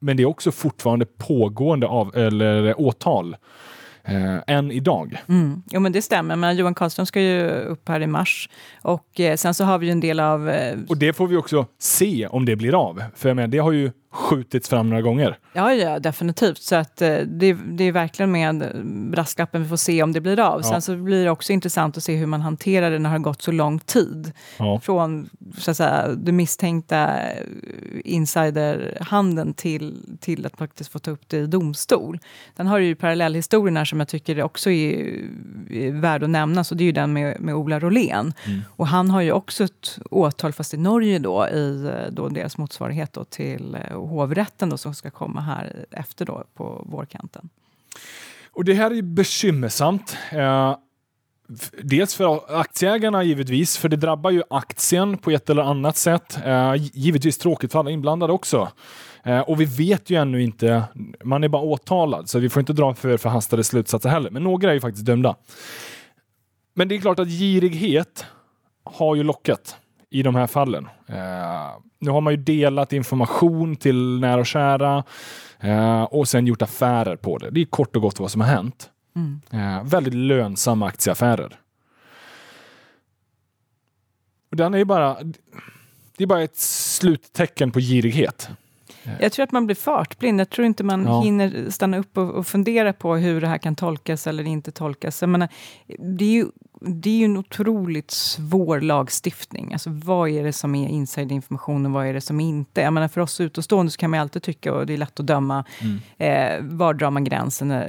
Men 0.03 0.17
det 0.17 0.23
är 0.23 0.27
också 0.27 0.53
fortfarande 0.53 1.07
pågående 1.07 1.87
av, 1.87 2.17
eller 2.17 2.81
åtal 2.81 3.37
eh, 4.05 4.37
än 4.47 4.73
idag. 4.73 5.23
Mm. 5.29 5.63
Jo 5.71 5.81
men 5.81 5.93
det 5.93 6.03
stämmer, 6.03 6.37
men 6.37 6.57
Johan 6.57 6.75
Karlström 6.75 7.07
ska 7.07 7.21
ju 7.21 7.49
upp 7.51 7.89
här 7.89 8.01
i 8.01 8.07
mars. 8.07 8.49
Och 8.83 9.21
eh, 9.21 9.37
sen 9.37 9.55
så 9.55 9.65
har 9.65 9.79
vi 9.79 9.87
ju 9.87 9.93
en 9.93 10.01
del 10.01 10.21
av... 10.21 10.51
Eh, 10.51 10.79
Och 10.89 10.97
det 10.97 11.13
får 11.13 11.27
vi 11.27 11.37
också 11.37 11.67
se 11.79 12.27
om 12.27 12.45
det 12.45 12.57
blir 12.57 12.75
av. 12.89 13.03
För 13.17 13.29
jag 13.29 13.37
menar, 13.37 13.49
det 13.49 13.59
har 13.59 13.73
ju 13.73 13.91
skjutits 14.13 14.69
fram 14.69 14.91
några 14.91 15.03
gånger. 15.03 15.39
Ja, 15.53 15.75
ja, 15.75 15.99
definitivt. 15.99 16.63
Så 16.63 16.77
att, 16.77 17.03
eh, 17.03 17.17
det, 17.19 17.53
det 17.53 17.85
är 17.85 17.93
verkligen 17.93 18.33
med 18.33 18.71
brasklappen 19.11 19.63
vi 19.63 19.69
får 19.69 19.77
se 19.77 20.03
om 20.03 20.13
det 20.13 20.21
blir 20.21 20.41
av. 20.41 20.61
Ja. 20.63 20.71
Sen 20.71 20.83
så 20.83 20.97
blir 20.97 21.25
det 21.25 21.31
också 21.31 21.53
intressant 21.53 21.97
att 21.97 22.03
se 22.03 22.17
hur 22.17 22.27
man 22.27 22.41
hanterar 22.41 22.91
det 22.91 22.99
när 22.99 23.11
det 23.11 23.15
har 23.15 23.19
gått 23.19 23.43
så 23.43 23.53
lång 23.53 23.79
tid. 23.79 24.33
Ja. 24.59 24.81
Från 24.81 25.29
så 25.59 25.71
att 25.71 25.77
säga, 25.77 26.09
det 26.09 26.33
misstänkta 26.33 27.11
insiderhandeln 28.05 29.55
till, 29.55 30.17
till 30.21 30.47
att 30.47 30.57
faktiskt 30.57 30.93
få 30.93 30.99
ta 30.99 31.11
upp 31.11 31.29
det 31.29 31.37
i 31.37 31.47
domstol. 31.47 32.19
Den 32.57 32.67
har 32.67 32.79
ju 32.79 32.95
parallellhistorien 32.95 33.77
här 33.77 33.85
som 33.85 33.99
jag 33.99 34.09
tycker 34.09 34.43
också 34.43 34.71
är, 34.71 35.21
är 35.71 35.91
värd 35.91 36.23
att 36.23 36.31
nämna. 36.31 36.65
Så 36.65 36.75
det 36.75 36.85
är 36.85 36.87
ju 36.87 36.93
den 36.93 37.13
med, 37.13 37.41
med 37.41 37.55
Ola 37.55 37.81
Rolén. 37.81 38.33
Mm. 38.47 38.61
Och 38.77 38.87
han 38.87 39.11
har 39.11 39.21
ju 39.21 39.33
också 39.33 39.65
ett 39.65 39.99
åtal, 40.11 40.53
fast 40.53 40.75
i 40.75 40.77
Norge 40.77 41.19
då, 41.19 41.49
i 41.49 41.85
eh, 41.87 42.13
då 42.13 42.29
deras 42.29 42.59
motsvarighet 42.59 43.13
då 43.13 43.25
till 43.25 43.77
eh, 43.91 43.97
hovrätten 44.07 44.69
då, 44.69 44.79
som 44.79 44.95
ska 44.95 45.11
komma 45.11 45.41
här 45.41 45.87
efter 45.91 46.25
då 46.25 46.45
på 46.55 46.85
vårkanten. 46.87 47.49
Och 48.53 48.65
det 48.65 48.75
här 48.75 48.91
är 48.91 49.03
bekymmersamt. 49.03 50.17
Eh, 50.33 50.77
dels 51.83 52.15
för 52.15 52.61
aktieägarna 52.61 53.23
givetvis, 53.23 53.79
för 53.79 53.89
det 53.89 53.97
drabbar 53.97 54.31
ju 54.31 54.43
aktien 54.51 55.19
på 55.19 55.31
ett 55.31 55.51
eller 55.51 55.63
annat 55.63 55.97
sätt. 55.97 56.39
Eh, 56.45 56.75
givetvis 56.77 57.39
tråkigt 57.39 57.73
för 57.73 57.79
alla 57.79 57.91
inblandade 57.91 58.33
också. 58.33 58.69
Eh, 59.23 59.41
och 59.41 59.61
vi 59.61 59.65
vet 59.65 60.11
ju 60.11 60.17
ännu 60.17 60.43
inte, 60.43 60.85
man 61.25 61.45
är 61.45 61.49
bara 61.49 61.63
åtalad, 61.63 62.31
så 62.31 62.39
vi 62.39 62.49
får 62.49 62.61
inte 62.61 62.73
dra 62.73 62.95
för 62.95 63.17
förhastade 63.17 63.65
slutsatser 63.65 64.09
heller. 64.09 64.31
Men 64.31 64.45
några 64.45 64.71
är 64.71 64.75
ju 64.75 64.81
faktiskt 64.81 65.07
dömda. 65.07 65.37
Men 66.75 66.89
det 66.89 66.95
är 66.95 67.01
klart 67.01 67.19
att 67.19 67.29
girighet 67.29 68.25
har 68.85 69.15
ju 69.15 69.23
lockat 69.23 69.77
i 70.13 70.23
de 70.23 70.35
här 70.35 70.47
fallen. 70.47 70.89
Eh, 71.09 71.71
nu 71.99 72.11
har 72.11 72.21
man 72.21 72.33
ju 72.33 72.37
delat 72.37 72.93
information 72.93 73.77
till 73.77 74.21
nära 74.21 74.41
och 74.41 74.47
kära 74.47 75.05
eh, 75.61 76.03
och 76.03 76.29
sen 76.29 76.47
gjort 76.47 76.63
affärer 76.63 77.17
på 77.17 77.39
det. 77.39 77.51
Det 77.51 77.61
är 77.61 77.65
kort 77.65 77.97
och 77.97 78.03
gott 78.03 78.21
vad 78.21 78.31
som 78.31 78.41
har 78.41 78.49
hänt. 78.49 78.91
Mm. 79.17 79.41
Eh, 79.51 79.85
väldigt 79.85 80.15
lönsamma 80.15 80.87
aktieaffärer. 80.87 81.59
Och 84.51 84.57
den 84.57 84.75
är 84.75 84.79
ju 84.79 84.85
bara, 84.85 85.17
det 86.17 86.25
är 86.25 86.27
bara 86.27 86.43
ett 86.43 86.57
sluttecken 86.57 87.71
på 87.71 87.81
girighet. 87.81 88.49
Jag 89.21 89.33
tror 89.33 89.45
att 89.45 89.53
man 89.53 89.67
blir 89.67 89.77
fartblind. 89.77 90.41
Jag 90.41 90.51
tror 90.51 90.67
inte 90.67 90.85
man 90.85 91.05
Ja. 91.07 91.21
hinner 91.21 91.71
stanna 91.71 91.99
upp 91.99 92.19
och, 92.19 92.31
och 92.31 92.47
fundera 92.47 92.93
på 92.93 93.17
hur 93.17 93.41
det 93.41 93.47
här 93.47 93.59
kan 93.59 93.77
tolkas 93.77 94.27
eller 94.27 94.45
inte 94.45 94.73
tolkas. 94.73 95.23
Jag 95.23 95.29
menar, 95.29 95.49
det, 95.99 96.25
är 96.25 96.33
ju, 96.33 96.47
det 96.87 97.11
är 97.11 97.17
ju 97.17 97.25
en 97.25 97.37
otroligt 97.37 98.11
svår 98.11 98.81
lagstiftning. 98.81 99.73
Alltså, 99.73 99.91
vad 99.91 100.29
är 100.29 100.45
det 100.45 100.53
som 100.53 100.75
är 100.75 100.89
insiderinformation 100.89 101.87
och 101.87 101.93
vad 101.93 102.07
är 102.07 102.15
det 102.15 102.21
som 102.21 102.41
inte? 102.41 102.81
Jag 102.81 102.93
menar, 102.93 103.09
för 103.09 103.21
oss 103.21 103.41
utomstående 103.41 103.93
så 103.93 103.99
kan 103.99 104.11
man 104.11 104.21
alltid 104.21 104.43
tycka, 104.43 104.75
och 104.75 104.87
det 104.87 104.93
är 104.93 104.97
lätt 104.97 105.21
att 105.21 105.27
döma, 105.27 105.65
eh, 106.19 106.61
var 106.61 106.95
drar 106.95 107.11
man 107.11 107.25
gränsen 107.25 107.71
eh, 107.71 107.83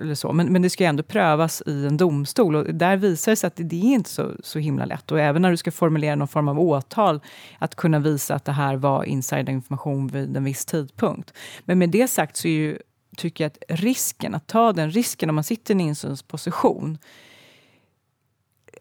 eller 0.00 0.14
så. 0.14 0.32
Men, 0.32 0.52
men 0.52 0.62
det 0.62 0.70
ska 0.70 0.84
ju 0.84 0.88
ändå 0.88 1.02
prövas 1.02 1.62
i 1.66 1.86
en 1.86 1.96
domstol 1.96 2.56
och 2.56 2.74
där 2.74 2.96
visar 2.96 3.32
det 3.32 3.36
sig 3.36 3.48
att 3.48 3.56
det, 3.56 3.62
det 3.62 3.76
är 3.76 3.94
inte 3.94 4.10
så, 4.10 4.30
så 4.42 4.58
himla 4.58 4.84
lätt. 4.84 5.12
Och 5.12 5.20
även 5.20 5.42
när 5.42 5.50
du 5.50 5.56
ska 5.56 5.72
formulera 5.72 6.14
någon 6.14 6.28
form 6.28 6.48
av 6.48 6.60
åtal, 6.60 7.20
att 7.58 7.74
kunna 7.74 7.98
visa 7.98 8.34
att 8.34 8.44
det 8.44 8.52
här 8.52 8.76
var 8.76 9.04
insiderinformation 9.04 10.06
vid 10.06 10.36
en 10.36 10.44
viss 10.44 10.64
tidpunkt. 10.64 11.32
Men 11.64 11.78
med 11.78 11.90
det 11.90 12.08
sagt 12.08 12.36
så 12.36 12.48
är 12.48 12.52
ju, 12.52 12.78
tycker 13.16 13.44
jag 13.44 13.50
att 13.50 13.80
risken, 13.80 14.34
att 14.34 14.46
ta 14.46 14.72
den 14.72 14.90
risken 14.90 15.28
om 15.28 15.34
man 15.34 15.44
sitter 15.44 15.74
i 15.74 15.76
en 15.76 15.80
insynsposition, 15.80 16.98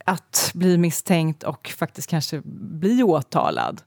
att 0.06 0.52
bli 0.54 0.78
misstänkt 0.78 1.44
och 1.44 1.68
faktiskt 1.78 2.10
kanske 2.10 2.42
bli 2.44 3.04
åtalad. 3.04 3.82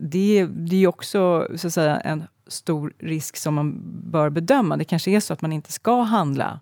Det, 0.00 0.46
det 0.46 0.84
är 0.84 0.86
också 0.86 1.48
så 1.56 1.66
att 1.66 1.72
säga, 1.74 2.00
en 2.00 2.24
stor 2.46 2.92
risk 2.98 3.36
som 3.36 3.54
man 3.54 3.82
bör 4.10 4.30
bedöma. 4.30 4.76
Det 4.76 4.84
kanske 4.84 5.10
är 5.10 5.20
så 5.20 5.32
att 5.32 5.42
man 5.42 5.52
inte 5.52 5.72
ska 5.72 6.02
handla 6.02 6.60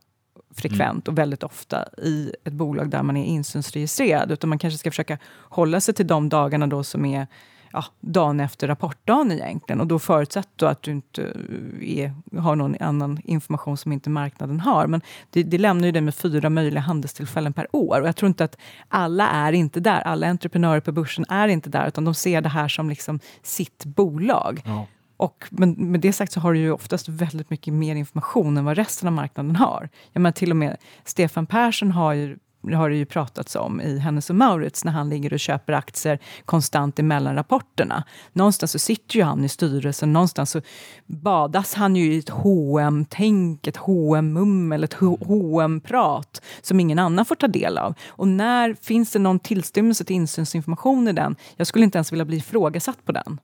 frekvent 0.54 1.08
och 1.08 1.18
väldigt 1.18 1.42
ofta 1.42 1.88
i 1.98 2.34
ett 2.44 2.52
bolag 2.52 2.90
där 2.90 3.02
man 3.02 3.16
är 3.16 3.24
insynsregistrerad. 3.24 4.32
Utan 4.32 4.50
man 4.50 4.58
kanske 4.58 4.78
ska 4.78 4.90
försöka 4.90 5.18
hålla 5.32 5.80
sig 5.80 5.94
till 5.94 6.06
de 6.06 6.28
dagarna 6.28 6.66
då 6.66 6.84
som 6.84 7.04
är 7.04 7.26
ja, 7.72 7.84
dagen 8.00 8.40
efter 8.40 8.68
rapportdagen 8.68 9.32
egentligen. 9.32 9.80
Och 9.80 9.86
då 9.86 9.98
förutsatt 9.98 10.48
då 10.56 10.66
att 10.66 10.82
du 10.82 10.90
inte 10.90 11.22
eh, 11.22 11.98
är, 11.98 12.14
har 12.40 12.56
någon 12.56 12.76
annan 12.80 13.18
information 13.24 13.76
som 13.76 13.92
inte 13.92 14.10
marknaden 14.10 14.60
har. 14.60 14.86
Men 14.86 15.00
det, 15.30 15.42
det 15.42 15.58
lämnar 15.58 15.86
ju 15.86 15.92
dig 15.92 16.02
med 16.02 16.14
fyra 16.14 16.50
möjliga 16.50 16.80
handelstillfällen 16.80 17.52
per 17.52 17.66
år. 17.76 18.00
Och 18.00 18.08
jag 18.08 18.16
tror 18.16 18.28
inte 18.28 18.44
att 18.44 18.56
alla 18.88 19.28
är 19.28 19.52
inte 19.52 19.80
där. 19.80 20.00
Alla 20.00 20.26
entreprenörer 20.26 20.80
på 20.80 20.92
börsen 20.92 21.24
är 21.28 21.48
inte 21.48 21.70
där. 21.70 21.88
Utan 21.88 22.04
de 22.04 22.14
ser 22.14 22.40
det 22.40 22.48
här 22.48 22.68
som 22.68 22.88
liksom 22.88 23.20
sitt 23.42 23.84
bolag. 23.84 24.62
Ja. 24.64 24.86
Och, 25.16 25.44
men 25.50 25.72
med 25.72 26.00
det 26.00 26.12
sagt 26.12 26.32
så 26.32 26.40
har 26.40 26.52
du 26.52 26.58
ju 26.58 26.72
oftast 26.72 27.08
väldigt 27.08 27.50
mycket 27.50 27.74
mer 27.74 27.94
information 27.96 28.56
än 28.56 28.64
vad 28.64 28.76
resten 28.76 29.06
av 29.08 29.12
marknaden 29.12 29.56
har. 29.56 29.88
Jag 30.12 30.20
menar, 30.20 30.32
till 30.32 30.50
och 30.50 30.56
med 30.56 30.76
Stefan 31.04 31.46
Persson 31.46 31.90
har 31.90 32.12
ju 32.12 32.38
har 32.62 32.90
det 32.90 32.96
ju 32.96 33.04
pratats 33.04 33.56
om 33.56 33.80
i 33.80 33.98
Hennes 33.98 34.30
och 34.30 34.36
Maurits 34.36 34.84
när 34.84 34.92
han 34.92 35.08
ligger 35.08 35.32
och 35.32 35.40
köper 35.40 35.72
aktier 35.72 36.18
konstant 36.44 36.98
emellan 36.98 37.34
rapporterna. 37.34 38.04
Någonstans 38.32 38.72
så 38.72 38.78
sitter 38.78 39.16
ju 39.16 39.22
han 39.22 39.44
i 39.44 39.48
styrelsen, 39.48 40.12
någonstans 40.12 40.50
så 40.50 40.60
badas 41.06 41.74
han 41.74 41.96
ju 41.96 42.14
i 42.14 42.18
ett 42.18 42.30
hm 42.30 43.04
tänk 43.04 43.66
ett 43.66 43.76
hm 43.76 44.32
mummel 44.32 44.84
ett 44.84 44.94
hm 44.94 45.80
prat 45.80 46.42
som 46.62 46.80
ingen 46.80 46.98
annan 46.98 47.24
får 47.24 47.34
ta 47.34 47.48
del 47.48 47.78
av. 47.78 47.94
Och 48.08 48.28
när 48.28 48.74
finns 48.74 49.12
det 49.12 49.18
någon 49.18 49.38
tillstymmelse 49.38 50.04
till 50.04 50.16
insynsinformation 50.16 51.08
i 51.08 51.12
den? 51.12 51.36
Jag 51.56 51.66
skulle 51.66 51.84
inte 51.84 51.98
ens 51.98 52.12
vilja 52.12 52.24
bli 52.24 52.36
ifrågasatt 52.36 53.04
på 53.04 53.12
den. 53.12 53.40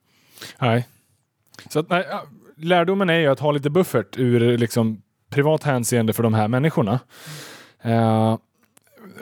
Nej. 0.59 0.89
Så 1.69 1.79
att, 1.79 1.91
nej, 1.91 2.07
lärdomen 2.57 3.11
är 3.11 3.19
ju 3.19 3.27
att 3.27 3.41
ha 3.41 3.53
lite 3.53 3.71
buffert 3.71 4.19
ur 4.19 4.59
liksom, 4.59 5.03
privat 5.31 5.63
hänseende 5.63 6.13
för 6.13 6.23
de 6.23 6.35
här 6.35 6.49
människorna. 6.49 7.01
Uh, 7.87 8.37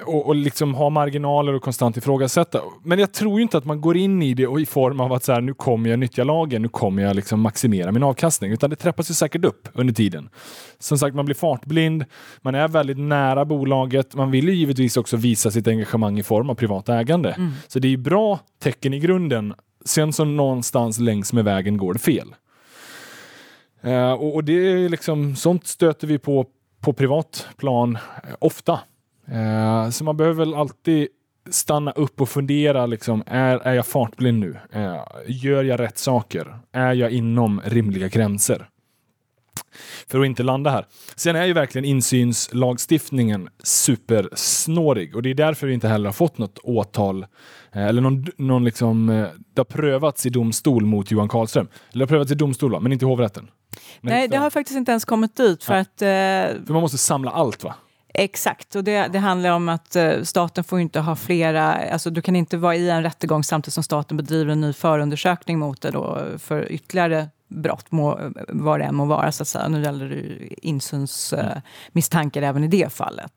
och, 0.04 0.26
och 0.26 0.34
liksom 0.34 0.74
ha 0.74 0.90
marginaler 0.90 1.52
och 1.52 1.62
konstant 1.62 1.96
ifrågasätta. 1.96 2.60
Men 2.82 2.98
jag 2.98 3.12
tror 3.12 3.38
ju 3.38 3.42
inte 3.42 3.58
att 3.58 3.64
man 3.64 3.80
går 3.80 3.96
in 3.96 4.22
i 4.22 4.34
det 4.34 4.46
och 4.46 4.60
i 4.60 4.66
form 4.66 5.00
av 5.00 5.12
att 5.12 5.24
så 5.24 5.32
här, 5.32 5.40
nu 5.40 5.54
kommer 5.54 5.90
jag 5.90 5.98
nyttja 5.98 6.24
lagen, 6.24 6.62
nu 6.62 6.68
kommer 6.68 7.02
jag 7.02 7.16
liksom 7.16 7.40
maximera 7.40 7.92
min 7.92 8.02
avkastning. 8.02 8.52
Utan 8.52 8.70
det 8.70 8.76
trappas 8.76 9.10
ju 9.10 9.14
säkert 9.14 9.44
upp 9.44 9.68
under 9.72 9.94
tiden. 9.94 10.28
Som 10.78 10.98
sagt, 10.98 11.16
man 11.16 11.24
blir 11.24 11.34
fartblind, 11.34 12.04
man 12.42 12.54
är 12.54 12.68
väldigt 12.68 12.98
nära 12.98 13.44
bolaget. 13.44 14.14
Man 14.14 14.30
vill 14.30 14.48
ju 14.48 14.54
givetvis 14.54 14.96
också 14.96 15.16
visa 15.16 15.50
sitt 15.50 15.68
engagemang 15.68 16.18
i 16.18 16.22
form 16.22 16.50
av 16.50 16.54
privat 16.54 16.88
ägande. 16.88 17.36
Så 17.68 17.78
det 17.78 17.88
är 17.88 17.90
ju 17.90 17.96
bra 17.96 18.38
tecken 18.62 18.94
i 18.94 18.98
grunden. 18.98 19.54
Sen 19.84 20.12
så 20.12 20.24
någonstans 20.24 20.98
längs 20.98 21.32
med 21.32 21.44
vägen 21.44 21.76
går 21.76 21.92
det 21.92 21.98
fel. 21.98 22.34
Eh, 23.82 24.12
och, 24.12 24.34
och 24.34 24.44
det 24.44 24.52
är 24.52 24.88
liksom, 24.88 25.36
sånt 25.36 25.66
stöter 25.66 26.06
vi 26.06 26.18
på 26.18 26.46
på 26.86 26.92
privat 26.92 27.48
plan 27.56 27.98
eh, 28.24 28.34
ofta. 28.38 28.80
Eh, 29.28 29.90
så 29.90 30.04
man 30.04 30.16
behöver 30.16 30.38
väl 30.44 30.54
alltid 30.54 31.08
stanna 31.50 31.90
upp 31.90 32.20
och 32.20 32.28
fundera. 32.28 32.86
Liksom, 32.86 33.22
är, 33.26 33.56
är 33.58 33.74
jag 33.74 33.86
fartblind 33.86 34.38
nu? 34.38 34.56
Eh, 34.72 34.96
gör 35.26 35.64
jag 35.64 35.80
rätt 35.80 35.98
saker? 35.98 36.58
Är 36.72 36.92
jag 36.92 37.10
inom 37.10 37.60
rimliga 37.64 38.08
gränser? 38.08 38.68
För 40.08 40.20
att 40.20 40.26
inte 40.26 40.42
landa 40.42 40.70
här. 40.70 40.86
Sen 41.16 41.36
är 41.36 41.44
ju 41.44 41.52
verkligen 41.52 41.84
insynslagstiftningen 41.84 43.48
supersnårig 43.62 45.16
och 45.16 45.22
det 45.22 45.30
är 45.30 45.34
därför 45.34 45.66
vi 45.66 45.74
inte 45.74 45.88
heller 45.88 46.04
har 46.08 46.12
fått 46.12 46.38
något 46.38 46.58
åtal 46.58 47.26
eh, 47.72 47.86
eller 47.86 48.02
någon, 48.02 48.26
någon 48.36 48.64
liksom, 48.64 49.08
eh, 49.08 49.26
det 49.54 49.60
har 49.60 49.64
prövats 49.64 50.26
i 50.26 50.30
domstol 50.30 50.84
mot 50.86 51.10
Johan 51.10 51.28
Karlström. 51.28 51.68
Eller 51.92 51.98
det 51.98 52.02
har 52.02 52.06
prövats 52.08 52.30
i 52.32 52.34
domstol 52.34 52.72
va? 52.72 52.80
men 52.80 52.92
inte 52.92 53.04
i 53.04 53.08
hovrätten. 53.08 53.50
Men 54.00 54.12
Nej, 54.14 54.24
inte- 54.24 54.36
det 54.36 54.40
har 54.40 54.50
faktiskt 54.50 54.76
inte 54.76 54.90
ens 54.92 55.04
kommit 55.04 55.36
dit. 55.36 55.64
För 55.64 55.72
Nej. 55.72 55.80
att, 55.80 56.02
eh, 56.02 56.64
För 56.66 56.72
man 56.72 56.82
måste 56.82 56.98
samla 56.98 57.30
allt 57.30 57.64
va? 57.64 57.74
Exakt, 58.18 58.74
och 58.74 58.84
det, 58.84 59.08
det 59.08 59.18
handlar 59.18 59.50
om 59.50 59.68
att 59.68 59.96
eh, 59.96 60.22
staten 60.22 60.64
får 60.64 60.80
inte 60.80 61.00
ha 61.00 61.16
flera... 61.16 61.74
Alltså 61.74 62.10
du 62.10 62.22
kan 62.22 62.36
inte 62.36 62.56
vara 62.56 62.76
i 62.76 62.90
en 62.90 63.02
rättegång 63.02 63.44
samtidigt 63.44 63.74
som 63.74 63.82
staten 63.82 64.16
bedriver 64.16 64.52
en 64.52 64.60
ny 64.60 64.72
förundersökning 64.72 65.58
mot 65.58 65.80
det 65.80 65.90
då, 65.90 66.22
för 66.38 66.72
ytterligare 66.72 67.28
brott, 67.48 67.92
må, 67.92 68.32
vad 68.48 68.80
det 68.80 68.84
än 68.84 68.94
må 68.94 69.04
vara. 69.04 69.32
Så 69.32 69.42
att 69.42 69.48
säga. 69.48 69.68
Nu 69.68 69.82
gäller 69.82 70.08
det 70.08 70.66
insynsmisstankar 70.66 71.56
eh, 71.56 71.62
misstankar 71.92 72.42
även 72.42 72.64
i 72.64 72.68
det 72.68 72.92
fallet. 72.92 73.32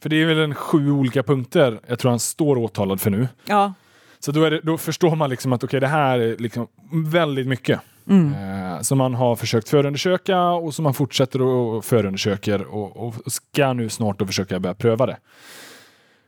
För 0.00 0.08
det 0.08 0.22
är 0.22 0.26
väl 0.26 0.38
en 0.38 0.54
sju 0.54 0.90
olika 0.90 1.22
punkter 1.22 1.80
jag 1.86 1.98
tror 1.98 2.10
han 2.10 2.20
står 2.20 2.58
åtalad 2.58 3.00
för 3.00 3.10
nu. 3.10 3.28
Ja, 3.44 3.72
Så 4.18 4.32
då, 4.32 4.50
det, 4.50 4.60
då 4.60 4.78
förstår 4.78 5.16
man 5.16 5.30
liksom 5.30 5.52
att 5.52 5.64
okej, 5.64 5.80
det 5.80 5.86
här 5.86 6.18
är 6.18 6.36
liksom 6.36 6.66
väldigt 6.92 7.46
mycket. 7.46 7.80
Mm. 8.08 8.34
Eh, 8.34 8.80
som 8.80 8.98
man 8.98 9.14
har 9.14 9.36
försökt 9.36 9.68
förundersöka 9.68 10.42
och 10.42 10.74
som 10.74 10.82
man 10.82 10.94
fortsätter 10.94 11.38
att 11.78 11.84
förundersöker 11.84 12.62
och, 12.62 12.96
och 12.96 13.32
ska 13.32 13.72
nu 13.72 13.88
snart 13.88 14.18
då 14.18 14.26
försöka 14.26 14.60
börja 14.60 14.74
pröva 14.74 15.06
det. 15.06 15.16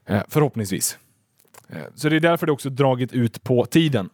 Eh, 0.06 0.22
förhoppningsvis. 0.28 0.98
Eh, 1.68 1.82
så 1.94 2.08
det 2.08 2.16
är 2.16 2.20
därför 2.20 2.46
det 2.46 2.52
också 2.52 2.70
dragit 2.70 3.12
ut 3.12 3.42
på 3.42 3.64
tiden. 3.64 4.10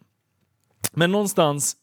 Men 0.91 1.11
någonstans, 1.11 1.75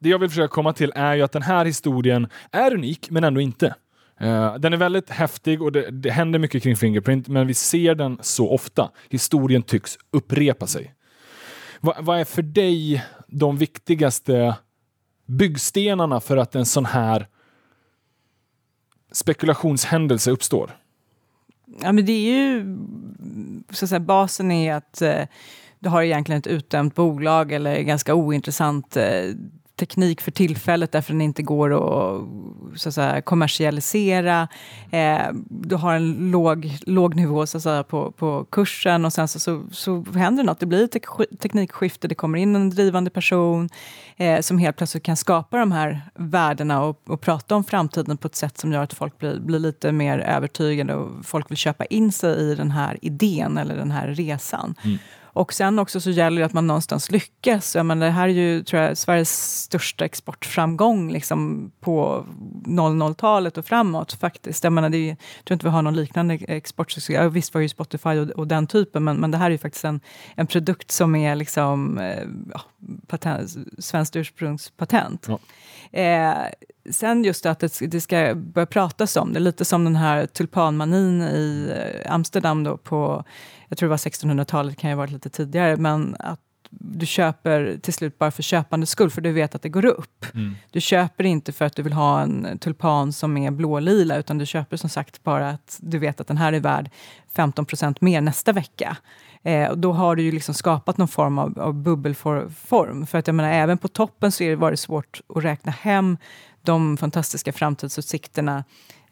det 0.00 0.08
jag 0.08 0.18
vill 0.18 0.28
försöka 0.28 0.48
komma 0.48 0.72
till 0.72 0.92
är 0.94 1.14
ju 1.14 1.22
att 1.22 1.32
den 1.32 1.42
här 1.42 1.64
historien 1.64 2.28
är 2.50 2.74
unik, 2.74 3.10
men 3.10 3.24
ändå 3.24 3.40
inte. 3.40 3.74
Uh, 4.22 4.54
den 4.54 4.72
är 4.72 4.76
väldigt 4.76 5.10
häftig 5.10 5.62
och 5.62 5.72
det, 5.72 5.90
det 5.90 6.10
händer 6.10 6.38
mycket 6.38 6.62
kring 6.62 6.76
Fingerprint, 6.76 7.28
men 7.28 7.46
vi 7.46 7.54
ser 7.54 7.94
den 7.94 8.18
så 8.20 8.50
ofta. 8.50 8.90
Historien 9.08 9.62
tycks 9.62 9.98
upprepa 10.10 10.66
sig. 10.66 10.94
Va, 11.80 11.96
vad 12.00 12.20
är 12.20 12.24
för 12.24 12.42
dig 12.42 13.04
de 13.28 13.56
viktigaste 13.56 14.54
byggstenarna 15.26 16.20
för 16.20 16.36
att 16.36 16.54
en 16.54 16.66
sån 16.66 16.86
här 16.86 17.28
spekulationshändelse 19.12 20.30
uppstår? 20.30 20.76
Ja, 21.80 21.92
men 21.92 22.06
det 22.06 22.12
är 22.12 22.36
ju... 22.36 22.76
Så 23.70 23.84
att 23.84 23.88
säga, 23.88 24.00
basen 24.00 24.50
är 24.50 24.74
att 24.74 25.02
eh, 25.02 25.22
du 25.78 25.88
har 25.88 26.02
egentligen 26.02 26.38
ett 26.38 26.46
utdömt 26.46 26.94
bolag 26.94 27.52
eller 27.52 27.80
ganska 27.80 28.14
ointressant 28.14 28.96
eh, 28.96 29.30
teknik 29.76 30.20
för 30.20 30.30
tillfället 30.30 30.92
därför 30.92 31.12
den 31.12 31.20
inte 31.20 31.42
går 31.42 31.74
att, 31.74 32.22
så 32.74 32.88
att 32.88 32.94
säga, 32.94 33.22
kommersialisera. 33.22 34.48
Eh, 34.90 35.26
du 35.48 35.76
har 35.76 35.94
en 35.94 36.30
låg, 36.30 36.78
låg 36.86 37.14
nivå 37.14 37.46
så 37.46 37.56
att 37.56 37.62
säga, 37.62 37.82
på, 37.82 38.12
på 38.12 38.46
kursen 38.50 39.04
och 39.04 39.12
sen 39.12 39.28
så, 39.28 39.40
så, 39.40 39.62
så 39.72 40.04
händer 40.14 40.44
något. 40.44 40.60
Det 40.60 40.66
blir 40.66 40.84
ett 40.84 40.92
teknikskifte, 41.40 42.08
det 42.08 42.14
kommer 42.14 42.38
in 42.38 42.56
en 42.56 42.70
drivande 42.70 43.10
person 43.10 43.68
eh, 44.16 44.40
som 44.40 44.58
helt 44.58 44.76
plötsligt 44.76 45.02
kan 45.02 45.16
skapa 45.16 45.58
de 45.58 45.72
här 45.72 46.00
värdena 46.14 46.82
och, 46.82 47.02
och 47.06 47.20
prata 47.20 47.56
om 47.56 47.64
framtiden 47.64 48.16
på 48.16 48.26
ett 48.26 48.36
sätt 48.36 48.58
som 48.58 48.72
gör 48.72 48.82
att 48.82 48.94
folk 48.94 49.18
blir, 49.18 49.40
blir 49.40 49.58
lite 49.58 49.92
mer 49.92 50.18
övertygade 50.18 50.94
och 50.94 51.26
folk 51.26 51.50
vill 51.50 51.58
köpa 51.58 51.84
in 51.84 52.12
sig 52.12 52.36
i 52.36 52.54
den 52.54 52.70
här 52.70 52.98
idén 53.02 53.58
eller 53.58 53.76
den 53.76 53.90
här 53.90 54.08
resan. 54.08 54.74
Mm. 54.84 54.98
Och 55.34 55.52
sen 55.52 55.78
också 55.78 56.00
så 56.00 56.10
gäller 56.10 56.40
det 56.40 56.46
att 56.46 56.52
man 56.52 56.66
någonstans 56.66 57.10
lyckas. 57.10 57.74
Jag 57.76 57.86
menar, 57.86 58.06
det 58.06 58.12
här 58.12 58.28
är 58.28 58.32
ju 58.32 58.62
tror 58.62 58.82
jag, 58.82 58.98
Sveriges 58.98 59.60
största 59.62 60.04
exportframgång 60.04 61.12
liksom, 61.12 61.70
på 61.80 62.26
00-talet 62.66 63.58
och 63.58 63.66
framåt 63.66 64.12
faktiskt. 64.12 64.64
Jag 64.64 64.72
menar, 64.72 64.88
det 64.88 64.98
är, 64.98 65.08
jag 65.08 65.44
tror 65.44 65.54
inte 65.54 65.66
vi 65.66 65.70
har 65.70 65.82
någon 65.82 65.96
liknande 65.96 66.34
exportsuccé. 66.34 67.28
Visst 67.28 67.54
var 67.54 67.60
ju 67.60 67.68
Spotify 67.68 68.08
och, 68.08 68.30
och, 68.30 68.48
den 68.48 68.66
typen, 68.66 69.04
men, 69.04 69.16
men 69.16 69.30
det 69.30 69.38
här 69.38 69.46
är 69.46 69.50
ju 69.50 69.58
faktiskt 69.58 69.84
en, 69.84 70.00
en 70.34 70.46
produkt 70.46 70.90
som 70.90 71.14
är 71.14 71.36
liksom, 71.36 71.98
eh, 71.98 72.24
ja, 72.52 72.60
patent, 73.06 73.50
svenskt 73.78 74.16
ursprungspatent. 74.16 75.28
Ja. 75.28 75.38
Eh, 76.00 76.34
sen 76.90 77.24
just 77.24 77.46
att 77.46 77.58
det, 77.58 77.90
det, 77.90 78.00
ska 78.00 78.34
börja 78.34 78.66
pratas 78.66 79.16
om 79.16 79.32
det, 79.32 79.40
lite 79.40 79.64
som 79.64 79.84
den 79.84 79.96
här 79.96 80.26
tulpanmanin 80.26 81.22
i 81.22 81.72
eh, 81.76 82.14
Amsterdam 82.14 82.64
då 82.64 82.76
på 82.76 83.24
jag 83.68 83.78
tror 83.78 83.86
det 83.86 83.90
var 83.90 83.96
1600-talet, 83.96 84.78
kan 84.78 84.90
ju 84.90 84.96
ha 84.96 84.98
varit 84.98 85.12
lite 85.12 85.30
tidigare, 85.30 85.76
men 85.76 86.16
att 86.18 86.40
du 86.70 87.06
köper 87.06 87.78
till 87.82 87.94
slut 87.94 88.18
bara 88.18 88.30
för 88.30 88.42
köpandets 88.42 88.92
skull, 88.92 89.10
för 89.10 89.20
du 89.20 89.32
vet 89.32 89.54
att 89.54 89.62
det 89.62 89.68
går 89.68 89.84
upp. 89.84 90.26
Mm. 90.34 90.54
Du 90.70 90.80
köper 90.80 91.24
inte 91.24 91.52
för 91.52 91.64
att 91.64 91.76
du 91.76 91.82
vill 91.82 91.92
ha 91.92 92.20
en 92.20 92.58
tulpan 92.58 93.12
som 93.12 93.36
är 93.36 93.50
blålila, 93.50 94.16
utan 94.16 94.38
du 94.38 94.46
köper 94.46 94.76
som 94.76 94.90
sagt 94.90 95.22
bara 95.22 95.50
att 95.50 95.78
du 95.80 95.98
vet 95.98 96.20
att 96.20 96.26
den 96.26 96.36
här 96.36 96.52
är 96.52 96.60
värd 96.60 96.90
15% 97.34 97.96
mer 98.00 98.20
nästa 98.20 98.52
vecka. 98.52 98.96
Eh, 99.42 99.68
och 99.68 99.78
då 99.78 99.92
har 99.92 100.16
du 100.16 100.22
ju 100.22 100.32
liksom 100.32 100.54
skapat 100.54 100.98
någon 100.98 101.08
form 101.08 101.38
av, 101.38 101.60
av 101.60 101.74
bubbelform. 101.74 103.06
För 103.06 103.18
att 103.18 103.26
jag 103.26 103.34
menar, 103.34 103.50
även 103.50 103.78
på 103.78 103.88
toppen 103.88 104.32
så 104.32 104.56
var 104.56 104.70
det 104.70 104.76
svårt 104.76 105.20
att 105.34 105.44
räkna 105.44 105.72
hem 105.72 106.16
de 106.62 106.96
fantastiska 106.96 107.52
framtidsutsikterna 107.52 108.64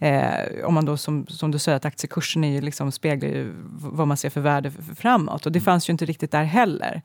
Eh, 0.03 0.65
om 0.65 0.75
man 0.75 0.85
då 0.85 0.97
som, 0.97 1.27
som 1.27 1.51
du 1.51 1.59
säger 1.59 1.77
att 1.77 1.85
aktiekursen 1.85 2.45
är 2.45 2.63
liksom, 2.63 2.93
speglar 2.93 3.29
ju 3.29 3.53
vad 3.79 4.09
man 4.09 4.17
ser 4.17 4.31
för 4.31 4.41
värde 4.41 4.73
framåt. 4.97 5.47
Och 5.47 5.53
det 5.53 5.59
mm. 5.59 5.65
fanns 5.65 5.89
ju 5.89 5.93
inte 5.93 6.05
riktigt 6.05 6.31
där 6.31 6.45
heller. 6.45 7.03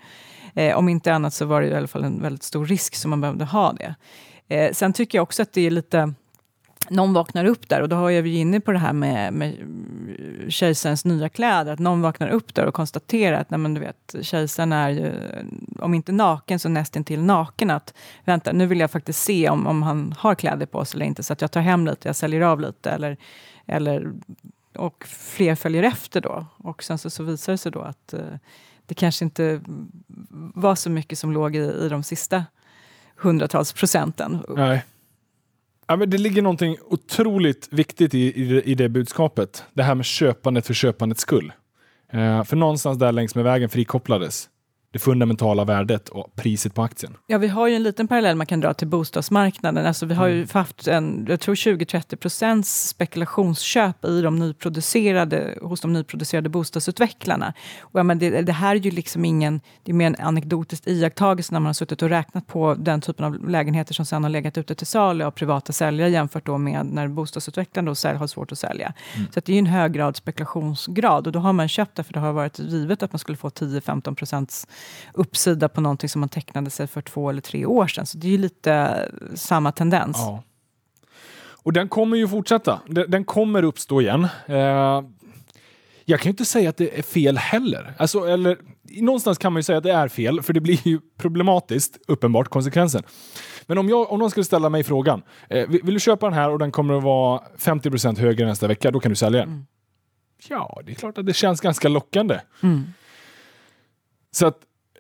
Eh, 0.56 0.78
om 0.78 0.90
inte 0.90 1.14
annat 1.14 1.34
så 1.34 1.46
var 1.46 1.62
det 1.62 1.68
i 1.68 1.76
alla 1.76 1.88
fall 1.88 2.04
en 2.04 2.22
väldigt 2.22 2.44
stor 2.44 2.66
risk 2.66 2.96
som 2.96 3.10
man 3.10 3.22
behövde 3.22 3.46
ha 3.46 3.74
det. 3.74 3.96
Eh, 4.48 4.74
sen 4.74 4.94
tycker 4.94 5.18
jag 5.18 5.24
också 5.24 5.42
att 5.42 5.54
det 5.54 5.62
är 5.62 5.72
lite 5.72 6.14
någon 6.90 7.14
vaknar 7.14 7.46
upp 7.46 7.70
där 7.70 7.82
och 7.82 7.90
då 7.90 7.96
har 7.96 8.10
jag 8.10 8.28
ju 8.28 8.38
inne 8.38 8.60
på 8.60 8.72
det 8.72 8.80
här 8.80 8.94
med, 8.94 9.34
med 9.34 9.56
kejsarens 10.50 11.06
nya 11.06 11.30
kläder. 11.30 11.74
Att 11.74 11.80
någon 11.80 12.02
vaknar 12.02 12.28
upp 12.28 12.54
där 12.54 12.66
och 12.66 12.74
konstaterar 12.74 13.42
att 13.42 13.50
nej, 13.50 13.58
men 13.58 13.74
du 13.74 13.80
vet, 13.80 14.16
kejsaren 14.22 14.74
är 14.74 14.90
ju, 14.90 15.14
om 15.80 15.94
inte 15.94 16.12
naken 16.12 16.60
så 16.60 16.70
nästintill 16.70 17.24
naken. 17.24 17.70
Att 17.70 17.94
vänta, 18.26 18.52
nu 18.52 18.66
vill 18.66 18.80
jag 18.80 18.92
faktiskt 18.92 19.24
se 19.24 19.50
om, 19.50 19.68
om 19.68 19.84
han 19.84 20.16
har 20.18 20.36
kläder 20.36 20.66
på 20.66 20.86
sig 20.86 20.98
eller 20.98 21.06
inte. 21.06 21.24
Så 21.24 21.34
att 21.34 21.42
jag 21.42 21.52
tar 21.52 21.62
hem 21.62 21.86
lite, 21.86 22.10
jag 22.10 22.16
säljer 22.16 22.42
av 22.42 22.62
lite. 22.62 22.92
Eller, 22.92 23.18
eller, 23.66 24.12
och 24.76 25.04
fler 25.08 25.56
följer 25.56 25.84
efter 25.84 26.22
då. 26.22 26.46
Och 26.58 26.84
sen 26.84 26.98
så, 26.98 27.10
så 27.10 27.24
visar 27.24 27.52
det 27.52 27.58
sig 27.58 27.72
då 27.72 27.82
att 27.82 28.14
eh, 28.14 28.20
det 28.86 28.96
kanske 28.96 29.26
inte 29.26 29.62
var 30.54 30.76
så 30.76 30.90
mycket 30.90 31.20
som 31.20 31.32
låg 31.32 31.56
i, 31.56 31.60
i 31.60 31.90
de 31.90 32.04
sista 32.04 32.46
hundratals 33.16 33.74
procenten. 33.74 34.40
Nej. 34.50 34.84
Ja, 35.88 35.96
men 35.96 36.10
det 36.10 36.18
ligger 36.18 36.42
någonting 36.42 36.78
otroligt 36.86 37.68
viktigt 37.72 38.14
i, 38.14 38.20
i, 38.20 38.62
i 38.62 38.76
det 38.76 38.90
budskapet. 38.90 39.64
Det 39.74 39.84
här 39.84 39.96
med 39.96 40.06
köpandet 40.06 40.68
för 40.68 40.74
köpandets 40.74 41.22
skull. 41.22 41.54
Eh, 42.14 42.44
för 42.44 42.56
någonstans 42.56 43.00
där 43.00 43.12
längs 43.12 43.36
med 43.36 43.44
vägen 43.44 43.70
frikopplades 43.70 44.50
det 44.94 45.00
fundamentala 45.00 45.66
värdet 45.66 46.10
och 46.10 46.36
priset 46.36 46.74
på 46.74 46.84
aktien. 46.84 47.18
Ja, 47.28 47.38
vi 47.38 47.48
har 47.48 47.68
ju 47.68 47.76
en 47.76 47.84
liten 47.84 48.08
parallell 48.08 48.36
man 48.36 48.46
kan 48.46 48.60
dra 48.60 48.74
till 48.74 48.88
bostadsmarknaden. 48.88 49.86
Alltså, 49.86 50.06
vi 50.06 50.14
har 50.14 50.28
ju 50.28 50.36
mm. 50.36 50.48
haft 50.54 50.88
en, 50.88 51.26
jag 51.30 51.40
tror 51.40 51.56
20-30 51.56 52.16
procents 52.16 52.88
spekulationsköp 52.88 54.06
i 54.06 54.22
de 54.22 54.40
nyproducerade, 54.40 55.58
hos 55.62 55.82
de 55.82 55.94
nyproducerade 55.94 56.50
bostadsutvecklarna. 56.50 57.54
Och, 57.80 58.00
ja, 58.00 58.04
men 58.04 58.20
det, 58.20 58.42
det, 58.42 58.52
här 58.52 58.76
är 58.76 58.80
ju 58.80 58.92
liksom 58.92 59.26
ingen, 59.26 59.62
det 59.84 59.92
är 59.92 59.94
mer 59.94 60.08
en 60.08 60.16
anekdotisk 60.20 60.88
iakttagelse 60.88 61.54
när 61.54 61.60
man 61.60 61.66
har 61.66 61.74
suttit 61.74 62.02
och 62.02 62.10
räknat 62.10 62.48
på 62.48 62.76
den 62.80 63.02
typen 63.02 63.26
av 63.26 63.50
lägenheter 63.50 63.94
som 63.94 64.06
sen 64.06 64.24
har 64.24 64.30
legat 64.30 64.58
ute 64.58 64.76
till 64.76 64.88
salu 64.88 65.24
av 65.24 65.32
privata 65.32 65.74
säljare 65.74 66.10
jämfört 66.10 66.46
då 66.46 66.58
med 66.58 66.86
när 66.86 67.08
bostadsutvecklaren 67.08 67.86
då 67.86 67.96
sälj, 67.96 68.18
har 68.18 68.28
svårt 68.28 68.52
att 68.52 68.60
sälja. 68.60 68.94
Mm. 69.16 69.28
Så 69.34 69.42
det 69.46 69.54
är 69.54 69.60
en 69.60 69.66
hög 69.66 69.94
grad 69.94 70.16
spekulationsgrad 70.16 71.28
och 71.28 71.34
då 71.34 71.40
har 71.40 71.54
man 71.54 71.68
köpt 71.68 71.96
det 71.96 72.04
för 72.04 72.14
det 72.14 72.20
har 72.20 72.34
varit 72.34 72.60
givet 72.60 73.04
att 73.04 73.14
man 73.14 73.20
skulle 73.20 73.38
få 73.38 73.50
10-15 73.50 74.16
procents 74.16 74.68
uppsida 75.14 75.70
på 75.70 75.82
någonting 75.82 76.10
som 76.10 76.20
man 76.20 76.30
tecknade 76.30 76.70
sig 76.70 76.88
för 76.88 77.02
två 77.02 77.30
eller 77.30 77.42
tre 77.42 77.66
år 77.66 77.88
sedan. 77.88 78.06
Så 78.06 78.18
det 78.18 78.28
är 78.28 78.32
ju 78.32 78.38
lite 78.38 79.06
samma 79.36 79.72
tendens. 79.72 80.18
Ja. 80.18 80.44
Och 81.68 81.74
den 81.74 81.88
kommer 81.88 82.18
ju 82.18 82.28
fortsätta. 82.28 82.80
Den, 82.88 83.26
kommer 83.26 83.64
uppstå 83.64 84.02
igen. 84.02 84.28
Eh, 84.46 85.02
jag 86.06 86.20
kan 86.20 86.24
ju 86.24 86.30
inte 86.30 86.46
säga 86.46 86.70
att 86.70 86.78
det 86.78 87.00
är 87.00 87.04
fel 87.04 87.38
heller. 87.38 87.94
Alltså, 87.98 88.20
eller, 88.20 88.58
någonstans 89.02 89.38
kan 89.38 89.54
man 89.54 89.60
ju 89.60 89.64
säga 89.64 89.78
att 89.78 89.84
det 89.84 89.92
är 89.92 90.08
fel, 90.08 90.42
för 90.42 90.54
det 90.54 90.62
blir 90.62 90.88
ju 90.88 91.00
problematiskt, 91.18 91.98
uppenbart, 92.08 92.48
konsekvensen. 92.48 93.04
Men 93.66 93.78
om, 93.78 93.90
jag, 93.90 94.12
om 94.12 94.20
någon 94.20 94.32
skulle 94.32 94.44
ställa 94.44 94.70
mig 94.70 94.84
frågan, 94.84 95.22
eh, 95.50 95.68
vill, 95.70 95.82
vill, 95.84 95.94
du 95.94 96.00
köpa 96.00 96.26
den 96.26 96.34
här 96.34 96.50
och 96.50 96.60
den 96.60 96.72
kommer 96.72 96.98
att 96.98 97.04
vara 97.04 97.42
50% 97.58 98.20
högre 98.20 98.46
nästa 98.46 98.68
vecka, 98.68 98.92
då 98.92 99.00
kan 99.00 99.12
du 99.12 99.16
sälja 99.16 99.40
den. 99.40 99.50
Mm. 99.50 99.66
Ja, 100.50 100.82
det 100.86 100.92
är 100.92 100.96
klart 100.96 101.18
att 101.18 101.26
det 101.26 101.34
känns 101.34 101.62
ganska 101.62 101.90
lockande. 101.90 102.40
Mm. 102.64 102.84
Så 104.32 104.48
att 104.48 104.58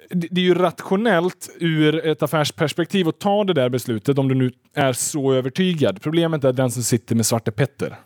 det 0.09 0.41
är 0.41 0.45
ju 0.45 0.53
rationellt 0.53 1.49
ur 1.59 2.05
ett 2.05 2.23
affärsperspektiv 2.23 3.07
att 3.07 3.19
ta 3.19 3.43
det 3.43 3.53
där 3.53 3.69
beslutet 3.69 4.17
om 4.17 4.28
du 4.28 4.36
nu 4.36 4.51
är 4.73 4.93
så 4.93 5.34
övertygad. 5.34 6.01
Problemet 6.01 6.43
är 6.43 6.53
den 6.53 6.71
som 6.71 6.84
sitter 6.84 7.15
med 7.15 7.25
Svarte 7.25 7.51
Petter. 7.51 7.99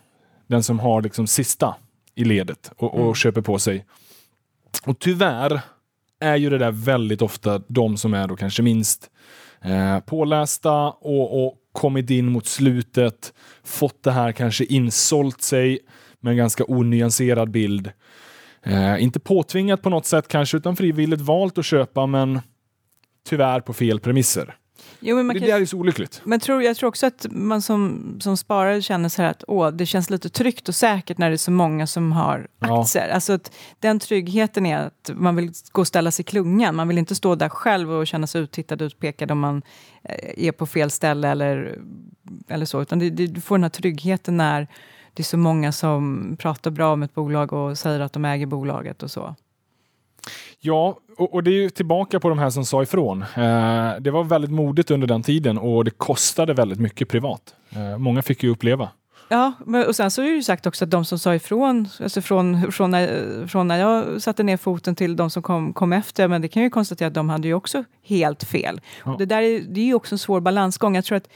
Den 0.46 0.62
som 0.62 0.78
har 0.78 1.02
liksom 1.02 1.26
sista 1.26 1.74
i 2.14 2.24
ledet 2.24 2.72
och, 2.76 2.94
och 2.94 3.00
mm. 3.00 3.14
köper 3.14 3.40
på 3.40 3.58
sig. 3.58 3.84
Och 4.84 4.98
tyvärr 4.98 5.60
är 6.20 6.36
ju 6.36 6.50
det 6.50 6.58
där 6.58 6.70
väldigt 6.70 7.22
ofta 7.22 7.62
de 7.68 7.96
som 7.96 8.14
är 8.14 8.28
då 8.28 8.36
kanske 8.36 8.62
minst 8.62 9.10
eh, 9.62 10.00
pålästa 10.00 10.90
och, 10.90 11.46
och 11.46 11.58
kommit 11.72 12.10
in 12.10 12.26
mot 12.26 12.46
slutet, 12.46 13.32
fått 13.64 14.02
det 14.02 14.12
här 14.12 14.32
kanske 14.32 14.64
insålt 14.64 15.42
sig 15.42 15.78
med 16.20 16.30
en 16.30 16.36
ganska 16.36 16.64
onyanserad 16.68 17.50
bild 17.50 17.92
Eh, 18.66 19.02
inte 19.02 19.20
påtvingat 19.20 19.82
på 19.82 19.90
något 19.90 20.06
sätt 20.06 20.28
kanske, 20.28 20.56
utan 20.56 20.76
frivilligt 20.76 21.20
valt 21.20 21.58
att 21.58 21.64
köpa, 21.64 22.06
men 22.06 22.40
tyvärr 23.28 23.60
på 23.60 23.72
fel 23.72 24.00
premisser. 24.00 24.56
Jo, 25.00 25.16
men 25.16 25.26
man 25.26 25.34
det 25.34 25.40
kan, 25.40 25.48
där 25.48 25.60
är 25.60 25.64
så 25.64 25.76
olyckligt. 25.76 26.20
Men 26.24 26.40
tror, 26.40 26.62
jag 26.62 26.76
tror 26.76 26.88
också 26.88 27.06
att 27.06 27.26
man 27.30 27.62
som, 27.62 28.16
som 28.20 28.36
sparare 28.36 28.82
känner 28.82 29.08
så 29.08 29.22
här 29.22 29.30
att 29.30 29.44
åh, 29.48 29.70
det 29.70 29.86
känns 29.86 30.10
lite 30.10 30.28
tryggt 30.28 30.68
och 30.68 30.74
säkert 30.74 31.18
när 31.18 31.30
det 31.30 31.34
är 31.34 31.38
så 31.38 31.50
många 31.50 31.86
som 31.86 32.12
har 32.12 32.48
aktier. 32.58 33.08
Ja. 33.08 33.14
Alltså 33.14 33.32
att 33.32 33.52
den 33.80 33.98
tryggheten 33.98 34.66
är 34.66 34.78
att 34.78 35.10
man 35.14 35.36
vill 35.36 35.52
gå 35.72 35.80
och 35.80 35.86
ställa 35.86 36.10
sig 36.10 36.22
i 36.22 36.24
klungan. 36.24 36.76
Man 36.76 36.88
vill 36.88 36.98
inte 36.98 37.14
stå 37.14 37.34
där 37.34 37.48
själv 37.48 37.92
och 37.92 38.06
känna 38.06 38.26
sig 38.26 38.40
uttittad 38.40 38.82
och 38.82 38.86
utpekad 38.86 39.30
om 39.30 39.38
man 39.38 39.62
eh, 40.04 40.46
är 40.46 40.52
på 40.52 40.66
fel 40.66 40.90
ställe 40.90 41.28
eller, 41.28 41.78
eller 42.48 42.66
så. 42.66 42.82
Utan 42.82 42.98
det, 42.98 43.10
det, 43.10 43.26
du 43.26 43.40
får 43.40 43.54
den 43.54 43.62
här 43.62 43.70
tryggheten 43.70 44.36
när 44.36 44.68
det 45.14 45.22
är 45.22 45.24
så 45.24 45.38
många 45.38 45.72
som 45.72 46.36
pratar 46.40 46.70
bra 46.70 46.92
om 46.92 47.02
ett 47.02 47.14
bolag 47.14 47.52
och 47.52 47.78
säger 47.78 48.00
att 48.00 48.12
de 48.12 48.24
äger 48.24 48.46
bolaget 48.46 49.02
och 49.02 49.10
så. 49.10 49.34
Ja, 50.60 50.98
och, 51.16 51.34
och 51.34 51.42
det 51.42 51.50
är 51.50 51.62
ju 51.62 51.70
tillbaka 51.70 52.20
på 52.20 52.28
de 52.28 52.38
här 52.38 52.50
som 52.50 52.64
sa 52.64 52.82
ifrån. 52.82 53.22
Eh, 53.22 53.92
det 54.00 54.10
var 54.10 54.24
väldigt 54.24 54.50
modigt 54.50 54.90
under 54.90 55.06
den 55.06 55.22
tiden 55.22 55.58
och 55.58 55.84
det 55.84 55.90
kostade 55.90 56.54
väldigt 56.54 56.80
mycket 56.80 57.08
privat. 57.08 57.54
Eh, 57.70 57.98
många 57.98 58.22
fick 58.22 58.42
ju 58.42 58.50
uppleva. 58.50 58.88
Ja, 59.28 59.52
och 59.86 59.96
sen 59.96 60.10
så 60.10 60.22
är 60.22 60.26
det 60.26 60.32
ju 60.32 60.42
sagt 60.42 60.66
också 60.66 60.84
att 60.84 60.90
de 60.90 61.04
som 61.04 61.18
sa 61.18 61.34
ifrån, 61.34 61.88
alltså 62.00 62.20
från, 62.20 62.72
från, 62.72 62.90
när, 62.90 63.46
från 63.46 63.68
när 63.68 63.78
jag 63.78 64.22
satte 64.22 64.42
ner 64.42 64.56
foten 64.56 64.96
till 64.96 65.16
de 65.16 65.30
som 65.30 65.42
kom, 65.42 65.72
kom 65.72 65.92
efter, 65.92 66.28
men 66.28 66.42
det 66.42 66.48
kan 66.48 66.62
ju 66.62 66.70
konstatera 66.70 67.08
att 67.08 67.14
de 67.14 67.28
hade 67.28 67.48
ju 67.48 67.54
också 67.54 67.84
helt 68.02 68.44
fel. 68.44 68.80
Ja. 69.04 69.16
Det 69.18 69.26
där 69.26 69.42
är, 69.42 69.60
det 69.60 69.80
är 69.80 69.84
ju 69.84 69.94
också 69.94 70.14
en 70.14 70.18
svår 70.18 70.40
balansgång. 70.40 70.94
Jag 70.94 71.04
tror 71.04 71.16
att 71.16 71.28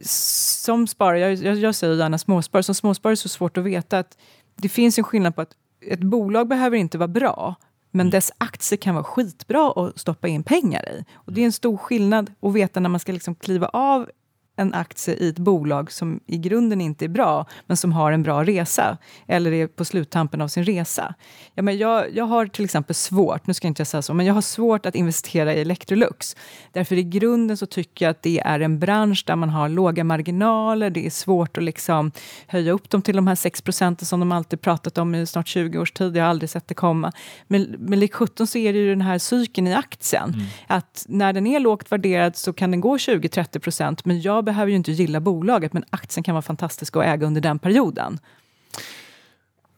som 0.00 0.86
sparare, 0.86 1.18
jag, 1.20 1.34
jag, 1.34 1.56
jag 1.56 1.74
säger 1.74 1.94
gärna 1.94 2.18
småsparare, 2.18 2.62
som 2.62 2.74
småsparare 2.74 3.12
är 3.12 3.16
det 3.16 3.20
så 3.20 3.28
svårt 3.28 3.56
att 3.56 3.64
veta 3.64 3.98
att 3.98 4.18
det 4.56 4.68
finns 4.68 4.98
en 4.98 5.04
skillnad 5.04 5.34
på 5.34 5.40
att 5.40 5.52
ett 5.86 6.00
bolag 6.00 6.48
behöver 6.48 6.76
inte 6.76 6.98
vara 6.98 7.08
bra, 7.08 7.54
men 7.90 8.10
dess 8.10 8.32
aktier 8.38 8.76
kan 8.76 8.94
vara 8.94 9.04
skitbra 9.04 9.72
att 9.76 9.98
stoppa 9.98 10.28
in 10.28 10.42
pengar 10.42 10.88
i. 10.88 11.04
Och 11.14 11.32
det 11.32 11.40
är 11.40 11.44
en 11.44 11.52
stor 11.52 11.76
skillnad 11.76 12.32
att 12.40 12.52
veta 12.52 12.80
när 12.80 12.88
man 12.88 13.00
ska 13.00 13.12
liksom 13.12 13.34
kliva 13.34 13.68
av 13.68 14.10
en 14.56 14.74
aktie 14.74 15.14
i 15.14 15.28
ett 15.28 15.38
bolag 15.38 15.92
som 15.92 16.20
i 16.26 16.38
grunden 16.38 16.80
inte 16.80 17.04
är 17.04 17.08
bra, 17.08 17.46
men 17.66 17.76
som 17.76 17.92
har 17.92 18.12
en 18.12 18.22
bra 18.22 18.44
resa, 18.44 18.98
eller 19.26 19.52
är 19.52 19.66
på 19.66 19.84
sluttampen 19.84 20.40
av 20.40 20.48
sin 20.48 20.64
resa. 20.64 21.14
Ja, 21.54 21.62
men 21.62 21.78
jag, 21.78 22.14
jag 22.14 22.24
har 22.24 22.46
till 22.46 22.64
exempel 22.64 22.94
svårt, 22.94 23.46
nu 23.46 23.54
ska 23.54 23.66
jag 23.66 23.70
inte 23.70 23.84
säga 23.84 24.02
så, 24.02 24.14
men 24.14 24.26
jag 24.26 24.34
har 24.34 24.42
svårt 24.42 24.86
att 24.86 24.94
investera 24.94 25.54
i 25.54 25.60
Electrolux. 25.60 26.36
Därför 26.72 26.96
i 26.96 27.02
grunden 27.02 27.56
så 27.56 27.66
tycker 27.66 28.04
jag 28.04 28.10
att 28.10 28.22
det 28.22 28.40
är 28.40 28.60
en 28.60 28.78
bransch 28.78 29.24
där 29.26 29.36
man 29.36 29.48
har 29.48 29.68
låga 29.68 30.04
marginaler, 30.04 30.90
det 30.90 31.06
är 31.06 31.10
svårt 31.10 31.58
att 31.58 31.64
liksom 31.64 32.12
höja 32.46 32.72
upp 32.72 32.90
dem 32.90 33.02
till 33.02 33.16
de 33.16 33.26
här 33.26 33.34
6 33.34 33.62
procenten 33.62 34.06
som 34.06 34.20
de 34.20 34.32
alltid 34.32 34.60
pratat 34.60 34.98
om 34.98 35.14
i 35.14 35.26
snart 35.26 35.48
20 35.48 35.78
års 35.78 35.92
tid, 35.92 36.16
jag 36.16 36.22
har 36.22 36.30
aldrig 36.30 36.50
sett 36.50 36.68
det 36.68 36.74
komma. 36.74 37.12
Men, 37.46 37.76
men 37.78 38.00
lik 38.00 38.14
17 38.14 38.46
så 38.46 38.58
är 38.58 38.72
det 38.72 38.78
ju 38.78 38.90
den 38.90 39.00
här 39.00 39.18
cykeln 39.18 39.66
i 39.66 39.74
aktien, 39.74 40.34
att 40.66 41.04
när 41.08 41.32
den 41.32 41.46
är 41.46 41.60
lågt 41.60 41.92
värderad 41.92 42.36
så 42.36 42.52
kan 42.52 42.70
den 42.70 42.80
gå 42.80 42.96
20-30 42.96 43.58
procent, 43.58 44.04
men 44.04 44.20
jag 44.20 44.43
behöver 44.44 44.70
ju 44.70 44.76
inte 44.76 44.92
gilla 44.92 45.20
bolaget, 45.20 45.72
men 45.72 45.84
aktien 45.90 46.24
kan 46.24 46.34
vara 46.34 46.42
fantastisk 46.42 46.96
att 46.96 47.04
äga 47.04 47.26
under 47.26 47.40
den 47.40 47.58
perioden. 47.58 48.18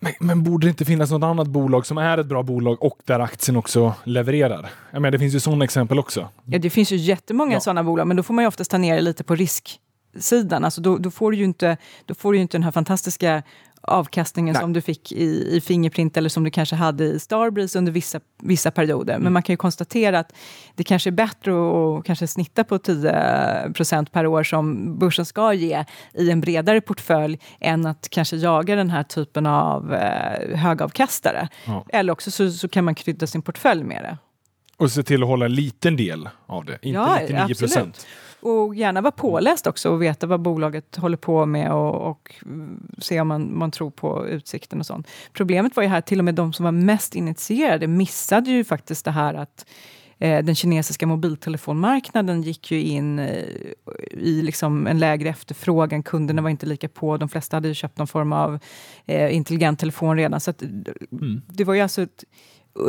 Men, 0.00 0.12
men 0.20 0.42
borde 0.44 0.66
det 0.66 0.68
inte 0.70 0.84
finnas 0.84 1.10
något 1.10 1.22
annat 1.22 1.46
bolag 1.48 1.86
som 1.86 1.98
är 1.98 2.18
ett 2.18 2.26
bra 2.26 2.42
bolag 2.42 2.82
och 2.82 2.98
där 3.04 3.20
aktien 3.20 3.56
också 3.56 3.94
levererar? 4.04 4.70
Jag 4.90 5.02
menar, 5.02 5.10
det 5.12 5.18
finns 5.18 5.34
ju 5.34 5.40
sådana 5.40 5.64
exempel 5.64 5.98
också. 5.98 6.28
Ja, 6.44 6.58
det 6.58 6.70
finns 6.70 6.92
ju 6.92 6.96
jättemånga 6.96 7.52
Ja. 7.52 7.60
sådana 7.60 7.84
bolag, 7.84 8.06
men 8.06 8.16
då 8.16 8.22
får 8.22 8.34
man 8.34 8.44
ju 8.44 8.48
oftast 8.48 8.70
ta 8.70 8.78
ner 8.78 8.94
det 8.96 9.00
lite 9.02 9.24
på 9.24 9.34
risksidan. 9.34 10.64
Alltså 10.64 10.80
då, 10.80 10.98
då, 10.98 11.10
får 11.10 11.30
du 11.30 11.36
ju 11.36 11.44
inte, 11.44 11.76
då 12.06 12.14
får 12.14 12.32
du 12.32 12.38
ju 12.38 12.42
inte 12.42 12.56
den 12.58 12.62
här 12.62 12.70
fantastiska 12.72 13.42
avkastningen 13.86 14.52
Nej. 14.52 14.62
som 14.62 14.72
du 14.72 14.80
fick 14.80 15.12
i, 15.12 15.56
i 15.56 15.60
Fingerprint 15.60 16.16
eller 16.16 16.28
som 16.28 16.44
du 16.44 16.50
kanske 16.50 16.76
hade 16.76 17.04
i 17.04 17.18
Starbreeze 17.18 17.78
under 17.78 17.92
vissa, 17.92 18.20
vissa 18.42 18.70
perioder. 18.70 19.14
Mm. 19.14 19.24
Men 19.24 19.32
man 19.32 19.42
kan 19.42 19.52
ju 19.52 19.56
konstatera 19.56 20.18
att 20.18 20.32
det 20.74 20.84
kanske 20.84 21.10
är 21.10 21.12
bättre 21.12 21.52
att, 21.52 21.98
att 21.98 22.04
kanske 22.04 22.26
snitta 22.26 22.64
på 22.64 22.78
10% 22.78 24.10
per 24.10 24.26
år 24.26 24.42
som 24.42 24.98
börsen 24.98 25.26
ska 25.26 25.52
ge 25.52 25.84
i 26.14 26.30
en 26.30 26.40
bredare 26.40 26.80
portfölj 26.80 27.38
än 27.60 27.86
att 27.86 28.08
kanske 28.10 28.36
jaga 28.36 28.76
den 28.76 28.90
här 28.90 29.02
typen 29.02 29.46
av 29.46 29.94
eh, 29.94 30.58
högavkastare. 30.58 31.48
Ja. 31.64 31.86
Eller 31.88 32.12
också 32.12 32.30
så, 32.30 32.50
så 32.50 32.68
kan 32.68 32.84
man 32.84 32.94
krydda 32.94 33.26
sin 33.26 33.42
portfölj 33.42 33.84
med 33.84 34.02
det. 34.02 34.18
Och 34.76 34.92
se 34.92 35.02
till 35.02 35.22
att 35.22 35.28
hålla 35.28 35.44
en 35.44 35.54
liten 35.54 35.96
del 35.96 36.28
av 36.46 36.64
det, 36.64 36.78
inte 36.82 36.88
Ja, 36.88 37.18
99 37.20 37.40
absolut. 37.40 37.58
procent. 37.58 38.06
Och 38.46 38.74
gärna 38.74 39.00
vara 39.00 39.12
påläst 39.12 39.66
också 39.66 39.90
och 39.90 40.02
veta 40.02 40.26
vad 40.26 40.40
bolaget 40.40 40.96
håller 40.96 41.16
på 41.16 41.46
med 41.46 41.72
och, 41.72 42.10
och 42.10 42.34
mm, 42.44 42.86
se 42.98 43.20
om 43.20 43.28
man, 43.28 43.58
man 43.58 43.70
tror 43.70 43.90
på 43.90 44.26
utsikten 44.28 44.80
och 44.80 44.86
sånt. 44.86 45.08
Problemet 45.32 45.76
var 45.76 45.82
ju 45.82 45.88
här, 45.88 46.00
till 46.00 46.18
och 46.18 46.24
med 46.24 46.34
de 46.34 46.52
som 46.52 46.64
var 46.64 46.72
mest 46.72 47.14
initierade 47.14 47.86
missade 47.86 48.50
ju 48.50 48.64
faktiskt 48.64 49.04
det 49.04 49.10
här 49.10 49.34
att 49.34 49.66
eh, 50.18 50.44
den 50.44 50.54
kinesiska 50.54 51.06
mobiltelefonmarknaden 51.06 52.42
gick 52.42 52.70
ju 52.70 52.82
in 52.82 53.18
eh, 53.18 53.44
i 54.10 54.42
liksom 54.42 54.86
en 54.86 54.98
lägre 54.98 55.28
efterfrågan. 55.28 56.02
Kunderna 56.02 56.42
var 56.42 56.50
inte 56.50 56.66
lika 56.66 56.88
på. 56.88 57.16
De 57.16 57.28
flesta 57.28 57.56
hade 57.56 57.68
ju 57.68 57.74
köpt 57.74 57.98
någon 57.98 58.06
form 58.06 58.32
av 58.32 58.58
eh, 59.06 59.36
intelligent 59.36 59.78
telefon 59.80 60.16
redan. 60.16 60.40
Så 60.40 60.50
att, 60.50 60.62
Mm. 61.12 61.42
det 61.46 61.64
var 61.64 61.74
ju 61.74 61.80
alltså 61.80 62.02
ett 62.02 62.24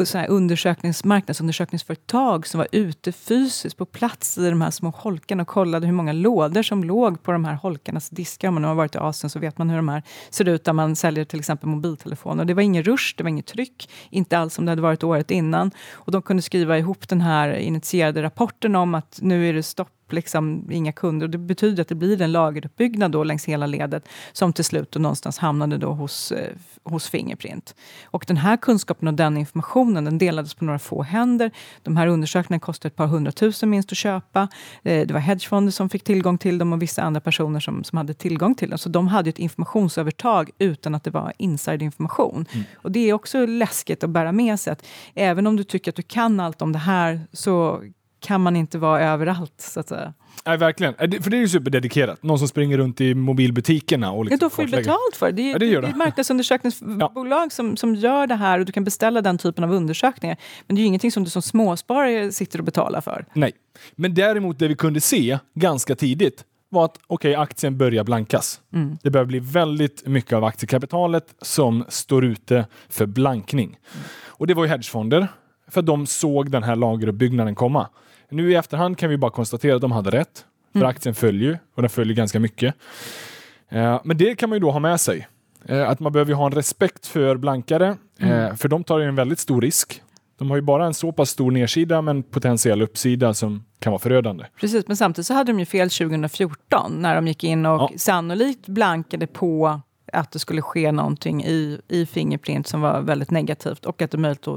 så 0.06 0.18
här 0.18 0.28
undersökningsmarknadsundersökningsföretag 0.28 2.48
som 2.48 2.58
var 2.58 2.68
ute 2.72 3.12
fysiskt 3.12 3.78
på 3.78 3.86
plats 3.86 4.38
i 4.38 4.50
de 4.50 4.62
här 4.62 4.72
små 4.72 4.90
holkarna 4.90 5.42
och 5.42 5.48
kollade 5.48 5.86
hur 5.86 5.94
många 5.94 6.14
lådor 6.14 6.64
som 6.64 6.84
låg 6.84 7.24
på 7.24 7.32
de 7.32 7.46
här 7.46 7.54
holkarnas 7.54 8.10
diskar. 8.10 8.48
Om 8.48 8.54
man 8.54 8.64
har 8.64 8.76
varit 8.76 8.96
i 8.96 8.98
Asien 8.98 9.30
så 9.30 9.40
vet 9.40 9.58
man 9.58 9.70
hur 9.70 9.78
de 9.78 9.90
här 9.90 10.04
ser 10.30 10.48
ut 10.48 10.64
där 10.64 10.74
man 10.74 10.96
säljer 10.96 11.26
till 11.26 11.40
exempel 11.40 11.70
mobiltelefoner. 11.70 12.46
Det 12.46 12.54
var 12.54 12.62
ingen 12.62 12.84
rush, 12.84 13.14
det 13.18 13.24
var 13.24 13.30
inget 13.30 13.46
tryck, 13.46 13.90
inte 14.10 14.38
alls 14.38 14.54
som 14.54 14.66
det 14.66 14.72
hade 14.72 14.82
varit 14.82 15.04
året 15.04 15.32
innan. 15.32 15.72
Och 15.92 16.12
de 16.12 16.22
kunde 16.22 16.42
skriva 16.42 16.78
ihop 16.78 17.10
den 17.10 17.22
här 17.22 17.54
initierade 17.54 18.24
rapporten 18.24 18.76
om 18.76 18.96
att 18.96 19.20
nu 19.22 19.50
är 19.50 19.54
det 19.54 19.64
stopp 19.64 19.97
liksom 20.14 20.68
inga 20.72 20.92
kunder. 20.92 21.26
Och 21.26 21.30
det 21.30 21.38
betyder 21.38 21.82
att 21.82 21.88
det 21.88 21.96
blir 21.96 22.22
en 22.22 22.32
lageruppbyggnad 22.32 23.12
då 23.12 23.24
längs 23.24 23.46
hela 23.46 23.66
ledet 23.66 24.10
som 24.32 24.54
till 24.54 24.66
slut 24.66 24.92
då 24.92 25.00
någonstans 25.00 25.38
hamnade 25.38 25.78
då 25.78 25.92
hos, 25.92 26.32
eh, 26.32 26.54
hos 26.84 27.10
Fingerprint. 27.10 27.76
Och 28.06 28.26
den 28.28 28.38
här 28.38 28.58
kunskapen 28.58 29.08
och 29.08 29.14
den 29.14 29.38
informationen 29.38 30.06
den 30.06 30.18
delades 30.18 30.54
på 30.54 30.66
några 30.66 30.80
få 30.80 31.04
händer. 31.04 31.52
De 31.84 31.98
här 31.98 32.08
undersökningarna 32.08 32.60
kostade 32.60 32.88
ett 32.88 32.96
par 32.96 33.08
hundratusen 33.08 33.70
minst 33.70 33.92
att 33.92 33.98
köpa. 33.98 34.48
Eh, 34.84 35.08
det 35.08 35.14
var 35.14 35.20
hedgefonder 35.20 35.72
som 35.72 35.90
fick 35.90 36.04
tillgång 36.04 36.38
till 36.38 36.58
dem 36.58 36.74
och 36.74 36.82
vissa 36.82 37.02
andra 37.02 37.22
personer 37.22 37.60
som, 37.60 37.84
som 37.84 37.98
hade 37.98 38.14
tillgång 38.14 38.56
till 38.56 38.70
dem. 38.70 38.80
Så 38.80 38.90
de 38.90 39.08
hade 39.08 39.30
ett 39.30 39.40
informationsövertag 39.40 40.50
utan 40.60 40.96
att 40.96 41.04
det 41.04 41.12
var 41.12 41.34
insiderinformation. 41.38 42.46
Och 42.76 42.92
det 42.92 43.10
är 43.10 43.14
också 43.14 43.46
läskigt 43.46 44.04
att 44.04 44.10
bära 44.10 44.32
med 44.32 44.60
sig 44.60 44.74
att 44.74 44.86
även 45.16 45.48
om 45.48 45.56
du 45.56 45.64
tycker 45.64 45.92
att 45.92 45.96
du 45.96 46.02
kan 46.02 46.40
allt 46.40 46.62
om 46.62 46.72
det 46.72 46.80
här 46.80 47.22
så 47.34 47.84
kan 48.20 48.42
man 48.42 48.56
inte 48.56 48.78
vara 48.78 49.02
överallt, 49.02 49.54
så 49.58 49.80
att 49.80 49.88
säga. 49.90 50.14
Nej, 50.46 50.58
verkligen. 50.58 50.94
För 50.94 51.30
det 51.30 51.38
är 51.38 51.42
ju 51.42 51.48
superdedikerat. 51.48 52.24
Någon 52.24 52.40
som 52.40 52.48
springer 52.48 52.78
runt 52.78 53.02
i 53.02 53.14
mobilbutikerna 53.16 54.12
och 54.12 54.20
Ja, 54.20 54.24
liksom 54.24 54.40
då 54.40 54.50
får 54.50 54.64
du 54.64 54.72
betalt 54.72 55.16
för 55.16 55.32
det. 55.32 55.32
Det 55.32 55.42
är, 55.50 55.52
Ja, 55.54 55.58
det 55.60 55.66
gör 55.66 55.72
det 55.72 55.78
är 55.78 55.82
det. 55.82 55.88
ett 55.88 55.96
marknadsundersökningsbolag 55.98 57.52
som, 57.52 57.78
som 57.78 57.96
gör 57.96 58.28
det 58.28 58.36
här 58.36 58.60
och 58.60 58.66
du 58.66 58.72
kan 58.72 58.84
beställa 58.84 59.22
den 59.22 59.38
typen 59.38 59.64
av 59.64 59.72
undersökningar. 59.74 60.38
Men 60.68 60.76
det 60.76 60.80
är 60.80 60.82
ju 60.84 60.88
ingenting 60.88 61.12
som 61.12 61.24
du 61.24 61.30
som 61.30 61.42
småsparare 61.42 62.32
sitter 62.32 62.60
och 62.60 62.66
betalar 62.66 63.02
för. 63.02 63.26
Nej. 63.34 63.52
Men 63.96 64.14
däremot 64.14 64.60
det 64.60 64.68
vi 64.68 64.76
kunde 64.76 65.02
se 65.02 65.40
ganska 65.54 65.96
tidigt 65.96 66.44
var 66.70 66.86
att 66.86 67.00
okej, 67.08 67.36
aktien 67.36 67.78
börjar 67.78 68.04
blankas. 68.04 68.62
Mm. 68.74 68.98
Det 69.04 69.10
börjar 69.10 69.26
bli 69.26 69.40
väldigt 69.40 70.08
mycket 70.08 70.34
av 70.34 70.44
aktiekapitalet 70.44 71.26
som 71.42 71.86
står 71.90 72.26
ute 72.26 72.66
för 72.90 73.06
blankning. 73.06 73.78
Och 74.26 74.48
det 74.48 74.54
var 74.54 74.64
ju 74.64 74.70
hedgefonder, 74.70 75.28
för 75.68 75.82
de 75.82 76.06
såg 76.06 76.52
den 76.52 76.64
här 76.64 76.76
lageruppbyggnaden 76.76 77.56
komma. 77.56 77.88
Nu 78.30 78.52
i 78.52 78.56
efterhand 78.56 78.98
kan 78.98 79.10
vi 79.10 79.18
bara 79.18 79.32
konstatera 79.32 79.76
att 79.76 79.82
de 79.82 79.92
hade 79.92 80.10
rätt, 80.12 80.46
för 80.72 80.80
Mm. 80.80 80.90
aktien 80.90 81.16
följer 81.16 81.50
ju, 81.52 81.58
och 81.76 81.82
den 81.82 81.90
följer 81.90 82.16
ganska 82.16 82.40
mycket. 82.40 82.76
Eh, 83.70 84.02
men 84.04 84.18
det 84.18 84.36
kan 84.36 84.50
man 84.50 84.56
ju 84.56 84.60
då 84.60 84.72
ha 84.72 84.80
med 84.80 85.00
sig. 85.02 85.28
Eh, 85.66 85.90
att 85.90 86.00
man 86.00 86.12
behöver 86.14 86.34
ha 86.34 86.46
en 86.46 86.52
respekt 86.52 87.08
för 87.08 87.38
blankare, 87.38 87.98
eh, 88.20 88.56
för 88.56 88.68
de 88.68 88.84
tar 88.84 89.00
ju 89.00 89.06
en 89.06 89.16
väldigt 89.16 89.40
stor 89.40 89.62
risk. 89.62 90.02
De 90.38 90.50
har 90.50 90.58
ju 90.58 90.62
bara 90.62 90.86
en 90.86 90.94
så 90.94 91.12
pass 91.12 91.30
stor 91.30 91.52
nedsida 91.52 92.02
men 92.02 92.24
potentiell 92.24 92.82
uppsida 92.82 93.34
som 93.34 93.64
kan 93.80 93.92
vara 93.92 94.00
förödande. 94.00 94.46
Precis, 94.60 94.88
men 94.88 94.98
samtidigt 94.98 95.28
så 95.28 95.34
hade 95.34 95.52
de 95.52 95.60
ju 95.60 95.66
fel 95.66 95.90
2014 95.90 96.92
när 97.02 97.16
de 97.16 97.28
gick 97.28 97.44
in 97.44 97.66
och 97.66 97.82
Ja. 97.82 97.90
sannolikt 97.98 98.68
blankade 98.68 99.28
på 99.28 99.82
att 100.14 100.32
det 100.32 100.40
skulle 100.40 100.62
ske 100.62 100.92
någonting 100.92 101.44
i, 101.44 101.82
i 101.88 102.06
Fingerprint 102.06 102.68
som 102.68 102.82
var 102.82 103.02
väldigt 103.02 103.32
negativt 103.32 103.86
och 103.86 104.02
att 104.02 104.12
det 104.12 104.18
möjligt 104.18 104.48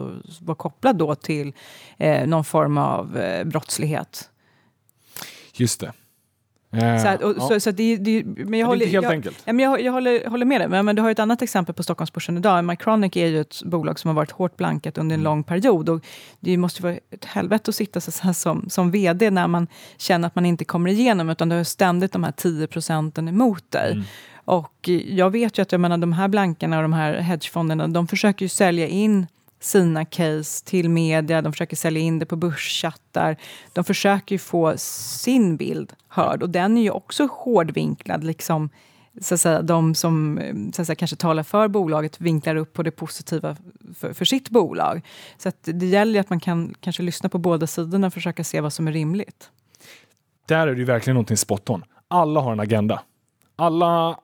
var 0.40 0.54
kopplat 0.54 0.98
då 0.98 1.14
till 1.14 1.52
eh, 1.98 2.26
någon 2.26 2.44
form 2.44 2.78
av 2.78 3.18
eh, 3.18 3.44
brottslighet. 3.44 4.30
Just 5.54 5.80
det. 5.80 5.92
Eh, 6.72 7.02
Så, 7.02 7.08
att, 7.08 7.22
och, 7.22 7.34
ja. 7.38 7.48
så, 7.48 7.60
så 7.60 7.70
det, 7.70 7.96
det, 7.96 8.24
men 8.24 8.60
jag 8.60 8.66
håller, 8.66 8.86
helt 8.86 9.04
jag, 9.04 9.12
enkelt. 9.12 9.42
Ja, 9.44 9.52
men 9.52 9.64
jag, 9.64 9.80
jag 9.80 9.92
håller, 9.92 10.28
håller 10.28 10.46
med 10.46 10.60
dig, 10.60 10.68
men, 10.68 10.84
men 10.84 10.96
du 10.96 11.02
har 11.02 11.08
ju 11.08 11.12
ett 11.12 11.18
annat 11.18 11.42
exempel 11.42 11.74
på 11.74 11.82
Stockholmsbörsen 11.82 12.36
idag. 12.36 12.64
Mycronic 12.64 13.16
är 13.16 13.26
ju 13.26 13.40
ett 13.40 13.62
bolag 13.64 13.98
som 13.98 14.08
har 14.08 14.14
varit 14.14 14.30
hårt 14.30 14.56
blankat 14.56 14.98
under 14.98 15.14
en 15.14 15.20
Mm. 15.20 15.24
lång 15.24 15.42
period. 15.44 15.88
Och 15.88 16.04
det 16.40 16.56
måste 16.56 16.82
vara 16.82 16.92
ett 17.10 17.24
helvete 17.24 17.68
att 17.68 17.74
sitta 17.74 18.00
så 18.00 18.22
här 18.22 18.32
som, 18.32 18.70
som 18.70 18.90
vd 18.90 19.30
när 19.30 19.48
man 19.48 19.66
känner 19.96 20.26
att 20.26 20.34
man 20.34 20.46
inte 20.46 20.64
kommer 20.64 20.90
igenom, 20.90 21.30
utan 21.30 21.48
du 21.48 21.56
har 21.56 21.64
ständigt 21.64 22.12
de 22.12 22.24
här 22.24 22.32
10 22.32 22.66
procenten 22.66 23.28
emot 23.28 23.70
dig. 23.70 23.92
Mm. 23.92 24.04
Och 24.50 24.88
jag 25.06 25.30
vet 25.30 25.58
ju 25.58 25.62
att 25.62 25.72
jag 25.72 25.80
menar, 25.80 25.98
de 25.98 26.12
här 26.12 26.28
blankarna 26.28 26.76
och 26.76 26.82
de 26.82 26.92
här 26.92 27.14
hedgefonderna, 27.14 27.88
de 27.88 28.08
försöker 28.08 28.44
ju 28.44 28.48
sälja 28.48 28.86
in 28.88 29.26
sina 29.60 30.04
case 30.04 30.64
till 30.64 30.88
media, 30.88 31.42
de 31.42 31.52
försöker 31.52 31.76
sälja 31.76 32.02
in 32.02 32.18
det 32.18 32.26
på 32.26 32.36
börschattar. 32.36 33.36
De 33.72 33.84
försöker 33.84 34.34
ju 34.34 34.38
få 34.38 34.74
sin 34.76 35.56
bild 35.56 35.92
hörd 36.08 36.42
och 36.42 36.50
den 36.50 36.78
är 36.78 36.82
ju 36.82 36.90
också 36.90 37.28
hårdvinklad. 37.32 38.24
Liksom, 38.24 38.70
så 39.20 39.34
att 39.34 39.40
säga, 39.40 39.62
de 39.62 39.94
som 39.94 40.40
så 40.74 40.82
att 40.82 40.86
säga, 40.86 40.96
kanske 40.96 41.16
talar 41.16 41.42
för 41.42 41.68
bolaget 41.68 42.20
vinklar 42.20 42.56
upp 42.56 42.72
på 42.72 42.82
det 42.82 42.90
positiva 42.90 43.56
för, 43.98 44.12
för 44.12 44.24
sitt 44.24 44.50
bolag. 44.50 45.02
Så 45.38 45.48
att 45.48 45.56
det 45.62 45.86
gäller 45.86 46.12
ju 46.12 46.18
att 46.18 46.30
man 46.30 46.40
kan 46.40 46.74
kanske 46.80 47.02
lyssna 47.02 47.28
på 47.28 47.38
båda 47.38 47.66
sidorna 47.66 48.06
och 48.06 48.14
försöka 48.14 48.44
se 48.44 48.60
vad 48.60 48.72
som 48.72 48.88
är 48.88 48.92
rimligt. 48.92 49.50
Där 50.46 50.66
är 50.66 50.72
det 50.72 50.78
ju 50.78 50.84
verkligen 50.84 51.14
någonting 51.14 51.36
spot 51.36 51.70
on. 51.70 51.84
Alla 52.08 52.40
har 52.40 52.52
en 52.52 52.60
agenda. 52.60 53.02
Alla, 53.56 54.16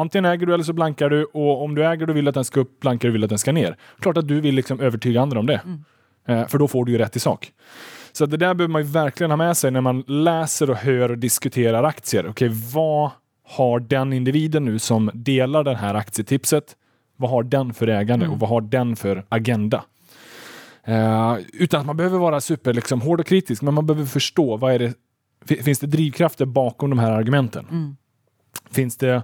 antingen 0.00 0.24
äger 0.24 0.46
du 0.46 0.54
eller 0.54 0.64
så 0.64 0.72
blankar 0.72 1.10
du 1.10 1.24
och 1.24 1.64
om 1.64 1.74
du 1.74 1.86
äger 1.86 2.10
och 2.10 2.16
vill 2.16 2.28
att 2.28 2.34
den 2.34 2.44
ska 2.44 2.60
upp, 2.60 2.80
blankar 2.80 3.08
du 3.08 3.12
vill 3.12 3.24
att 3.24 3.30
den 3.30 3.38
ska 3.38 3.52
ner. 3.52 3.76
Klart 4.00 4.16
att 4.16 4.28
du 4.28 4.40
vill 4.40 4.54
liksom 4.54 4.80
övertyga 4.80 5.20
andra 5.20 5.38
om 5.38 5.46
det. 5.46 5.60
Eh, 6.28 6.46
för 6.46 6.58
då 6.58 6.68
får 6.68 6.84
du 6.84 6.92
ju 6.92 6.98
rätt 6.98 7.16
i 7.16 7.20
sak. 7.20 7.52
Så 8.12 8.26
det 8.26 8.36
där 8.36 8.54
behöver 8.54 8.72
man 8.72 8.82
ju 8.82 8.88
verkligen 8.88 9.30
ha 9.30 9.36
med 9.36 9.56
sig 9.56 9.70
när 9.70 9.80
man 9.80 10.04
läser 10.06 10.70
och 10.70 10.76
hör 10.76 11.10
och 11.10 11.18
diskuterar 11.18 11.84
aktier. 11.84 12.26
Okej, 12.28 12.50
vad 12.74 13.10
har 13.48 13.80
den 13.80 14.12
individen 14.12 14.64
nu 14.64 14.78
som 14.78 15.10
delar 15.14 15.64
det 15.64 15.76
här 15.76 15.94
aktietipset, 15.94 16.76
vad 17.16 17.30
har 17.30 17.42
den 17.42 17.74
för 17.74 17.88
ägande 17.88 18.28
och 18.28 18.38
vad 18.40 18.50
har 18.50 18.60
den 18.60 18.96
för 18.96 19.24
agenda? 19.28 19.84
Eh, 20.84 21.36
utan 21.52 21.80
att 21.80 21.86
man 21.86 21.96
behöver 21.96 22.18
vara 22.18 22.40
super 22.40 22.74
liksom, 22.74 23.00
hård 23.00 23.20
och 23.20 23.26
kritisk, 23.26 23.62
men 23.62 23.74
man 23.74 23.86
behöver 23.86 24.06
förstå 24.06 24.56
vad 24.56 24.72
är 24.74 24.78
det, 24.78 24.94
fi- 25.46 25.62
finns 25.62 25.78
det 25.78 25.86
drivkrafter 25.86 26.44
bakom 26.46 26.90
de 26.90 26.98
här 26.98 27.10
argumenten? 27.10 27.66
Mm. 27.70 27.96
Finns 28.70 28.96
det 28.96 29.22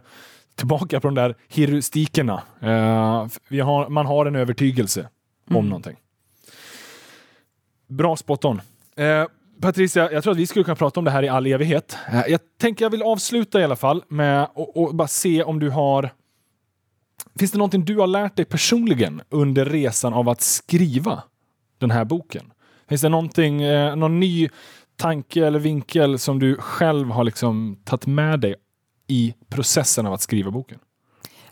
tillbaka 0.56 1.00
på 1.00 1.08
de 1.08 1.14
där 1.14 1.34
heuristikerna? 1.48 2.42
Eh, 2.60 3.26
vi 3.48 3.60
har, 3.60 3.88
man 3.88 4.06
har 4.06 4.26
en 4.26 4.36
övertygelse 4.36 5.08
om 5.50 5.56
Mm. 5.56 5.68
någonting. 5.68 5.96
Bra 7.88 8.16
spot 8.16 8.44
on. 8.44 8.60
Eh, 8.96 9.24
Patricia, 9.60 10.12
jag 10.12 10.22
tror 10.22 10.32
att 10.32 10.38
vi 10.38 10.46
skulle 10.46 10.64
kunna 10.64 10.74
prata 10.76 11.00
om 11.00 11.04
det 11.04 11.10
här 11.10 11.22
i 11.22 11.28
all 11.28 11.46
evighet. 11.46 11.96
Eh, 12.12 12.22
jag 12.28 12.40
tänker 12.60 12.84
jag 12.84 12.90
vill 12.90 13.02
avsluta 13.02 13.60
i 13.60 13.64
alla 13.64 13.76
fall 13.76 14.04
med 14.08 14.42
att 14.42 14.92
bara 14.94 15.08
se 15.08 15.42
om 15.42 15.58
du 15.58 15.70
har 15.70 16.10
Finns 17.38 17.50
det 17.52 17.58
någonting 17.58 17.84
du 17.84 17.96
har 17.96 18.06
lärt 18.06 18.36
dig 18.36 18.44
personligen 18.44 19.22
under 19.28 19.64
resan 19.64 20.14
av 20.14 20.28
att 20.28 20.40
skriva 20.40 21.22
den 21.78 21.90
här 21.90 22.04
boken? 22.04 22.52
Finns 22.88 23.00
det 23.00 23.08
någonting, 23.08 23.62
eh, 23.62 23.96
någon 23.96 24.20
ny 24.20 24.48
tanke 24.96 25.46
eller 25.46 25.58
vinkel 25.58 26.18
som 26.18 26.38
du 26.38 26.56
själv 26.56 27.10
har 27.10 27.24
liksom 27.24 27.76
tagit 27.84 28.06
med 28.06 28.40
dig 28.40 28.54
i 29.06 29.34
processen 29.48 30.06
av 30.06 30.12
att 30.12 30.20
skriva 30.20 30.50
boken? 30.50 30.78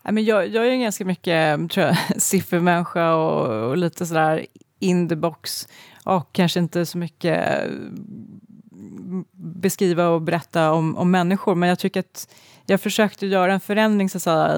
Men 0.02 0.24
jag, 0.24 0.48
jag 0.48 0.66
är 0.66 0.70
en 0.70 0.80
ganska 0.80 1.04
mycket 1.04 1.70
tror 1.70 1.86
jag, 1.86 1.96
siffermänniska 2.22 3.14
och, 3.14 3.68
och 3.68 3.76
lite 3.76 4.06
sådär 4.06 4.46
in 4.78 5.08
the 5.08 5.16
box. 5.16 5.68
Och 6.04 6.32
kanske 6.32 6.60
inte 6.60 6.86
så 6.86 6.98
mycket 6.98 7.60
beskriva 9.32 10.08
och 10.08 10.22
berätta 10.22 10.72
om, 10.72 10.96
om 10.96 11.10
människor. 11.10 11.54
Men 11.54 11.68
jag 11.68 11.78
tycker 11.78 12.00
att 12.00 12.28
jag 12.66 12.80
försökte 12.80 13.26
göra 13.26 13.52
en 13.52 13.60
förändring 13.60 14.10
så 14.10 14.18
att 14.18 14.22
säga, 14.22 14.56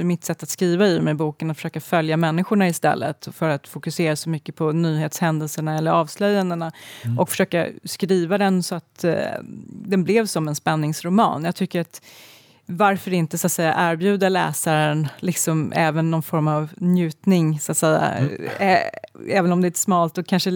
i, 0.00 0.04
mitt 0.04 0.24
sätt 0.24 0.42
att 0.42 0.48
skriva 0.48 0.86
i 0.86 1.00
med 1.00 1.16
boken 1.16 1.50
och 1.50 1.56
försöka 1.56 1.80
följa 1.80 2.16
människorna 2.16 2.68
istället 2.68 3.28
för 3.32 3.48
att 3.48 3.68
fokusera 3.68 4.16
så 4.16 4.30
mycket 4.30 4.56
på 4.56 4.72
nyhetshändelserna 4.72 5.78
eller 5.78 5.90
avslöjandena. 5.90 6.72
Och 7.18 7.28
försöka 7.28 7.68
skriva 7.84 8.38
den 8.38 8.62
så 8.62 8.74
att 8.74 9.04
eh, 9.04 9.16
den 9.68 10.04
blev 10.04 10.26
som 10.26 10.48
en 10.48 10.54
spänningsroman. 10.54 11.44
Jag 11.44 11.56
tycker 11.56 11.80
att 11.80 12.02
varför 12.66 13.12
inte 13.12 13.38
så 13.38 13.46
att 13.46 13.52
säga, 13.52 13.74
erbjuda 13.92 14.28
läsaren 14.28 15.08
liksom 15.18 15.72
även 15.76 16.10
någon 16.10 16.22
form 16.22 16.48
av 16.48 16.68
njutning, 16.76 17.60
så 17.60 17.72
att 17.72 17.78
säga. 17.78 18.28
Eh, 18.58 18.78
även 19.28 19.52
om 19.52 19.60
det 19.60 19.66
är 19.66 19.70
ett 19.70 19.76
smalt 19.76 20.18
och 20.18 20.26
kanske 20.26 20.50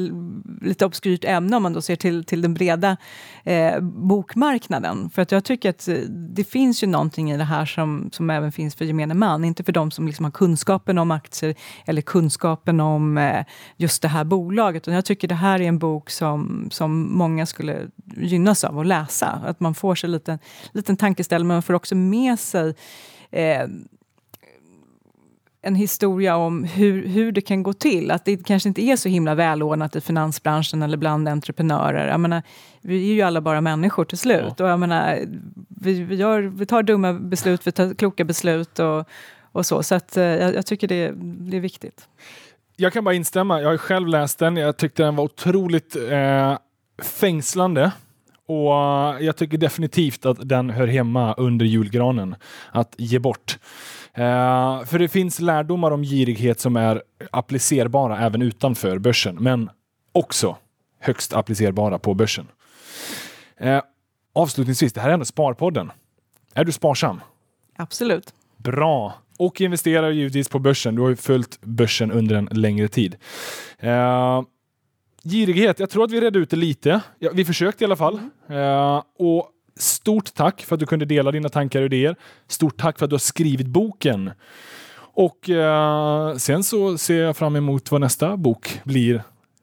lite 0.63 0.87
obskyrt 0.87 1.25
ämne 1.25 1.57
om 1.57 1.63
man 1.63 1.73
då 1.73 1.81
ser 1.81 1.97
till, 1.97 2.25
till 2.25 2.43
den 2.43 2.55
breda 2.55 2.97
eh, 3.45 3.81
bokmarknaden. 3.81 5.11
För 5.11 5.23
att 5.23 5.33
jag 5.33 5.45
tycker 5.45 5.71
att 5.71 5.89
eh, 5.89 5.95
det 6.09 6.45
finns 6.45 6.83
ju 6.83 6.87
någonting 6.87 7.31
i 7.31 7.37
det 7.37 7.45
här 7.45 7.67
som, 7.67 8.09
som 8.13 8.31
även 8.31 8.53
finns 8.53 8.75
för 8.75 8.85
gemene 8.85 9.15
man. 9.15 9.45
Inte 9.45 9.65
för 9.65 9.73
de 9.73 9.91
som 9.91 10.07
liksom 10.07 10.25
har 10.25 10.33
kunskapen 10.33 10.99
om 10.99 11.11
aktier 11.11 11.55
eller 11.87 12.03
kunskapen 12.03 12.81
om 12.81 13.19
eh, 13.19 13.45
just 13.77 14.03
det 14.03 14.09
här 14.09 14.25
bolaget. 14.25 14.87
Och 14.87 14.93
jag 14.93 15.05
tycker 15.05 15.29
det 15.29 15.35
här 15.35 15.61
är 15.61 15.65
en 15.65 15.79
bok 15.79 16.11
som, 16.11 16.69
som 16.71 17.17
många 17.17 17.47
skulle 17.47 17.87
gynnas 18.17 18.65
av 18.65 18.79
att 18.79 18.87
läsa. 18.87 19.27
Att 19.45 19.61
man 19.61 19.75
får 19.75 19.95
sig 19.95 20.09
en 20.09 20.13
liten, 20.13 20.39
liten 20.73 20.97
tankeställare, 20.97 21.47
men 21.47 21.55
man 21.55 21.63
får 21.63 21.75
också 21.75 21.95
med 21.99 22.39
sig 22.39 22.75
eh, 23.31 23.67
en 25.63 25.75
historia 25.75 26.37
om 26.37 26.65
hur, 26.65 27.07
hur 27.07 27.33
det 27.33 27.41
kan 27.41 27.63
gå 27.63 27.73
till. 27.73 28.11
Att 28.11 28.25
det 28.25 28.47
kanske 28.47 28.69
inte 28.69 28.83
är 28.83 28.97
så 28.97 29.09
himla 29.09 29.35
välordnat 29.35 29.97
i 29.97 30.01
finansbranschen 30.01 30.83
eller 30.83 30.97
bland 30.97 31.29
entreprenörer. 31.29 32.09
Jag 32.09 32.21
menar, 32.21 32.43
vi 32.81 33.11
är 33.11 33.15
ju 33.15 33.23
alla 33.23 33.41
bara 33.41 33.61
människor 33.61 34.05
till 34.05 34.19
slut. 34.19 34.61
Och 34.61 34.69
jag 34.69 34.81
menar, 34.81 35.19
vi, 35.69 36.03
vi, 36.03 36.15
gör, 36.15 36.41
vi 36.41 36.67
tar 36.67 36.83
dumma 36.83 37.13
beslut, 37.13 37.67
vi 37.67 37.73
tar 37.73 37.95
kloka 37.95 38.25
beslut 38.25 38.79
och, 38.79 39.09
och 39.53 39.67
så. 39.67 39.83
Så 39.83 39.95
att, 39.95 40.17
eh, 40.17 40.25
jag, 40.25 40.55
jag 40.55 40.67
tycker 40.67 40.89
det, 40.89 41.13
det 41.21 41.57
är 41.57 41.61
viktigt. 41.61 42.09
Jag 42.77 42.93
kan 42.93 43.05
bara 43.05 43.15
instämma. 43.15 43.61
Jag 43.61 43.69
har 43.69 43.77
själv 43.77 44.09
läst 44.09 44.39
den. 44.39 44.57
Jag 44.57 44.77
tyckte 44.77 45.03
den 45.03 45.17
var 45.17 45.25
otroligt 45.25 45.97
eh, 46.11 46.59
fängslande. 47.03 47.93
Och 48.49 48.75
eh, 48.75 49.25
jag 49.25 49.37
tycker 49.37 49.59
definitivt 49.59 50.27
att 50.27 50.49
den 50.49 50.71
hör 50.71 50.87
hemma 50.87 51.35
under 51.35 51.67
julgranen. 51.67 52.37
Att 52.73 52.95
ge 52.97 53.19
bort. 53.19 53.59
Eh, 54.15 54.85
för 54.85 54.99
det 54.99 55.09
finns 55.09 55.41
lärdomar 55.41 55.91
om 55.91 56.03
girighet 56.03 56.61
som 56.61 56.77
är 56.77 57.03
applicerbara 57.31 58.19
även 58.19 58.43
utanför 58.43 58.99
börsen. 58.99 59.37
Men 59.41 59.71
också 60.13 60.57
högst 61.01 61.33
applicerbara 61.33 61.99
på 61.99 62.15
börsen. 62.15 62.47
Eh, 63.57 63.83
avslutningsvis, 64.33 64.93
det 64.93 65.01
här 65.01 65.09
är 65.09 65.15
ändå 65.15 65.25
Sparpodden. 65.25 65.93
Är 66.55 66.65
du 66.65 66.73
sparsam? 66.73 67.21
Absolut. 67.77 68.35
Bra. 68.57 69.15
Och 69.39 69.61
investerar 69.61 70.11
givetvis 70.11 70.49
på 70.49 70.59
börsen. 70.59 70.95
Du 70.95 71.03
har 71.03 71.09
ju 71.09 71.17
följt 71.17 71.61
börsen 71.61 72.13
under 72.13 72.37
en 72.37 72.49
längre 72.53 72.89
tid. 72.89 73.17
Eh, 73.79 74.43
girighet, 75.25 75.81
jag 75.81 75.91
tror 75.91 76.05
att 76.05 76.11
vi 76.11 76.21
redde 76.21 76.39
ut 76.39 76.51
det 76.51 76.57
lite. 76.57 77.01
Ja, 77.19 77.31
vi 77.35 77.45
försökte 77.45 77.85
i 77.85 77.87
alla 77.87 77.97
fall. 77.97 78.21
Eh, 78.49 79.03
och 79.19 79.51
stort 79.77 80.35
tack 80.35 80.61
för 80.63 80.75
att 80.75 80.81
du 80.81 80.87
kunde 80.87 81.05
dela 81.05 81.33
dina 81.33 81.49
tankar 81.49 81.81
och 81.81 81.87
idéer. 81.87 82.17
Stort 82.49 82.77
tack 82.77 82.99
för 82.99 83.05
att 83.07 83.11
du 83.11 83.15
har 83.15 83.19
skrivit 83.19 83.67
boken. 83.67 84.31
Och 84.99 85.51
eh, 85.51 86.37
sen 86.37 86.65
så 86.65 86.99
ser 86.99 87.23
jag 87.23 87.37
fram 87.37 87.57
emot 87.57 87.91
vad 87.91 88.01
nästa 88.01 88.37
bok 88.37 88.81
blir. 88.85 89.23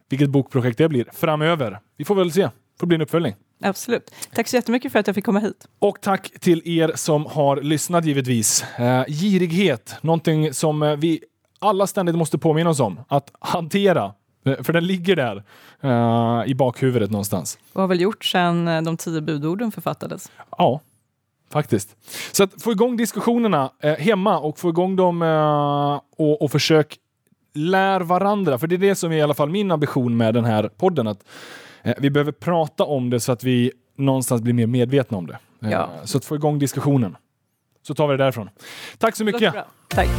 Vilket 0.10 0.30
bokprojekt 0.30 0.78
det 0.78 0.90
blir 0.90 1.06
framöver. 1.14 1.80
Vi 1.98 2.06
får 2.06 2.16
väl 2.16 2.32
se. 2.32 2.50
får 2.80 2.88
bli 2.88 2.96
en 2.96 3.02
uppföljning. 3.02 3.36
Absolut. 3.64 4.12
Tack 4.34 4.48
så 4.48 4.56
jättemycket 4.56 4.92
för 4.92 5.00
att 5.00 5.08
jag 5.08 5.16
fick 5.16 5.26
komma 5.26 5.40
hit. 5.40 5.68
Och 5.80 6.02
tack 6.02 6.32
till 6.40 6.62
er 6.66 6.92
som 6.96 7.26
har 7.26 7.62
lyssnat 7.62 8.06
givetvis. 8.06 8.64
Eh, 8.80 9.06
girighet, 9.08 9.96
någonting 10.02 10.54
som 10.54 10.96
vi 11.00 11.24
alla 11.60 11.88
ständigt 11.88 12.16
måste 12.16 12.38
påminna 12.38 12.70
oss 12.70 12.80
om 12.80 13.00
att 13.08 13.32
hantera. 13.40 14.14
Eh, 14.46 14.64
För 14.64 14.74
den 14.74 14.88
ligger 14.88 15.16
där 15.16 15.44
eh, 15.82 16.50
i 16.52 16.56
bakhuvudet 16.56 17.12
någonstans. 17.12 17.60
Och 17.74 17.82
har 17.82 17.88
väl 17.88 18.02
gjort 18.02 18.26
sedan 18.26 18.68
eh, 18.68 18.82
de 18.82 18.98
tio 18.98 19.22
budorden 19.22 19.72
författades. 19.72 20.32
Ja, 20.58 20.80
faktiskt. 21.52 21.96
Så 22.32 22.44
att 22.44 22.62
få 22.62 22.72
igång 22.72 22.98
diskussionerna 22.98 23.72
eh, 23.80 23.94
hemma 23.94 24.40
och 24.40 24.60
få 24.60 24.70
igång 24.70 24.96
dem 24.96 25.22
eh, 25.22 26.02
och, 26.18 26.42
och 26.42 26.52
försök 26.52 26.98
lär 27.54 28.02
varandra. 28.02 28.58
För 28.58 28.68
det 28.68 28.76
är 28.76 28.80
det 28.80 28.96
som 28.96 29.12
är 29.12 29.16
i 29.18 29.22
alla 29.22 29.34
fall 29.34 29.50
min 29.50 29.72
ambition 29.72 30.18
med 30.18 30.34
den 30.34 30.46
här 30.46 30.70
podden. 30.78 31.08
Att 31.08 31.24
eh, 31.84 31.94
vi 31.98 32.10
behöver 32.10 32.32
prata 32.32 32.84
om 32.84 33.10
det 33.10 33.20
så 33.20 33.32
att 33.32 33.44
vi 33.44 33.72
någonstans 33.98 34.42
blir 34.42 34.54
mer 34.54 34.68
medvetna 34.68 35.18
om 35.18 35.28
det. 35.28 35.40
Ja. 35.60 35.90
Så 36.04 36.18
att 36.18 36.26
få 36.26 36.36
igång 36.36 36.60
diskussionen. 36.60 37.18
Så 37.88 37.94
tar 37.94 38.08
vi 38.08 38.18
det 38.18 38.24
därifrån. 38.24 38.50
Tack 38.98 39.16
så 39.16 39.24
mycket. 39.24 39.54
Tack. 39.88 40.10